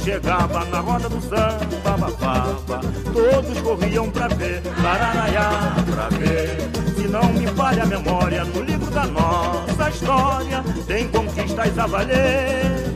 chegava 0.04 0.66
na 0.66 0.80
roda 0.82 1.08
do 1.08 1.22
samba, 1.22 1.97
babava, 1.97 2.82
todos 3.14 3.62
corriam 3.62 4.10
pra 4.12 4.28
ver, 4.28 4.62
lararaiá, 4.82 5.76
pra 5.89 6.10
ver. 6.18 6.58
Se 6.95 7.08
não 7.08 7.24
me 7.32 7.47
falha 7.47 7.84
a 7.84 7.86
memória, 7.86 8.43
no 8.43 8.62
livro 8.62 8.91
da 8.91 9.06
nossa 9.06 9.89
história, 9.89 10.64
tem 10.88 11.08
conquistas 11.08 11.80
a 11.80 11.88
valer. 11.88 12.93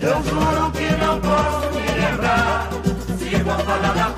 Eu 0.00 0.22
juro 0.24 0.70
que 0.72 0.90
não 0.96 1.20
posso 1.20 1.70
me 1.72 2.00
lembrar, 2.00 2.68
se 3.16 3.42
vou 3.42 3.58
falar 3.60 3.94
da 3.94 4.13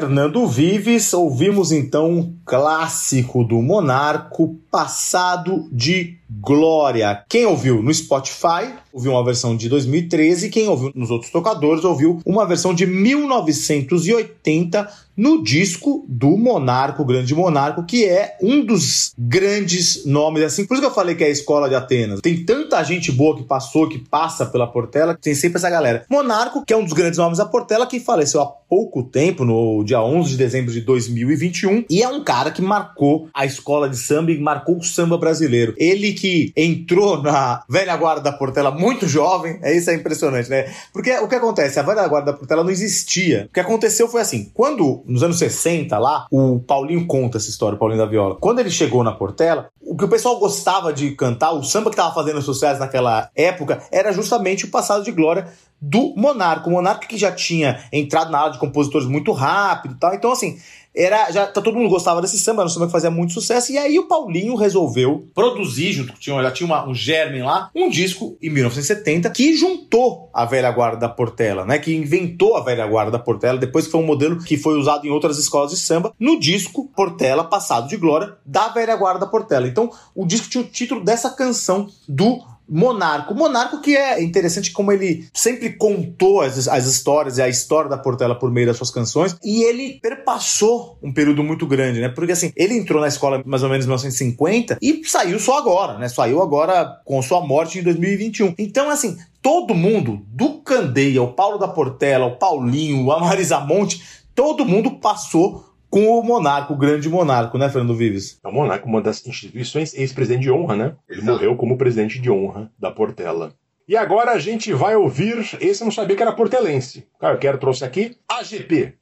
Fernando 0.00 0.46
Vives, 0.46 1.12
ouvimos 1.12 1.70
então 1.70 2.10
um 2.10 2.34
clássico 2.46 3.44
do 3.44 3.60
Monarco, 3.60 4.56
Passado 4.70 5.68
de 5.70 6.16
Glória. 6.30 7.22
Quem 7.28 7.44
ouviu 7.44 7.82
no 7.82 7.92
Spotify, 7.92 8.72
ouviu 8.94 9.12
uma 9.12 9.22
versão 9.22 9.54
de 9.54 9.68
2013, 9.68 10.48
quem 10.48 10.68
ouviu 10.68 10.90
nos 10.94 11.10
outros 11.10 11.30
tocadores, 11.30 11.84
ouviu 11.84 12.18
uma 12.24 12.46
versão 12.46 12.72
de 12.72 12.86
1980 12.86 14.88
no 15.20 15.42
disco 15.42 16.06
do 16.08 16.34
Monarco, 16.34 17.04
Grande 17.04 17.34
Monarco, 17.34 17.84
que 17.84 18.06
é 18.06 18.38
um 18.40 18.64
dos 18.64 19.12
grandes 19.18 20.06
nomes, 20.06 20.42
assim, 20.42 20.64
por 20.64 20.72
isso 20.72 20.80
que 20.80 20.88
eu 20.88 20.94
falei 20.94 21.14
que 21.14 21.22
é 21.22 21.26
a 21.26 21.30
escola 21.30 21.68
de 21.68 21.74
Atenas. 21.74 22.22
Tem 22.22 22.42
tanta 22.42 22.82
gente 22.82 23.12
boa 23.12 23.36
que 23.36 23.42
passou, 23.42 23.86
que 23.86 23.98
passa 23.98 24.46
pela 24.46 24.66
Portela, 24.66 25.14
que 25.14 25.20
tem 25.20 25.34
sempre 25.34 25.58
essa 25.58 25.68
galera. 25.68 26.06
Monarco, 26.08 26.64
que 26.64 26.72
é 26.72 26.76
um 26.76 26.84
dos 26.84 26.94
grandes 26.94 27.18
nomes 27.18 27.36
da 27.36 27.44
Portela, 27.44 27.86
que 27.86 28.00
faleceu 28.00 28.40
há 28.40 28.46
pouco 28.46 29.02
tempo, 29.02 29.44
no 29.44 29.84
dia 29.84 30.00
11 30.00 30.30
de 30.30 30.36
dezembro 30.38 30.72
de 30.72 30.80
2021, 30.80 31.84
e 31.90 32.02
é 32.02 32.08
um 32.08 32.24
cara 32.24 32.50
que 32.50 32.62
marcou 32.62 33.28
a 33.34 33.44
escola 33.44 33.90
de 33.90 33.98
samba 33.98 34.30
e 34.30 34.38
marcou 34.38 34.78
o 34.78 34.82
samba 34.82 35.18
brasileiro. 35.18 35.74
Ele 35.76 36.14
que 36.14 36.50
entrou 36.56 37.20
na 37.20 37.62
velha 37.68 37.94
guarda 37.96 38.22
da 38.22 38.32
Portela 38.32 38.70
muito 38.70 39.06
jovem, 39.06 39.58
é 39.60 39.76
isso 39.76 39.90
é 39.90 39.94
impressionante, 39.94 40.48
né? 40.48 40.72
Porque 40.94 41.12
o 41.18 41.28
que 41.28 41.34
acontece? 41.34 41.78
A 41.78 41.82
velha 41.82 42.08
guarda 42.08 42.32
da 42.32 42.38
Portela 42.38 42.64
não 42.64 42.70
existia. 42.70 43.48
O 43.50 43.52
que 43.52 43.60
aconteceu 43.60 44.08
foi 44.08 44.22
assim, 44.22 44.50
quando 44.54 45.02
nos 45.10 45.22
anos 45.24 45.38
60 45.38 45.98
lá, 45.98 46.26
o 46.30 46.60
Paulinho 46.60 47.06
conta 47.06 47.36
essa 47.36 47.50
história, 47.50 47.74
o 47.74 47.78
Paulinho 47.78 48.00
da 48.00 48.06
Viola. 48.06 48.36
Quando 48.36 48.60
ele 48.60 48.70
chegou 48.70 49.02
na 49.02 49.10
Portela, 49.10 49.68
o 49.80 49.96
que 49.96 50.04
o 50.04 50.08
pessoal 50.08 50.38
gostava 50.38 50.92
de 50.92 51.10
cantar, 51.10 51.50
o 51.52 51.64
samba 51.64 51.90
que 51.90 51.94
estava 51.94 52.14
fazendo 52.14 52.40
sucesso 52.40 52.78
naquela 52.78 53.28
época, 53.34 53.82
era 53.90 54.12
justamente 54.12 54.64
o 54.64 54.70
passado 54.70 55.04
de 55.04 55.10
glória 55.10 55.48
do 55.80 56.14
Monarco. 56.16 56.68
O 56.68 56.72
Monarco 56.72 57.06
que 57.06 57.16
já 57.16 57.32
tinha 57.32 57.84
entrado 57.92 58.30
na 58.30 58.38
área 58.38 58.52
de 58.52 58.58
compositores 58.58 59.06
muito 59.06 59.32
rápido 59.32 59.94
e 59.94 59.98
tal. 59.98 60.14
Então, 60.14 60.32
assim, 60.32 60.58
era 60.94 61.30
já 61.30 61.46
tá, 61.46 61.60
todo 61.60 61.76
mundo 61.76 61.88
gostava 61.88 62.20
desse 62.20 62.38
samba, 62.38 62.62
era 62.62 62.66
um 62.66 62.70
samba 62.70 62.86
que 62.86 62.92
fazia 62.92 63.10
muito 63.10 63.32
sucesso. 63.32 63.72
E 63.72 63.78
aí 63.78 63.98
o 63.98 64.08
Paulinho 64.08 64.54
resolveu 64.56 65.28
produzir, 65.34 65.92
junto 65.92 66.14
tinha, 66.14 66.42
já 66.42 66.50
tinha 66.50 66.66
uma, 66.66 66.88
um 66.88 66.94
germen 66.94 67.42
lá, 67.42 67.70
um 67.74 67.88
disco 67.88 68.36
em 68.42 68.50
1970 68.50 69.30
que 69.30 69.56
juntou 69.56 70.28
a 70.34 70.44
velha 70.44 70.70
guarda 70.70 70.98
da 70.98 71.08
Portela, 71.08 71.64
né? 71.64 71.78
Que 71.78 71.94
inventou 71.94 72.56
a 72.56 72.64
velha 72.64 72.86
guarda 72.86 73.12
da 73.12 73.18
Portela, 73.18 73.58
depois 73.58 73.86
que 73.86 73.92
foi 73.92 74.00
um 74.00 74.06
modelo 74.06 74.42
que 74.42 74.56
foi 74.56 74.76
usado 74.78 75.06
em 75.06 75.10
outras 75.10 75.38
escolas 75.38 75.70
de 75.70 75.76
samba, 75.76 76.12
no 76.18 76.38
disco 76.38 76.88
Portela 76.94 77.44
Passado 77.44 77.88
de 77.88 77.96
Glória 77.96 78.36
da 78.44 78.68
velha 78.68 78.96
guarda 78.96 79.20
da 79.20 79.26
Portela. 79.26 79.68
Então, 79.68 79.90
o 80.14 80.26
disco 80.26 80.48
tinha 80.48 80.62
o 80.62 80.66
título 80.66 81.04
dessa 81.04 81.30
canção 81.30 81.88
do 82.08 82.40
Monarco. 82.70 83.34
Monarco 83.34 83.80
que 83.80 83.96
é 83.96 84.22
interessante 84.22 84.70
como 84.70 84.92
ele 84.92 85.28
sempre 85.34 85.70
contou 85.72 86.40
as, 86.40 86.68
as 86.68 86.86
histórias 86.86 87.38
e 87.38 87.42
a 87.42 87.48
história 87.48 87.90
da 87.90 87.98
Portela 87.98 88.38
por 88.38 88.50
meio 88.50 88.68
das 88.68 88.76
suas 88.76 88.90
canções 88.90 89.36
e 89.42 89.64
ele 89.64 89.98
perpassou 90.00 90.96
um 91.02 91.12
período 91.12 91.42
muito 91.42 91.66
grande, 91.66 92.00
né? 92.00 92.08
Porque 92.08 92.32
assim, 92.32 92.52
ele 92.54 92.74
entrou 92.74 93.00
na 93.00 93.08
escola 93.08 93.42
mais 93.44 93.64
ou 93.64 93.68
menos 93.68 93.84
em 93.84 93.88
1950 93.88 94.78
e 94.80 95.02
saiu 95.04 95.40
só 95.40 95.58
agora, 95.58 95.98
né? 95.98 96.08
Saiu 96.08 96.40
agora 96.40 97.00
com 97.04 97.20
sua 97.20 97.44
morte 97.44 97.78
em 97.80 97.82
2021. 97.82 98.54
Então, 98.56 98.88
assim, 98.88 99.16
todo 99.42 99.74
mundo, 99.74 100.22
do 100.28 100.60
Candeia, 100.60 101.22
o 101.22 101.32
Paulo 101.32 101.58
da 101.58 101.66
Portela, 101.66 102.26
o 102.26 102.36
Paulinho, 102.36 103.10
a 103.10 103.18
Marisa 103.18 103.58
Monte, 103.60 104.02
todo 104.34 104.64
mundo 104.64 104.92
passou 104.92 105.69
com 105.90 106.06
o 106.06 106.22
monarca, 106.22 106.72
o 106.72 106.76
grande 106.76 107.08
monarca, 107.08 107.58
né, 107.58 107.68
Fernando 107.68 107.96
Vives? 107.96 108.38
É 108.44 108.48
o 108.48 108.52
monarca, 108.52 108.86
uma 108.86 109.02
das 109.02 109.26
instituições 109.26 109.92
ex-presidente 109.92 110.42
de 110.42 110.50
honra, 110.50 110.76
né? 110.76 110.96
Ele 111.08 111.22
morreu 111.22 111.56
como 111.56 111.76
presidente 111.76 112.20
de 112.20 112.30
honra 112.30 112.70
da 112.78 112.90
Portela. 112.90 113.52
E 113.88 113.96
agora 113.96 114.30
a 114.30 114.38
gente 114.38 114.72
vai 114.72 114.94
ouvir, 114.94 115.38
esse 115.60 115.82
eu 115.82 115.86
não 115.86 115.90
sabia 115.90 116.14
que 116.14 116.22
era 116.22 116.32
portelense. 116.32 117.08
Cara, 117.18 117.34
eu 117.34 117.38
quero 117.38 117.58
trouxe 117.58 117.84
aqui 117.84 118.16
AGP. 118.28 118.94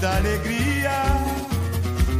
Da 0.00 0.16
alegria, 0.16 0.90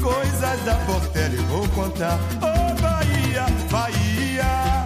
coisas 0.03 0.65
da 0.67 0.75
Portela 0.85 1.35
e 1.35 1.39
vou 1.49 1.67
contar. 1.71 2.19
Ô 2.43 2.47
oh, 2.47 2.83
Bahia, 2.83 3.47
Bahia, 3.71 4.45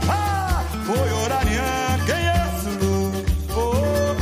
ah, 0.08 0.62
foi 0.86 1.12
Orarian, 1.24 1.98
quem 2.06 2.14
é 2.14 2.50
Zulu? 2.62 3.12
Oh, 3.56 3.72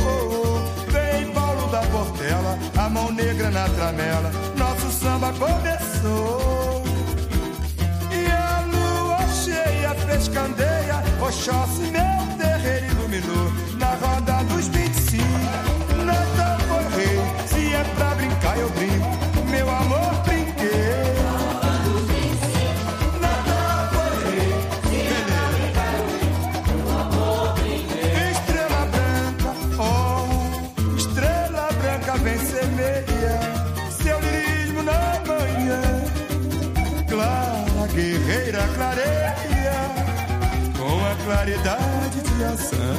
oh, 0.01 0.57
oh, 0.57 0.91
vem 0.91 1.31
Paulo 1.33 1.67
da 1.67 1.81
Portela, 1.81 2.57
a 2.75 2.89
mão 2.89 3.11
negra 3.11 3.51
na 3.51 3.69
tramela, 3.69 4.31
nosso 4.57 4.89
samba 4.91 5.31
começou. 5.33 6.83
E 8.11 8.31
a 8.31 8.65
lua 8.71 9.19
cheia 9.27 9.93
fez 10.07 10.27
candeia, 10.29 11.03
Oxóssi 11.21 11.91
meu 11.91 12.37
terreiro 12.39 12.87
iluminou, 12.87 13.51
claridade 41.33 42.21
de 42.21 42.43
ação. 42.43 42.95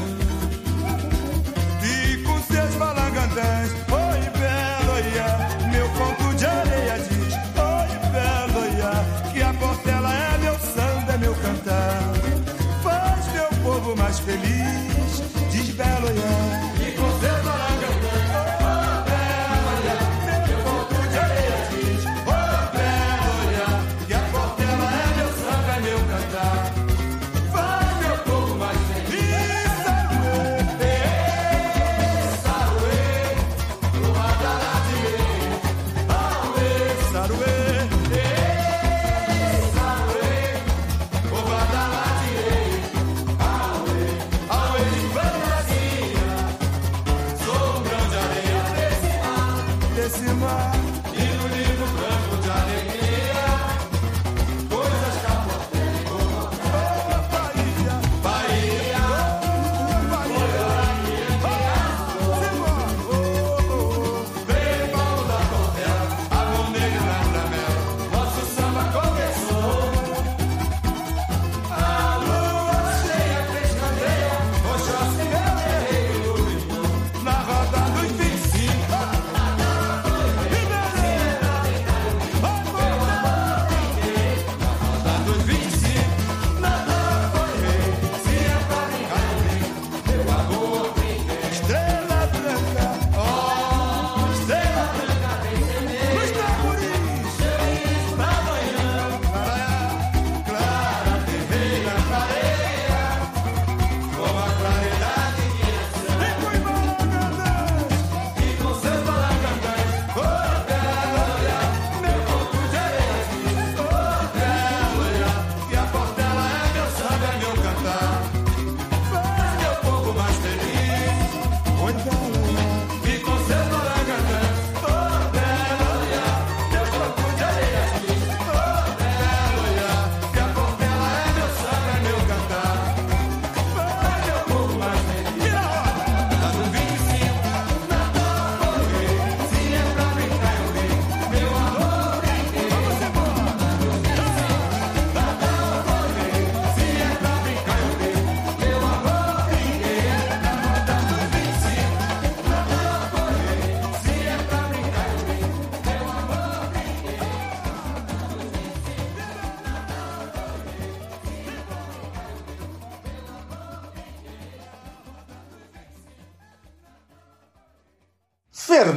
E 1.82 2.16
com 2.24 2.42
seus 2.42 2.74
balangandãs, 2.74 3.70
oi 3.92 4.20
belo, 4.40 4.94
ia, 5.14 5.68
meu 5.70 5.88
conto 5.90 6.34
de 6.34 6.44
areia 6.44 6.98
diz, 6.98 7.34
oi 7.34 7.90
belo, 8.10 8.62
ia, 8.76 9.32
que 9.32 9.40
a 9.42 9.54
portela 9.54 10.12
é 10.12 10.38
meu 10.38 10.58
samba, 10.58 11.12
é 11.12 11.18
meu 11.18 11.34
cantar. 11.36 12.02
Faz 12.82 13.32
meu 13.32 13.48
povo 13.62 13.96
mais 13.96 14.18
feliz, 14.18 15.22
diz 15.52 15.70
belo, 15.70 16.08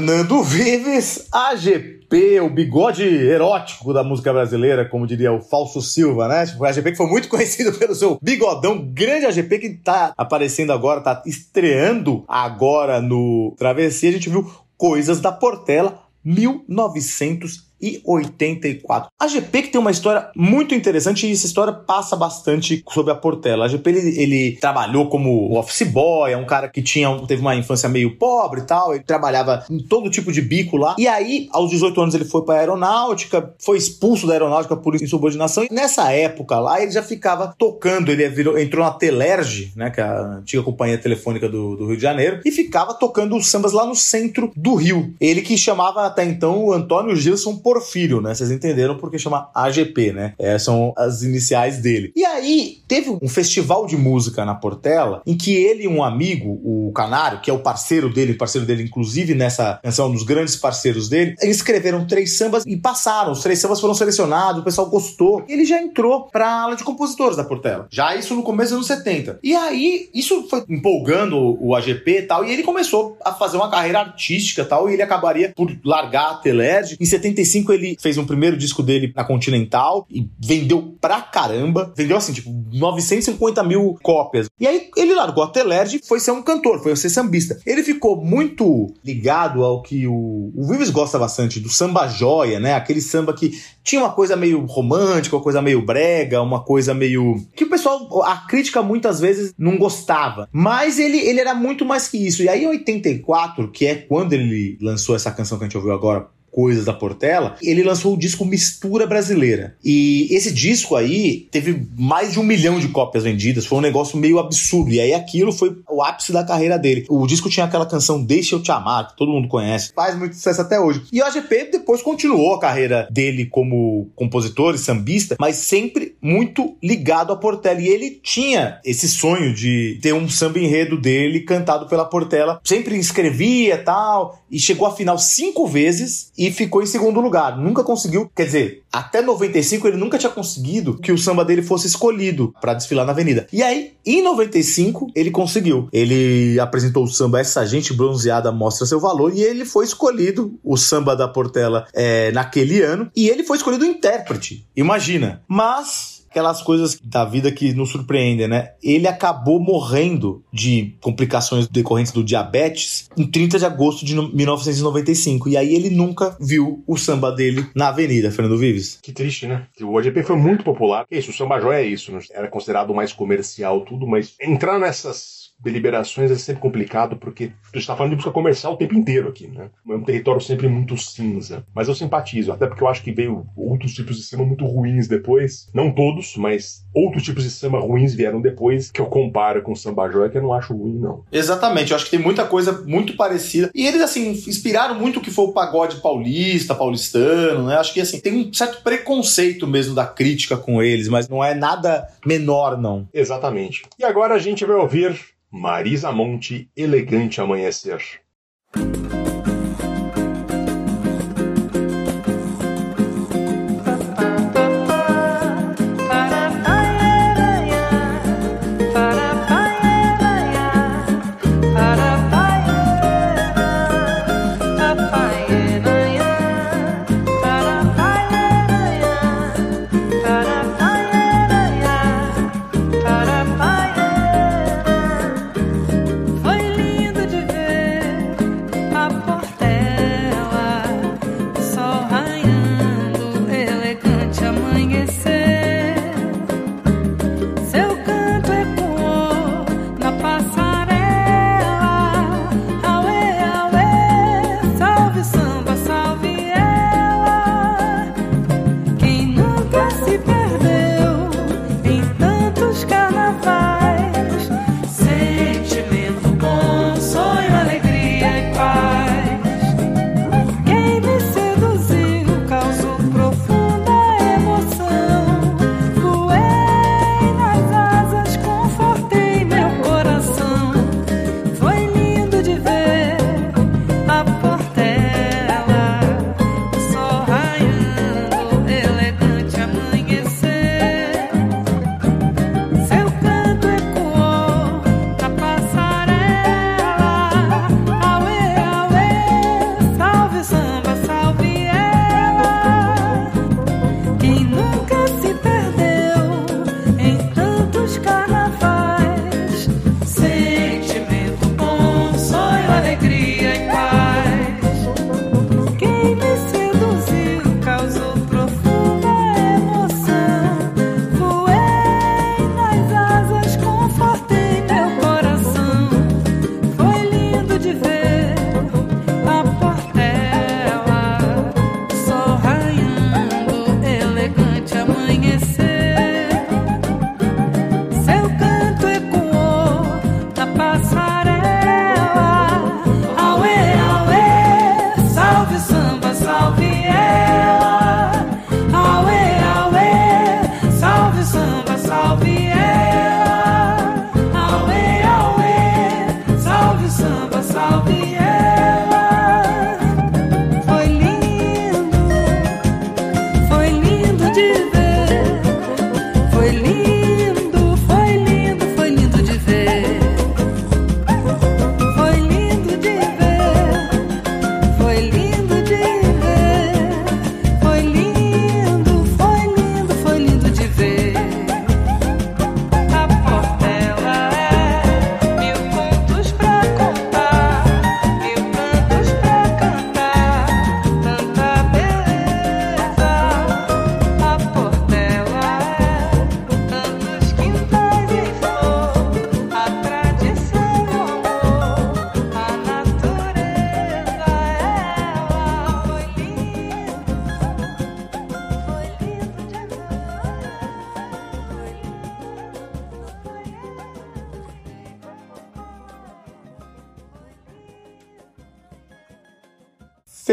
Fernando 0.08 0.42
Vives, 0.42 1.28
AGP, 1.34 2.40
o 2.40 2.50
bigode 2.50 3.04
erótico 3.04 3.92
da 3.94 4.06
música 4.06 4.32
brasileira, 4.32 4.88
como 4.88 5.06
diria 5.06 5.34
o 5.34 5.42
Falso 5.42 5.82
Silva, 5.82 6.30
né? 6.30 6.46
Tipo, 6.46 6.64
AGP 6.64 6.92
que 6.92 6.98
foi 6.98 7.08
muito 7.08 7.28
conhecido 7.28 7.78
pelo 7.78 7.94
seu 7.94 8.18
bigodão, 8.22 8.80
grande 8.80 9.26
AGP 9.26 9.60
que 9.60 9.70
tá 9.72 10.14
aparecendo 10.18 10.72
agora, 10.72 11.02
tá 11.02 11.22
estreando 11.26 12.24
agora 12.26 13.02
no 13.02 13.54
Travessia. 13.58 14.08
A 14.08 14.14
gente 14.14 14.30
viu 14.30 14.50
coisas 14.78 15.20
da 15.20 15.30
Portela 15.30 16.02
1900 16.24 17.67
e 17.82 18.02
84. 18.06 19.10
A 19.20 19.28
GP 19.28 19.64
que 19.64 19.70
tem 19.70 19.82
uma 19.82 19.92
história 19.92 20.30
muito 20.36 20.74
interessante 20.74 21.28
e 21.28 21.32
essa 21.32 21.46
história 21.46 21.74
passa 21.74 22.16
bastante 22.16 22.84
sobre 22.92 23.12
a 23.12 23.16
Portela. 23.16 23.66
A 23.66 23.68
GP 23.68 23.90
ele, 23.90 24.22
ele 24.22 24.58
trabalhou 24.60 25.08
como 25.10 25.58
office 25.58 25.88
boy, 25.88 26.32
é 26.32 26.38
um 26.38 26.46
cara 26.46 26.68
que 26.68 26.82
tinha 26.82 27.08
teve 27.28 27.42
uma 27.42 27.56
infância 27.56 27.90
meio 27.90 28.16
pobre 28.18 28.62
e 28.62 28.64
tal, 28.64 28.94
ele 28.94 29.04
trabalhava 29.04 29.66
em 29.70 29.80
todo 29.80 30.10
tipo 30.10 30.32
de 30.32 30.42
bico 30.42 30.78
lá. 30.78 30.96
E 30.98 31.08
aí, 31.08 31.48
aos 31.52 31.70
18 31.70 32.02
anos 32.02 32.16
ele 32.16 32.26
foi 32.26 32.44
para 32.44 32.60
aeronáutica, 32.60 33.54
foi 33.60 33.78
expulso 33.78 34.28
da 34.28 34.34
aeronáutica 34.34 34.76
por 34.76 34.96
insubordinação 34.96 35.64
e 35.64 35.74
nessa 35.74 36.12
época 36.12 36.60
lá 36.60 36.82
ele 36.82 36.92
já 36.92 37.04
ficava 37.04 37.54
tocando, 37.58 38.12
ele 38.12 38.28
virou, 38.30 38.58
entrou 38.58 38.84
na 38.84 38.92
Telerge, 38.92 39.72
né, 39.76 39.90
que 39.90 40.00
é 40.00 40.04
a 40.04 40.38
antiga 40.38 40.64
companhia 40.64 40.98
telefônica 40.98 41.48
do, 41.48 41.76
do 41.76 41.88
Rio 41.88 41.96
de 41.96 42.02
Janeiro, 42.02 42.42
e 42.46 42.52
ficava 42.52 42.94
tocando 42.94 43.36
os 43.36 43.48
sambas 43.48 43.74
lá 43.74 43.86
no 43.86 43.96
centro 43.96 44.52
do 44.56 44.76
Rio. 44.76 45.14
Ele 45.20 45.42
que 45.42 45.58
chamava 45.58 46.06
até 46.06 46.24
então 46.24 46.66
o 46.66 46.74
Antônio 46.74 47.16
Gilson 47.16 47.58
Porfírio, 47.68 48.22
né? 48.22 48.34
Vocês 48.34 48.50
entenderam 48.50 48.96
porque 48.96 49.20
chama 49.20 49.50
AGP, 49.54 50.14
né? 50.14 50.34
É, 50.40 50.58
são 50.58 50.94
as 50.96 51.22
iniciais 51.22 51.80
dele. 51.80 52.14
E 52.16 52.24
aí, 52.24 52.78
teve 52.88 53.10
um 53.10 53.28
festival 53.28 53.86
de 53.86 53.98
música 53.98 54.46
na 54.46 54.56
Portela 54.56 55.22
em 55.28 55.36
que 55.36 55.54
ele 55.54 55.84
e 55.84 55.88
um 55.88 56.02
amigo, 56.02 56.62
o 56.64 56.94
Canário, 56.94 57.42
que 57.42 57.50
é 57.50 57.54
o 57.54 57.60
parceiro 57.60 58.10
dele, 58.10 58.36
parceiro 58.36 58.66
dele 58.66 58.84
inclusive 58.84 59.36
nessa 59.36 59.82
canção, 59.84 60.08
um 60.08 60.14
dos 60.14 60.24
grandes 60.24 60.56
parceiros 60.56 61.10
dele, 61.10 61.36
escreveram 61.44 62.08
três 62.08 62.38
sambas 62.38 62.64
e 62.66 62.78
passaram. 62.78 63.34
Os 63.34 63.42
três 63.42 63.60
sambas 63.60 63.82
foram 63.82 63.94
selecionados, 63.94 64.62
o 64.62 64.64
pessoal 64.64 64.90
gostou. 64.90 65.44
Ele 65.50 65.66
já 65.66 65.82
entrou 65.82 66.30
pra 66.32 66.50
ala 66.50 66.78
de 66.78 66.86
compositores 66.86 67.36
da 67.36 67.44
Portela. 67.44 67.88
Já 67.90 68.16
isso 68.16 68.34
no 68.34 68.44
começo 68.44 68.70
dos 68.78 68.90
anos 68.90 69.04
70. 69.04 69.40
E 69.44 69.54
aí, 69.54 70.10
isso 70.14 70.48
foi 70.50 70.64
empolgando 70.70 71.38
o 71.62 71.76
AGP 71.76 72.20
e 72.20 72.22
tal, 72.22 72.46
e 72.46 72.54
ele 72.54 72.64
começou 72.64 73.18
a 73.26 73.34
fazer 73.34 73.58
uma 73.58 73.70
carreira 73.70 74.00
artística 74.00 74.62
e 74.62 74.66
tal, 74.66 74.90
e 74.90 74.94
ele 74.94 75.02
acabaria 75.02 75.52
por 75.54 75.70
largar 75.84 76.32
a 76.32 76.36
Telerge. 76.36 76.96
Em 76.98 77.06
75 77.06 77.57
ele 77.72 77.98
fez 78.00 78.18
um 78.18 78.26
primeiro 78.26 78.58
disco 78.58 78.84
dele 78.84 79.12
na 79.16 79.24
Continental 79.24 80.06
e 80.10 80.28
vendeu 80.40 80.96
pra 81.00 81.22
caramba. 81.22 81.94
Vendeu 81.96 82.18
assim, 82.18 82.34
tipo, 82.34 82.50
950 82.72 83.64
mil 83.64 83.98
cópias. 84.02 84.48
E 84.60 84.68
aí 84.68 84.90
ele 84.96 85.14
largou 85.14 85.44
a 85.44 85.48
Telerge 85.48 85.98
e 85.98 86.08
foi 86.08 86.20
ser 86.20 86.32
um 86.32 86.42
cantor, 86.42 86.82
foi 86.82 86.96
ser 86.96 87.10
sambista. 87.10 87.60
Ele 87.66 87.84
ficou 87.84 88.24
muito 88.24 88.94
ligado 89.04 89.64
ao 89.64 89.82
que 89.82 90.08
o, 90.08 90.52
o 90.56 90.68
Vives 90.68 90.90
gosta 90.90 91.18
bastante, 91.18 91.60
do 91.60 91.70
samba 91.70 92.08
joia, 92.08 92.60
né? 92.60 92.74
Aquele 92.74 93.02
samba 93.02 93.34
que 93.34 93.52
tinha 93.84 94.02
uma 94.02 94.12
coisa 94.12 94.36
meio 94.36 94.66
romântica, 94.66 95.36
uma 95.36 95.42
coisa 95.42 95.62
meio 95.62 95.82
brega, 95.82 96.42
uma 96.42 96.64
coisa 96.64 96.94
meio. 96.94 97.36
que 97.56 97.64
o 97.64 97.70
pessoal, 97.70 98.24
a 98.24 98.38
crítica 98.38 98.82
muitas 98.82 99.20
vezes 99.20 99.54
não 99.58 99.78
gostava. 99.78 100.50
Mas 100.52 101.00
ele, 101.00 101.18
ele 101.18 101.40
era 101.40 101.54
muito 101.56 101.86
mais 101.86 102.08
que 102.08 102.18
isso. 102.18 102.44
E 102.44 102.50
aí 102.50 102.64
em 102.64 102.68
84, 102.68 103.72
que 103.72 103.86
é 103.86 103.96
quando 103.96 104.34
ele 104.34 104.78
lançou 104.82 105.16
essa 105.16 105.32
canção 105.32 105.58
que 105.58 105.64
a 105.64 105.68
gente 105.68 105.78
ouviu 105.78 105.94
agora, 105.94 106.28
coisas 106.52 106.86
da 106.86 106.94
Portela, 106.94 107.56
ele 107.62 107.84
lançou 107.84 108.14
o 108.14 108.18
disco 108.18 108.46
Mistura 108.46 109.06
Brasileira. 109.06 109.76
E 109.84 110.28
esse 110.32 110.52
disco 110.52 110.96
aí 110.96 111.48
teve 111.52 111.88
mais 111.98 112.34
de 112.34 112.40
um 112.40 112.44
milhão 112.44 112.80
de 112.80 112.88
cópias 112.88 113.24
vendidas, 113.24 113.66
foi 113.66 113.78
um 113.78 113.82
negócio 113.82 114.18
meio 114.18 114.40
absurdo. 114.40 114.92
E 114.92 115.00
aí 115.00 115.14
aquilo 115.14 115.52
foi 115.52 115.76
o 115.90 116.02
ápice 116.02 116.32
da 116.32 116.44
carreira 116.44 116.78
dele. 116.78 117.06
O 117.10 117.28
disco 117.28 117.50
tinha 117.50 117.66
aquela 117.66 117.86
canção 117.86 118.24
Deixa 118.24 118.56
Eu 118.56 118.62
Te 118.62 118.72
Amar, 118.72 119.10
que 119.10 119.18
todo 119.18 119.32
mundo 119.32 119.48
conhece, 119.48 119.92
faz 119.94 120.18
muito 120.18 120.36
sucesso 120.36 120.62
até 120.62 120.80
hoje. 120.80 121.04
E 121.12 121.22
o 121.22 121.26
AGP 121.26 121.70
depois 121.72 122.02
continuou 122.02 122.56
a 122.56 122.60
carreira 122.60 123.08
dele 123.12 123.46
como 123.46 124.10
compositor 124.16 124.74
e 124.74 124.80
sambista, 124.80 125.36
mas 125.40 125.58
sempre 125.58 126.16
muito 126.22 126.76
ligado 126.82 127.32
à 127.32 127.36
Portela. 127.36 127.82
E 127.82 127.88
ele 127.88 128.20
tinha 128.24 128.80
esse 128.84 129.08
sonho 129.08 129.54
de 129.54 130.00
ter 130.02 130.14
um 130.14 130.28
samba 130.30 130.60
enredo 130.60 131.00
dele 131.00 131.42
cantado 131.42 131.88
pela 131.88 132.06
Portela. 132.06 132.60
Sempre 132.64 132.98
escrevia 132.98 133.78
tal, 133.78 134.44
e 134.50 134.60
chegou 134.60 134.88
à 134.88 134.96
final 134.96 135.18
cinco 135.18 135.68
vezes 135.68 136.32
e 136.38 136.52
ficou 136.52 136.84
em 136.84 136.86
segundo 136.86 137.20
lugar. 137.20 137.58
Nunca 137.58 137.84
conseguiu, 137.84 138.30
quer 138.36 138.46
dizer, 138.46 138.84
até 138.92 139.22
95 139.22 139.88
ele 139.88 139.98
nunca 139.98 140.18
tinha 140.18 140.32
conseguido 140.32 140.98
que 140.98 141.12
o 141.12 141.18
samba 141.18 141.44
dele 141.44 141.62
fosse 141.62 141.88
escolhido 141.88 142.54
para 142.62 142.74
desfilar 142.74 143.06
na 143.06 143.12
avenida. 143.12 143.48
E 143.52 143.64
aí, 143.64 143.94
em 144.06 144.22
95, 144.22 145.12
ele 145.16 145.32
conseguiu. 145.32 145.90
Ele 145.92 146.60
apresentou 146.60 147.04
o 147.04 147.08
samba 147.08 147.40
Essa 147.40 147.66
Gente 147.66 147.94
Bronzeada 147.94 148.52
Mostra 148.52 148.86
Seu 148.86 149.00
Valor 149.00 149.34
e 149.34 149.42
ele 149.42 149.66
foi 149.66 149.86
escolhido, 149.86 150.58
o 150.64 150.78
samba 150.78 151.16
da 151.16 151.28
Portela, 151.28 151.88
é, 151.94 152.32
naquele 152.32 152.82
ano, 152.82 153.10
e 153.16 153.30
ele 153.30 153.44
foi 153.44 153.58
escolhido 153.58 153.86
intérprete. 153.86 154.66
Imagina. 154.76 155.42
Mas 155.48 156.17
aquelas 156.38 156.62
coisas 156.62 157.00
da 157.04 157.26
vida 157.26 157.52
que 157.52 157.74
nos 157.74 157.90
surpreendem, 157.90 158.48
né? 158.48 158.72
Ele 158.82 159.08
acabou 159.08 159.60
morrendo 159.60 160.44
de 160.54 160.96
complicações 161.02 161.68
decorrentes 161.68 162.12
do 162.12 162.24
diabetes 162.24 163.10
em 163.18 163.26
30 163.26 163.58
de 163.58 163.66
agosto 163.66 164.06
de 164.06 164.16
1995. 164.16 165.50
E 165.50 165.58
aí 165.58 165.74
ele 165.74 165.90
nunca 165.90 166.38
viu 166.40 166.84
o 166.86 166.96
samba 166.96 167.32
dele 167.32 167.66
na 167.76 167.88
avenida, 167.90 168.32
Fernando 168.32 168.58
Vives. 168.58 169.00
Que 169.02 169.12
triste, 169.12 169.48
né? 169.48 169.66
O 169.82 169.98
AGP 169.98 170.22
foi 170.24 170.36
muito 170.36 170.64
popular. 170.64 171.06
Que 171.08 171.18
isso, 171.18 171.32
o 171.32 171.34
samba 171.34 171.60
joia 171.60 171.82
é 171.82 171.86
isso. 171.86 172.12
né? 172.12 172.20
Era 172.32 172.48
considerado 172.48 172.94
mais 172.94 173.12
comercial, 173.12 173.82
tudo, 173.82 174.06
mas 174.06 174.36
entrar 174.40 174.80
nessas 174.80 175.48
deliberações 175.60 176.32
é 176.32 176.36
sempre 176.36 176.62
complicado 176.62 177.18
porque 177.18 177.46
a 177.46 177.68
gente 177.68 177.82
está 177.82 177.96
falando 177.96 178.12
de 178.12 178.16
música 178.18 178.32
comercial 178.32 178.74
o 178.74 178.78
tempo 178.78 178.96
inteiro 178.96 179.30
aqui, 179.30 179.48
né? 179.48 179.70
É 179.90 179.94
um 179.94 180.04
território 180.04 180.42
sempre 180.42 180.68
muito 180.68 180.96
cinza. 180.98 181.66
Mas 181.74 181.88
eu 181.88 181.96
simpatizo, 181.96 182.52
até 182.52 182.68
porque 182.68 182.84
eu 182.84 182.88
acho 182.88 183.04
que 183.04 183.12
veio 183.12 183.46
outros 183.56 183.94
tipos 183.94 184.18
de 184.18 184.24
samba 184.24 184.46
muito 184.46 184.66
ruins 184.66 185.08
depois. 185.08 185.68
Não 185.74 185.92
todos, 185.92 186.36
mas 186.38 186.86
outros 186.94 187.24
tipos 187.24 187.44
de 187.44 187.50
samba 187.50 187.80
ruins 187.80 188.14
vieram 188.14 188.42
depois 188.42 188.92
que 188.92 189.02
eu 189.02 189.08
comparo 189.08 189.62
com 189.62 189.72
o 189.72 189.76
samba 189.76 190.10
joia 190.10 190.30
que 190.30 190.38
eu 190.38 190.44
não 190.44 190.54
acho 190.54 190.76
ruim, 190.76 191.00
não. 191.00 191.24
Exatamente, 191.32 191.92
eu 191.92 191.96
acho 191.96 192.06
que 192.06 192.12
tem 192.12 192.20
muita 192.20 192.46
coisa 192.46 192.84
muito 192.86 193.16
parecida. 193.16 193.72
E 193.74 193.86
eles, 193.86 194.02
assim, 194.02 194.32
inspiraram 194.32 194.96
muito 194.96 195.20
o 195.20 195.22
que 195.22 195.32
foi 195.32 195.46
o 195.46 195.54
pagode 195.54 195.98
paulista, 196.02 196.76
paulistano, 196.76 197.68
né? 197.68 197.78
Acho 197.78 197.94
que, 197.94 198.02
assim, 198.02 198.20
tem 198.20 198.34
um 198.34 198.54
certo 198.54 198.84
preconceito 198.84 199.68
mesmo 199.68 199.96
da 199.96 200.06
crítica 200.06 200.58
com 200.58 200.82
eles, 200.82 201.08
mas 201.08 201.28
não 201.28 201.44
é 201.44 201.54
nada 201.54 202.08
menor, 202.26 202.80
não. 202.80 203.08
Exatamente. 203.14 203.84
E 203.98 204.04
agora 204.04 204.36
a 204.36 204.40
gente 204.40 204.66
vai 204.66 204.76
ouvir 204.76 205.18
Marisa 205.58 206.12
Monte, 206.12 206.70
Elegante 206.76 207.42
Amanhecer. 207.42 208.00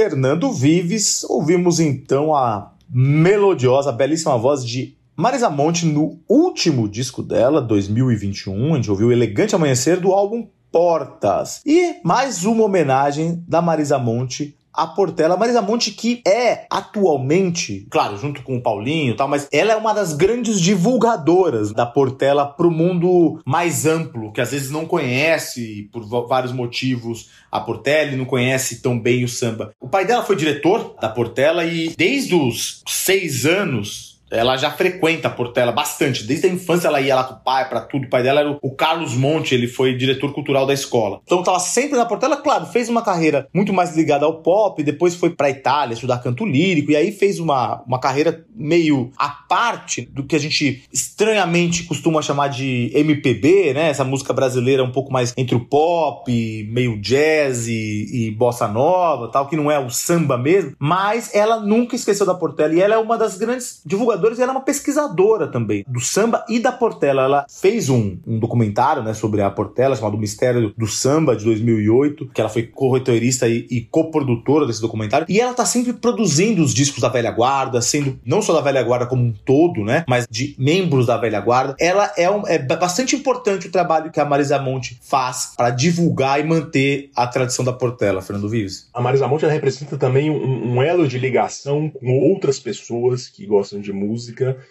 Fernando 0.05 0.53
Vives, 0.53 1.25
ouvimos 1.25 1.81
então 1.81 2.35
a 2.35 2.75
melodiosa, 2.91 3.91
belíssima 3.91 4.37
voz 4.37 4.63
de 4.63 4.95
Marisa 5.17 5.49
Monte 5.49 5.87
no 5.87 6.21
último 6.29 6.87
disco 6.87 7.23
dela, 7.23 7.63
2021. 7.63 8.75
A 8.75 8.77
gente 8.77 8.91
ouviu 8.91 9.11
Elegante 9.11 9.55
Amanhecer 9.55 9.99
do 9.99 10.13
álbum 10.13 10.47
Portas. 10.71 11.63
E 11.65 11.95
mais 12.05 12.45
uma 12.45 12.65
homenagem 12.65 13.43
da 13.49 13.63
Marisa 13.63 13.99
Monte 13.99 14.55
a 14.75 14.87
Portela. 14.87 15.37
Marisa 15.37 15.63
Monte, 15.63 15.93
que 15.93 16.21
é 16.27 16.67
atualmente, 16.71 17.87
claro, 17.91 18.17
junto 18.17 18.43
com 18.43 18.57
o 18.57 18.63
Paulinho 18.63 19.13
e 19.13 19.17
tal, 19.17 19.29
mas 19.29 19.49
ela 19.53 19.73
é 19.73 19.77
uma 19.77 19.93
das 19.93 20.13
grandes 20.13 20.61
divulgadoras 20.61 21.73
da 21.73 21.87
Portela 21.87 22.47
pro 22.47 22.71
mundo 22.71 23.41
mais 23.45 23.87
amplo, 23.87 24.33
que 24.33 24.41
às 24.41 24.51
vezes 24.51 24.71
não 24.71 24.87
conhece, 24.87 25.89
por 25.93 26.05
vários 26.27 26.53
motivos, 26.53 27.31
a 27.51 27.61
Portela 27.61 28.11
e 28.11 28.17
não 28.17 28.25
conhece 28.25 28.83
tão 28.83 28.99
bem 28.99 29.25
o 29.25 29.29
samba. 29.29 29.73
O 29.81 29.89
pai 29.89 30.05
dela 30.05 30.25
foi 30.25 30.37
diretor 30.37 30.97
da 31.01 31.09
Portela 31.09 31.65
e 31.65 31.95
desde 31.97 32.35
os 32.35 32.83
seis 32.87 33.47
anos 33.47 34.14
ela 34.31 34.57
já 34.57 34.71
frequenta 34.71 35.31
Portela 35.31 35.71
bastante. 35.73 36.25
Desde 36.25 36.47
a 36.47 36.51
infância 36.51 36.89
ela 36.89 37.01
ia 37.01 37.15
lá 37.15 37.25
com 37.25 37.35
o 37.35 37.41
pai, 37.45 37.69
pra 37.69 37.81
tudo. 37.81 38.07
O 38.07 38.11
pai 38.11 38.23
dela 38.23 38.41
era 38.41 38.59
o- 38.61 38.71
Carlos 38.75 39.15
Monte, 39.15 39.55
ele 39.55 39.69
foi 39.69 39.95
diretor 39.97 40.33
cultural 40.33 40.67
da 40.67 40.75
escola. 40.75 41.21
Então 41.25 41.43
tava 41.43 41.59
sempre 41.61 41.97
na 41.97 42.05
Portela, 42.05 42.37
claro, 42.37 42.67
fez 42.67 42.89
uma 42.89 43.03
carreira 43.03 43.49
muito 43.55 43.73
mais 43.73 43.97
ligada 43.97 44.25
ao 44.27 44.43
pop, 44.43 44.83
depois 44.83 45.15
foi 45.15 45.31
pra 45.31 45.49
Itália 45.51 45.95
estudar 45.95 46.19
canto 46.19 46.45
lírico, 46.45 46.91
e 46.91 46.97
aí 46.97 47.13
fez 47.13 47.39
uma, 47.39 47.83
uma 47.87 47.99
carreira 48.01 48.45
meio 48.55 49.11
à 49.17 49.29
parte 49.29 50.03
do 50.03 50.25
que 50.25 50.35
a 50.37 50.39
gente 50.41 50.83
estranhamente 50.93 51.85
costuma 51.85 52.21
chamar 52.21 52.49
de 52.49 52.91
MPB, 52.95 53.73
né? 53.75 53.89
Essa 53.91 54.05
música 54.05 54.33
brasileira 54.33 54.83
um 54.83 54.91
pouco 54.93 55.13
mais 55.13 55.33
entre 55.37 55.55
o 55.55 55.61
pop, 55.65 56.31
meio 56.71 57.01
jazz 57.01 57.69
e, 57.69 58.27
e 58.29 58.31
bossa 58.33 58.67
nova, 58.67 59.29
tal, 59.29 59.47
que 59.49 59.57
não 59.57 59.71
é 59.71 59.79
o 59.79 59.89
samba 59.91 60.37
mesmo, 60.37 60.75
mas 60.79 61.35
ela 61.35 61.61
nunca 61.61 61.95
esqueceu 61.95 62.27
da 62.27 62.35
Portela 62.35 62.75
e 62.75 62.81
ela 62.81 62.95
é 62.95 62.99
uma 62.99 63.17
das 63.17 63.37
grandes 63.39 63.81
divulgadoras 63.87 64.14
e 64.15 64.43
ela 64.43 64.53
é 64.53 64.57
uma 64.57 64.61
pesquisadora 64.61 65.47
também 65.49 65.85
do 65.87 66.01
samba 66.01 66.45
e 66.49 66.59
da 66.59 66.73
Portela. 66.73 67.23
Ela 67.23 67.47
fez 67.49 67.89
um, 67.89 68.17
um 68.27 68.39
documentário, 68.39 69.03
né, 69.03 69.15
sobre 69.15 69.43
a 69.43 69.51
Portela 69.51 69.97
chamado 69.97 70.19
Mistério 70.19 70.73
do 70.77 70.87
Samba 70.87 71.37
de 71.37 71.45
2008, 71.45 72.31
que 72.33 72.41
ela 72.41 72.51
foi 72.51 72.65
corretorista 72.65 73.49
e, 73.49 73.67
e 73.71 73.81
coprodutora 73.83 74.67
desse 74.67 74.81
documentário 74.81 75.27
e 75.29 75.41
ela 75.41 75.55
tá 75.55 75.65
sempre 75.65 75.93
produzindo 75.93 76.63
os 76.63 76.75
discos 76.75 77.01
da 77.01 77.09
velha 77.09 77.31
guarda, 77.31 77.81
sendo 77.81 78.19
não 78.25 78.43
só 78.43 78.53
da 78.53 78.61
velha 78.61 78.83
guarda 78.83 79.07
como 79.07 79.23
um 79.23 79.33
todo, 79.45 79.85
né, 79.85 80.05
mas 80.09 80.27
de 80.31 80.55
membros 80.59 81.07
da 81.07 81.17
velha 81.17 81.41
guarda. 81.41 81.75
Ela 81.79 82.13
é, 82.17 82.31
um, 82.31 82.47
é 82.47 82.59
bastante 82.59 83.17
importante 83.17 83.69
o 83.69 83.71
trabalho 83.71 84.11
que 84.11 84.21
a 84.21 84.25
Marisa 84.25 84.59
Monte 84.59 84.99
faz 85.03 85.53
para 85.57 85.71
divulgar 85.71 86.41
e 86.41 86.45
manter 86.45 87.11
a 87.15 87.27
tradição 87.27 87.65
da 87.65 87.73
Portela, 87.73 88.23
Fernando 88.23 88.49
Vives. 88.49 88.89
A 88.93 89.01
Marisa 89.01 89.29
Monte 89.29 89.47
representa 89.47 89.97
também 89.97 90.31
um, 90.31 90.75
um 90.75 90.83
elo 90.83 91.07
de 91.07 91.19
ligação 91.19 91.91
com 91.91 92.19
outras 92.19 92.59
pessoas 92.59 93.29
que 93.29 93.47
gostam 93.47 93.81
de 93.81 93.93
música, 93.93 94.04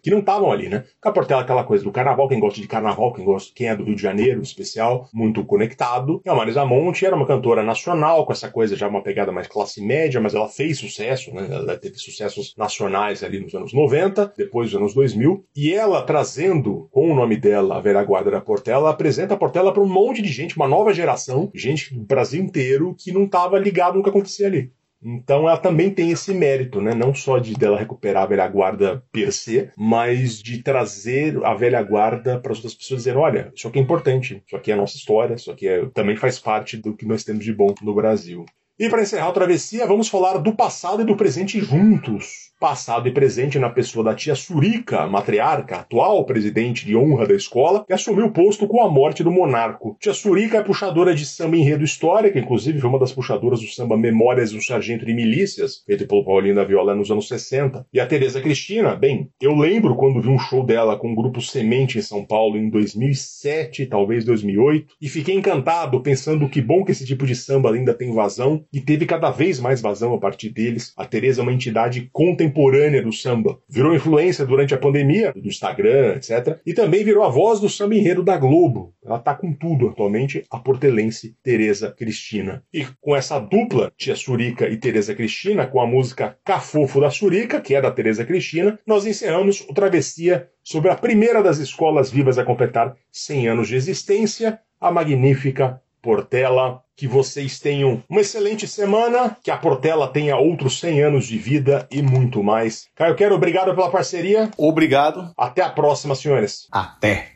que 0.01 0.09
não 0.09 0.19
estavam 0.19 0.51
ali, 0.51 0.69
né? 0.69 0.83
Com 1.01 1.09
a 1.09 1.11
Portela, 1.11 1.41
aquela 1.41 1.63
coisa 1.63 1.83
do 1.83 1.91
carnaval, 1.91 2.27
quem 2.27 2.39
gosta 2.39 2.61
de 2.61 2.67
carnaval, 2.67 3.13
quem 3.13 3.25
gosta, 3.25 3.51
quem 3.53 3.67
é 3.67 3.75
do 3.75 3.83
Rio 3.83 3.95
de 3.95 4.01
Janeiro, 4.01 4.39
em 4.39 4.43
especial, 4.43 5.09
muito 5.13 5.43
conectado. 5.45 6.21
E 6.25 6.29
a 6.29 6.35
Marisa 6.35 6.65
Monte 6.65 7.05
era 7.05 7.15
uma 7.15 7.27
cantora 7.27 7.63
nacional, 7.63 8.25
com 8.25 8.31
essa 8.31 8.49
coisa 8.49 8.75
já 8.75 8.87
uma 8.87 9.03
pegada 9.03 9.31
mais 9.31 9.47
classe 9.47 9.81
média, 9.81 10.19
mas 10.19 10.33
ela 10.33 10.47
fez 10.47 10.79
sucesso, 10.79 11.33
né? 11.33 11.47
Ela 11.49 11.77
teve 11.77 11.97
sucessos 11.97 12.53
nacionais 12.57 13.23
ali 13.23 13.39
nos 13.39 13.53
anos 13.53 13.73
90, 13.73 14.33
depois 14.37 14.71
dos 14.71 14.79
anos 14.79 14.93
2000, 14.93 15.45
e 15.55 15.73
ela 15.73 16.01
trazendo 16.03 16.87
com 16.91 17.11
o 17.11 17.15
nome 17.15 17.37
dela, 17.37 17.77
a 17.77 17.81
velha 17.81 18.03
guarda 18.03 18.31
da 18.31 18.41
Portela, 18.41 18.89
apresenta 18.89 19.33
a 19.33 19.37
Portela 19.37 19.73
para 19.73 19.83
um 19.83 19.87
monte 19.87 20.21
de 20.21 20.29
gente, 20.29 20.55
uma 20.55 20.67
nova 20.67 20.93
geração, 20.93 21.51
gente 21.53 21.93
do 21.93 22.05
Brasil 22.05 22.43
inteiro 22.43 22.95
que 22.97 23.11
não 23.11 23.23
estava 23.23 23.57
ligado 23.59 23.95
no 23.95 24.03
que 24.03 24.09
acontecia 24.09 24.47
ali. 24.47 24.71
Então 25.05 25.47
ela 25.49 25.57
também 25.57 25.93
tem 25.93 26.11
esse 26.11 26.33
mérito, 26.33 26.81
né? 26.81 26.93
Não 26.93 27.13
só 27.13 27.37
de 27.37 27.53
dela 27.53 27.77
recuperar 27.77 28.23
a 28.23 28.25
velha 28.25 28.47
guarda 28.47 29.03
per 29.11 29.31
se, 29.33 29.69
mas 29.77 30.41
de 30.41 30.63
trazer 30.63 31.43
a 31.45 31.53
velha 31.53 31.81
guarda 31.83 32.39
para 32.39 32.51
as 32.51 32.57
outras 32.59 32.73
pessoas 32.73 33.01
dizerem, 33.01 33.19
olha, 33.19 33.51
isso 33.55 33.67
aqui 33.67 33.79
é 33.79 33.81
importante, 33.81 34.41
isso 34.47 34.55
aqui 34.55 34.71
é 34.71 34.73
a 34.75 34.77
nossa 34.77 34.95
história, 34.95 35.35
isso 35.35 35.51
aqui 35.51 35.67
é- 35.67 35.85
também 35.89 36.15
faz 36.15 36.39
parte 36.39 36.77
do 36.77 36.95
que 36.95 37.05
nós 37.05 37.23
temos 37.23 37.43
de 37.43 37.53
bom 37.53 37.73
no 37.81 37.93
Brasil. 37.93 38.45
E 38.79 38.89
para 38.89 39.03
encerrar 39.03 39.27
a 39.27 39.31
travessia, 39.31 39.85
vamos 39.85 40.09
falar 40.09 40.39
do 40.39 40.51
passado 40.51 41.03
e 41.03 41.05
do 41.05 41.15
presente 41.15 41.59
juntos. 41.59 42.51
Passado 42.59 43.07
e 43.07 43.11
presente 43.11 43.59
na 43.59 43.69
pessoa 43.69 44.03
da 44.03 44.15
tia 44.15 44.33
Surica, 44.33 45.05
matriarca, 45.05 45.75
atual 45.75 46.25
presidente 46.25 46.83
de 46.83 46.95
honra 46.95 47.27
da 47.27 47.35
escola, 47.35 47.85
que 47.85 47.93
assumiu 47.93 48.27
o 48.27 48.31
posto 48.31 48.67
com 48.67 48.81
a 48.81 48.89
morte 48.89 49.23
do 49.23 49.29
monarco. 49.29 49.95
Tia 49.99 50.13
Surica 50.13 50.57
é 50.57 50.63
puxadora 50.63 51.13
de 51.13 51.23
samba 51.23 51.57
enredo 51.57 51.83
histórica, 51.83 52.39
inclusive 52.39 52.79
foi 52.79 52.89
uma 52.89 52.97
das 52.97 53.11
puxadoras 53.11 53.59
do 53.59 53.67
samba 53.67 53.95
Memórias 53.95 54.51
do 54.51 54.61
Sargento 54.61 55.05
de 55.05 55.13
Milícias, 55.13 55.83
feito 55.85 56.07
pelo 56.07 56.25
Paulinho 56.25 56.55
da 56.55 56.63
Viola 56.63 56.95
nos 56.95 57.11
anos 57.11 57.27
60. 57.27 57.85
E 57.93 57.99
a 57.99 58.07
Tereza 58.07 58.41
Cristina, 58.41 58.95
bem, 58.95 59.29
eu 59.39 59.53
lembro 59.53 59.95
quando 59.95 60.21
vi 60.21 60.29
um 60.29 60.39
show 60.39 60.65
dela 60.65 60.97
com 60.97 61.11
o 61.11 61.15
grupo 61.15 61.41
Semente 61.41 61.99
em 61.99 62.01
São 62.01 62.25
Paulo 62.25 62.57
em 62.57 62.71
2007, 62.71 63.85
talvez 63.85 64.25
2008, 64.25 64.95
e 64.99 65.09
fiquei 65.09 65.35
encantado 65.35 66.01
pensando 66.01 66.49
que 66.49 66.61
bom 66.61 66.83
que 66.83 66.91
esse 66.91 67.05
tipo 67.05 67.27
de 67.27 67.35
samba 67.35 67.71
ainda 67.71 67.93
tem 67.93 68.11
vazão, 68.11 68.62
e 68.71 68.79
teve 68.79 69.05
cada 69.05 69.29
vez 69.31 69.59
mais 69.59 69.81
vazão 69.81 70.13
a 70.13 70.19
partir 70.19 70.49
deles. 70.49 70.93
A 70.97 71.05
Tereza 71.05 71.41
é 71.41 71.43
uma 71.43 71.53
entidade 71.53 72.09
contemporânea 72.11 73.01
do 73.01 73.11
samba. 73.11 73.59
Virou 73.69 73.95
influência 73.95 74.45
durante 74.45 74.73
a 74.73 74.77
pandemia, 74.77 75.33
do 75.33 75.47
Instagram, 75.47 76.15
etc. 76.15 76.59
E 76.65 76.73
também 76.73 77.03
virou 77.03 77.23
a 77.23 77.29
voz 77.29 77.59
do 77.59 77.69
samba 77.69 77.95
enredo 77.95 78.23
da 78.23 78.37
Globo. 78.37 78.93
Ela 79.05 79.19
tá 79.19 79.35
com 79.35 79.53
tudo 79.53 79.89
atualmente, 79.89 80.45
a 80.49 80.59
portelense 80.59 81.35
Tereza 81.43 81.91
Cristina. 81.91 82.63
E 82.73 82.85
com 83.01 83.15
essa 83.15 83.39
dupla, 83.39 83.91
Tia 83.97 84.15
Surica 84.15 84.67
e 84.69 84.77
Tereza 84.77 85.13
Cristina, 85.13 85.67
com 85.67 85.81
a 85.81 85.87
música 85.87 86.37
Cafofo 86.43 87.01
da 87.01 87.09
Surica, 87.09 87.59
que 87.59 87.75
é 87.75 87.81
da 87.81 87.91
Tereza 87.91 88.25
Cristina, 88.25 88.79
nós 88.85 89.05
encerramos 89.05 89.61
o 89.61 89.73
Travessia 89.73 90.49
sobre 90.63 90.89
a 90.89 90.95
primeira 90.95 91.43
das 91.43 91.59
escolas 91.59 92.09
vivas 92.09 92.37
a 92.37 92.45
completar 92.45 92.95
100 93.11 93.49
anos 93.49 93.67
de 93.67 93.75
existência, 93.75 94.59
a 94.79 94.91
magnífica 94.91 95.81
Portela. 96.03 96.83
Que 96.95 97.07
vocês 97.07 97.59
tenham 97.59 98.03
uma 98.07 98.21
excelente 98.21 98.67
semana, 98.67 99.35
que 99.43 99.49
a 99.49 99.57
Portela 99.57 100.07
tenha 100.07 100.37
outros 100.37 100.79
100 100.79 101.01
anos 101.01 101.25
de 101.25 101.39
vida 101.39 101.87
e 101.89 102.03
muito 102.03 102.43
mais. 102.43 102.85
Caio 102.93 103.15
Quero, 103.15 103.33
obrigado 103.33 103.73
pela 103.73 103.89
parceria. 103.89 104.51
Obrigado. 104.55 105.31
Até 105.35 105.63
a 105.63 105.71
próxima, 105.71 106.13
senhores. 106.13 106.67
Até. 106.71 107.32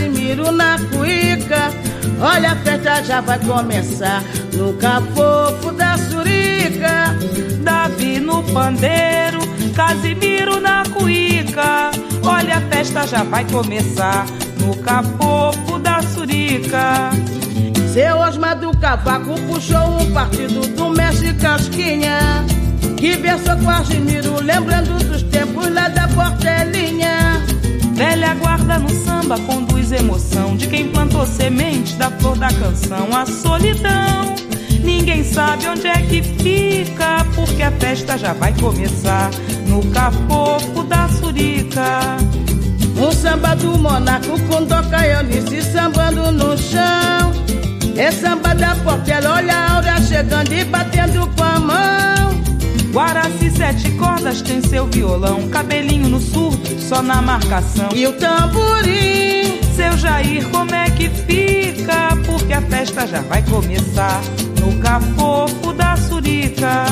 Casimiro 0.00 0.50
na 0.50 0.78
cuíca. 0.78 1.70
Olha, 2.18 2.52
a 2.52 2.56
festa 2.56 3.02
já 3.02 3.20
vai 3.20 3.38
começar 3.38 4.22
no 4.54 4.72
cafofo 4.78 5.72
da 5.72 5.98
surica. 5.98 7.14
Davi 7.62 8.18
no 8.18 8.42
pandeiro, 8.44 9.40
Casimiro 9.76 10.58
na 10.58 10.84
cuíca. 10.84 11.90
Olha, 12.22 12.56
a 12.56 12.60
festa 12.62 13.06
já 13.06 13.22
vai 13.24 13.44
começar 13.44 14.24
no 14.60 14.74
cafofo 14.76 15.78
da 15.78 16.00
surica. 16.00 17.10
Seu 17.92 18.16
Osmar 18.20 18.58
do 18.58 18.74
Cavaco 18.78 19.38
puxou 19.42 20.00
um 20.00 20.12
partido 20.14 20.66
do 20.76 20.88
mestre 20.88 21.34
Casquinha, 21.34 22.18
que 22.96 23.18
versou 23.18 23.54
com 23.58 23.68
Argimiro, 23.68 24.42
lembrando 24.42 24.96
dos 25.04 25.22
tempos 25.24 25.70
lá 25.74 25.90
da 25.90 26.08
Portelinha. 26.08 27.19
Velha 28.00 28.32
guarda 28.32 28.78
no 28.78 28.88
samba 29.04 29.38
conduz 29.40 29.92
emoção 29.92 30.56
de 30.56 30.68
quem 30.68 30.88
plantou 30.88 31.26
semente 31.26 31.96
da 31.96 32.10
flor 32.12 32.34
da 32.38 32.48
canção, 32.48 33.14
a 33.14 33.26
solidão. 33.26 34.34
Ninguém 34.82 35.22
sabe 35.22 35.68
onde 35.68 35.86
é 35.86 36.00
que 36.00 36.22
fica, 36.22 37.26
porque 37.34 37.62
a 37.62 37.70
festa 37.72 38.16
já 38.16 38.32
vai 38.32 38.54
começar 38.54 39.30
no 39.66 39.84
cafofo 39.90 40.82
da 40.84 41.08
surica. 41.08 42.16
O 42.96 43.12
samba 43.12 43.54
do 43.56 43.76
Monaco 43.76 44.40
com 44.48 44.64
Doca 44.64 45.06
e 45.06 45.12
Eunice 45.12 45.60
sambando 45.70 46.32
no 46.32 46.56
chão. 46.56 47.32
É 47.98 48.10
samba 48.10 48.54
da 48.54 48.76
Portela, 48.76 49.34
olha 49.34 49.54
a 49.54 49.74
Áurea 49.74 50.00
chegando 50.00 50.54
e 50.54 50.64
batendo 50.64 51.28
com 51.36 51.44
a 51.44 51.60
mão. 51.60 52.19
Guaraci 52.92 53.50
sete 53.50 53.90
cordas 53.92 54.42
tem 54.42 54.60
seu 54.60 54.86
violão, 54.86 55.48
cabelinho 55.48 56.08
no 56.08 56.20
surdo, 56.20 56.80
só 56.80 57.00
na 57.00 57.22
marcação. 57.22 57.88
E 57.94 58.04
o 58.06 58.12
tamborim, 58.14 59.60
seu 59.76 59.96
Jair, 59.96 60.48
como 60.48 60.74
é 60.74 60.90
que 60.90 61.08
fica? 61.08 62.16
Porque 62.26 62.52
a 62.52 62.60
festa 62.62 63.06
já 63.06 63.20
vai 63.22 63.42
começar 63.42 64.20
no 64.60 64.76
cafofo 64.78 65.72
da 65.72 65.96
surica. 65.96 66.84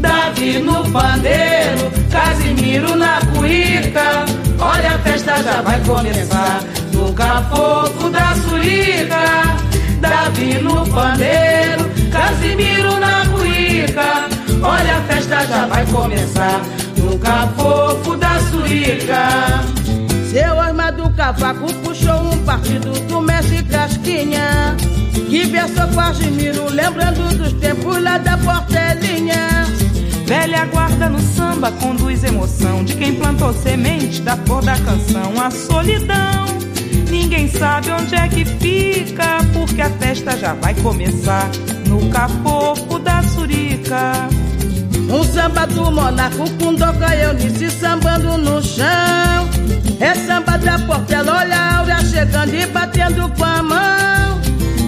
Davi 0.00 0.58
no 0.58 0.82
pandeiro, 0.90 1.90
Casimiro 2.10 2.96
na 2.96 3.20
cuíca. 3.36 4.24
Olha 4.58 4.96
a 4.96 4.98
festa 4.98 5.42
já 5.42 5.62
vai 5.62 5.80
começar 5.84 6.64
no 6.92 7.12
cafofo 7.12 8.10
da 8.10 8.34
surica. 8.34 9.56
Davi 10.00 10.54
no 10.54 10.84
pandeiro, 10.88 11.88
Casimiro 12.10 12.98
na 12.98 13.26
cuíca. 13.26 14.39
Olha 14.62 14.96
a 14.96 15.00
festa 15.02 15.46
já 15.46 15.66
vai 15.66 15.86
começar 15.86 16.60
no 16.98 17.18
cafofo 17.18 18.16
da 18.16 18.38
surica. 18.50 19.28
Seu 20.30 20.60
armado 20.60 21.10
cavaco 21.10 21.72
puxou 21.82 22.20
um 22.20 22.44
partido 22.44 22.92
do 23.08 23.20
mestre 23.20 23.62
Casquinha, 23.64 24.76
que 25.28 25.44
versou 25.46 25.88
com 25.88 26.00
Argimiro, 26.00 26.68
lembrando 26.70 27.36
dos 27.36 27.52
tempos 27.54 28.02
lá 28.02 28.18
da 28.18 28.36
Portelinha. 28.38 29.66
Velha 30.26 30.66
guarda 30.66 31.08
no 31.08 31.20
samba 31.20 31.72
conduz 31.72 32.22
emoção 32.22 32.84
de 32.84 32.94
quem 32.94 33.14
plantou 33.16 33.52
semente 33.52 34.20
da 34.20 34.36
flor 34.36 34.62
da 34.62 34.78
canção, 34.78 35.40
a 35.42 35.50
solidão. 35.50 36.46
Ninguém 37.10 37.48
sabe 37.48 37.90
onde 37.90 38.14
é 38.14 38.28
que 38.28 38.44
fica, 38.44 39.38
porque 39.52 39.82
a 39.82 39.90
festa 39.90 40.36
já 40.36 40.54
vai 40.54 40.74
começar 40.76 41.50
no 41.88 42.08
cafofo 42.10 43.00
da 43.00 43.20
surica. 43.24 44.28
Um 45.08 45.24
samba 45.24 45.66
do 45.66 45.90
Monaco 45.90 46.48
com 46.62 46.74
Doca 46.74 47.14
e 47.14 47.22
Eunice 47.22 47.70
sambando 47.70 48.36
no 48.38 48.62
chão. 48.62 49.48
É 50.00 50.14
samba 50.14 50.56
da 50.58 50.78
Portela, 50.78 51.40
olha 51.40 51.56
a 51.56 51.78
Áurea 51.78 52.00
chegando 52.04 52.54
e 52.54 52.66
batendo 52.66 53.28
com 53.36 53.44
a 53.44 53.62
mão. 53.62 54.40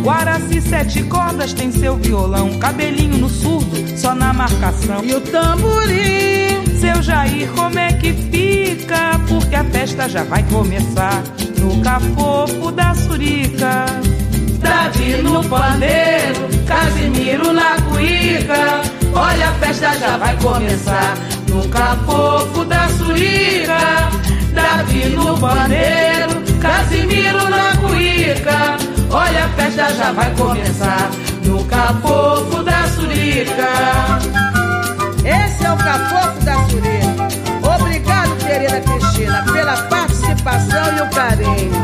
Guaraci 0.03 0.61
sete 0.61 1.03
cordas 1.05 1.53
tem 1.53 1.71
seu 1.71 1.97
violão, 1.97 2.59
cabelinho 2.59 3.19
no 3.19 3.29
surdo, 3.29 3.97
só 3.97 4.15
na 4.15 4.33
marcação. 4.33 5.05
E 5.05 5.15
o 5.15 5.21
tamborim, 5.21 6.67
seu 6.81 7.01
Jair, 7.03 7.49
como 7.53 7.79
é 7.79 7.93
que 7.93 8.13
fica? 8.13 9.21
Porque 9.29 9.55
a 9.55 9.65
festa 9.65 10.09
já 10.09 10.25
vai 10.25 10.43
começar 10.45 11.23
no 11.59 11.81
cafofo 11.83 12.73
da 12.73 12.95
surica. 12.95 13.87
Davi 14.63 15.17
no 15.23 15.43
paneiro, 15.45 16.49
Casimiro 16.67 17.53
na 17.53 17.77
cuíca. 17.91 18.81
Olha, 19.15 19.49
a 19.49 19.53
festa 19.55 19.99
já 19.99 20.17
vai 20.17 20.37
começar 20.37 21.15
no 21.49 21.69
capofo 21.69 22.65
da 22.65 22.89
surica. 22.89 23.79
Davi 24.55 25.07
no 25.11 25.37
paneiro, 25.39 26.43
Casimiro 26.61 27.49
na 27.51 27.77
cuíca. 27.77 28.77
Olha, 29.11 29.45
a 29.45 29.49
festa 29.51 29.93
já 29.95 30.13
vai 30.13 30.31
começar 30.35 31.11
no 31.45 31.65
capofo 31.65 32.63
da 32.63 32.87
surica. 32.89 33.69
Esse 35.25 35.67
é 35.67 35.73
o 35.73 35.77
capofo 35.77 36.45
da 36.45 36.55
surica. 36.69 37.43
Obrigado, 37.75 38.37
querida 38.39 38.81
Cristina, 38.81 39.45
pela 39.53 39.77
participação 39.83 40.97
e 40.97 41.01
o 41.01 41.11
carinho. 41.11 41.82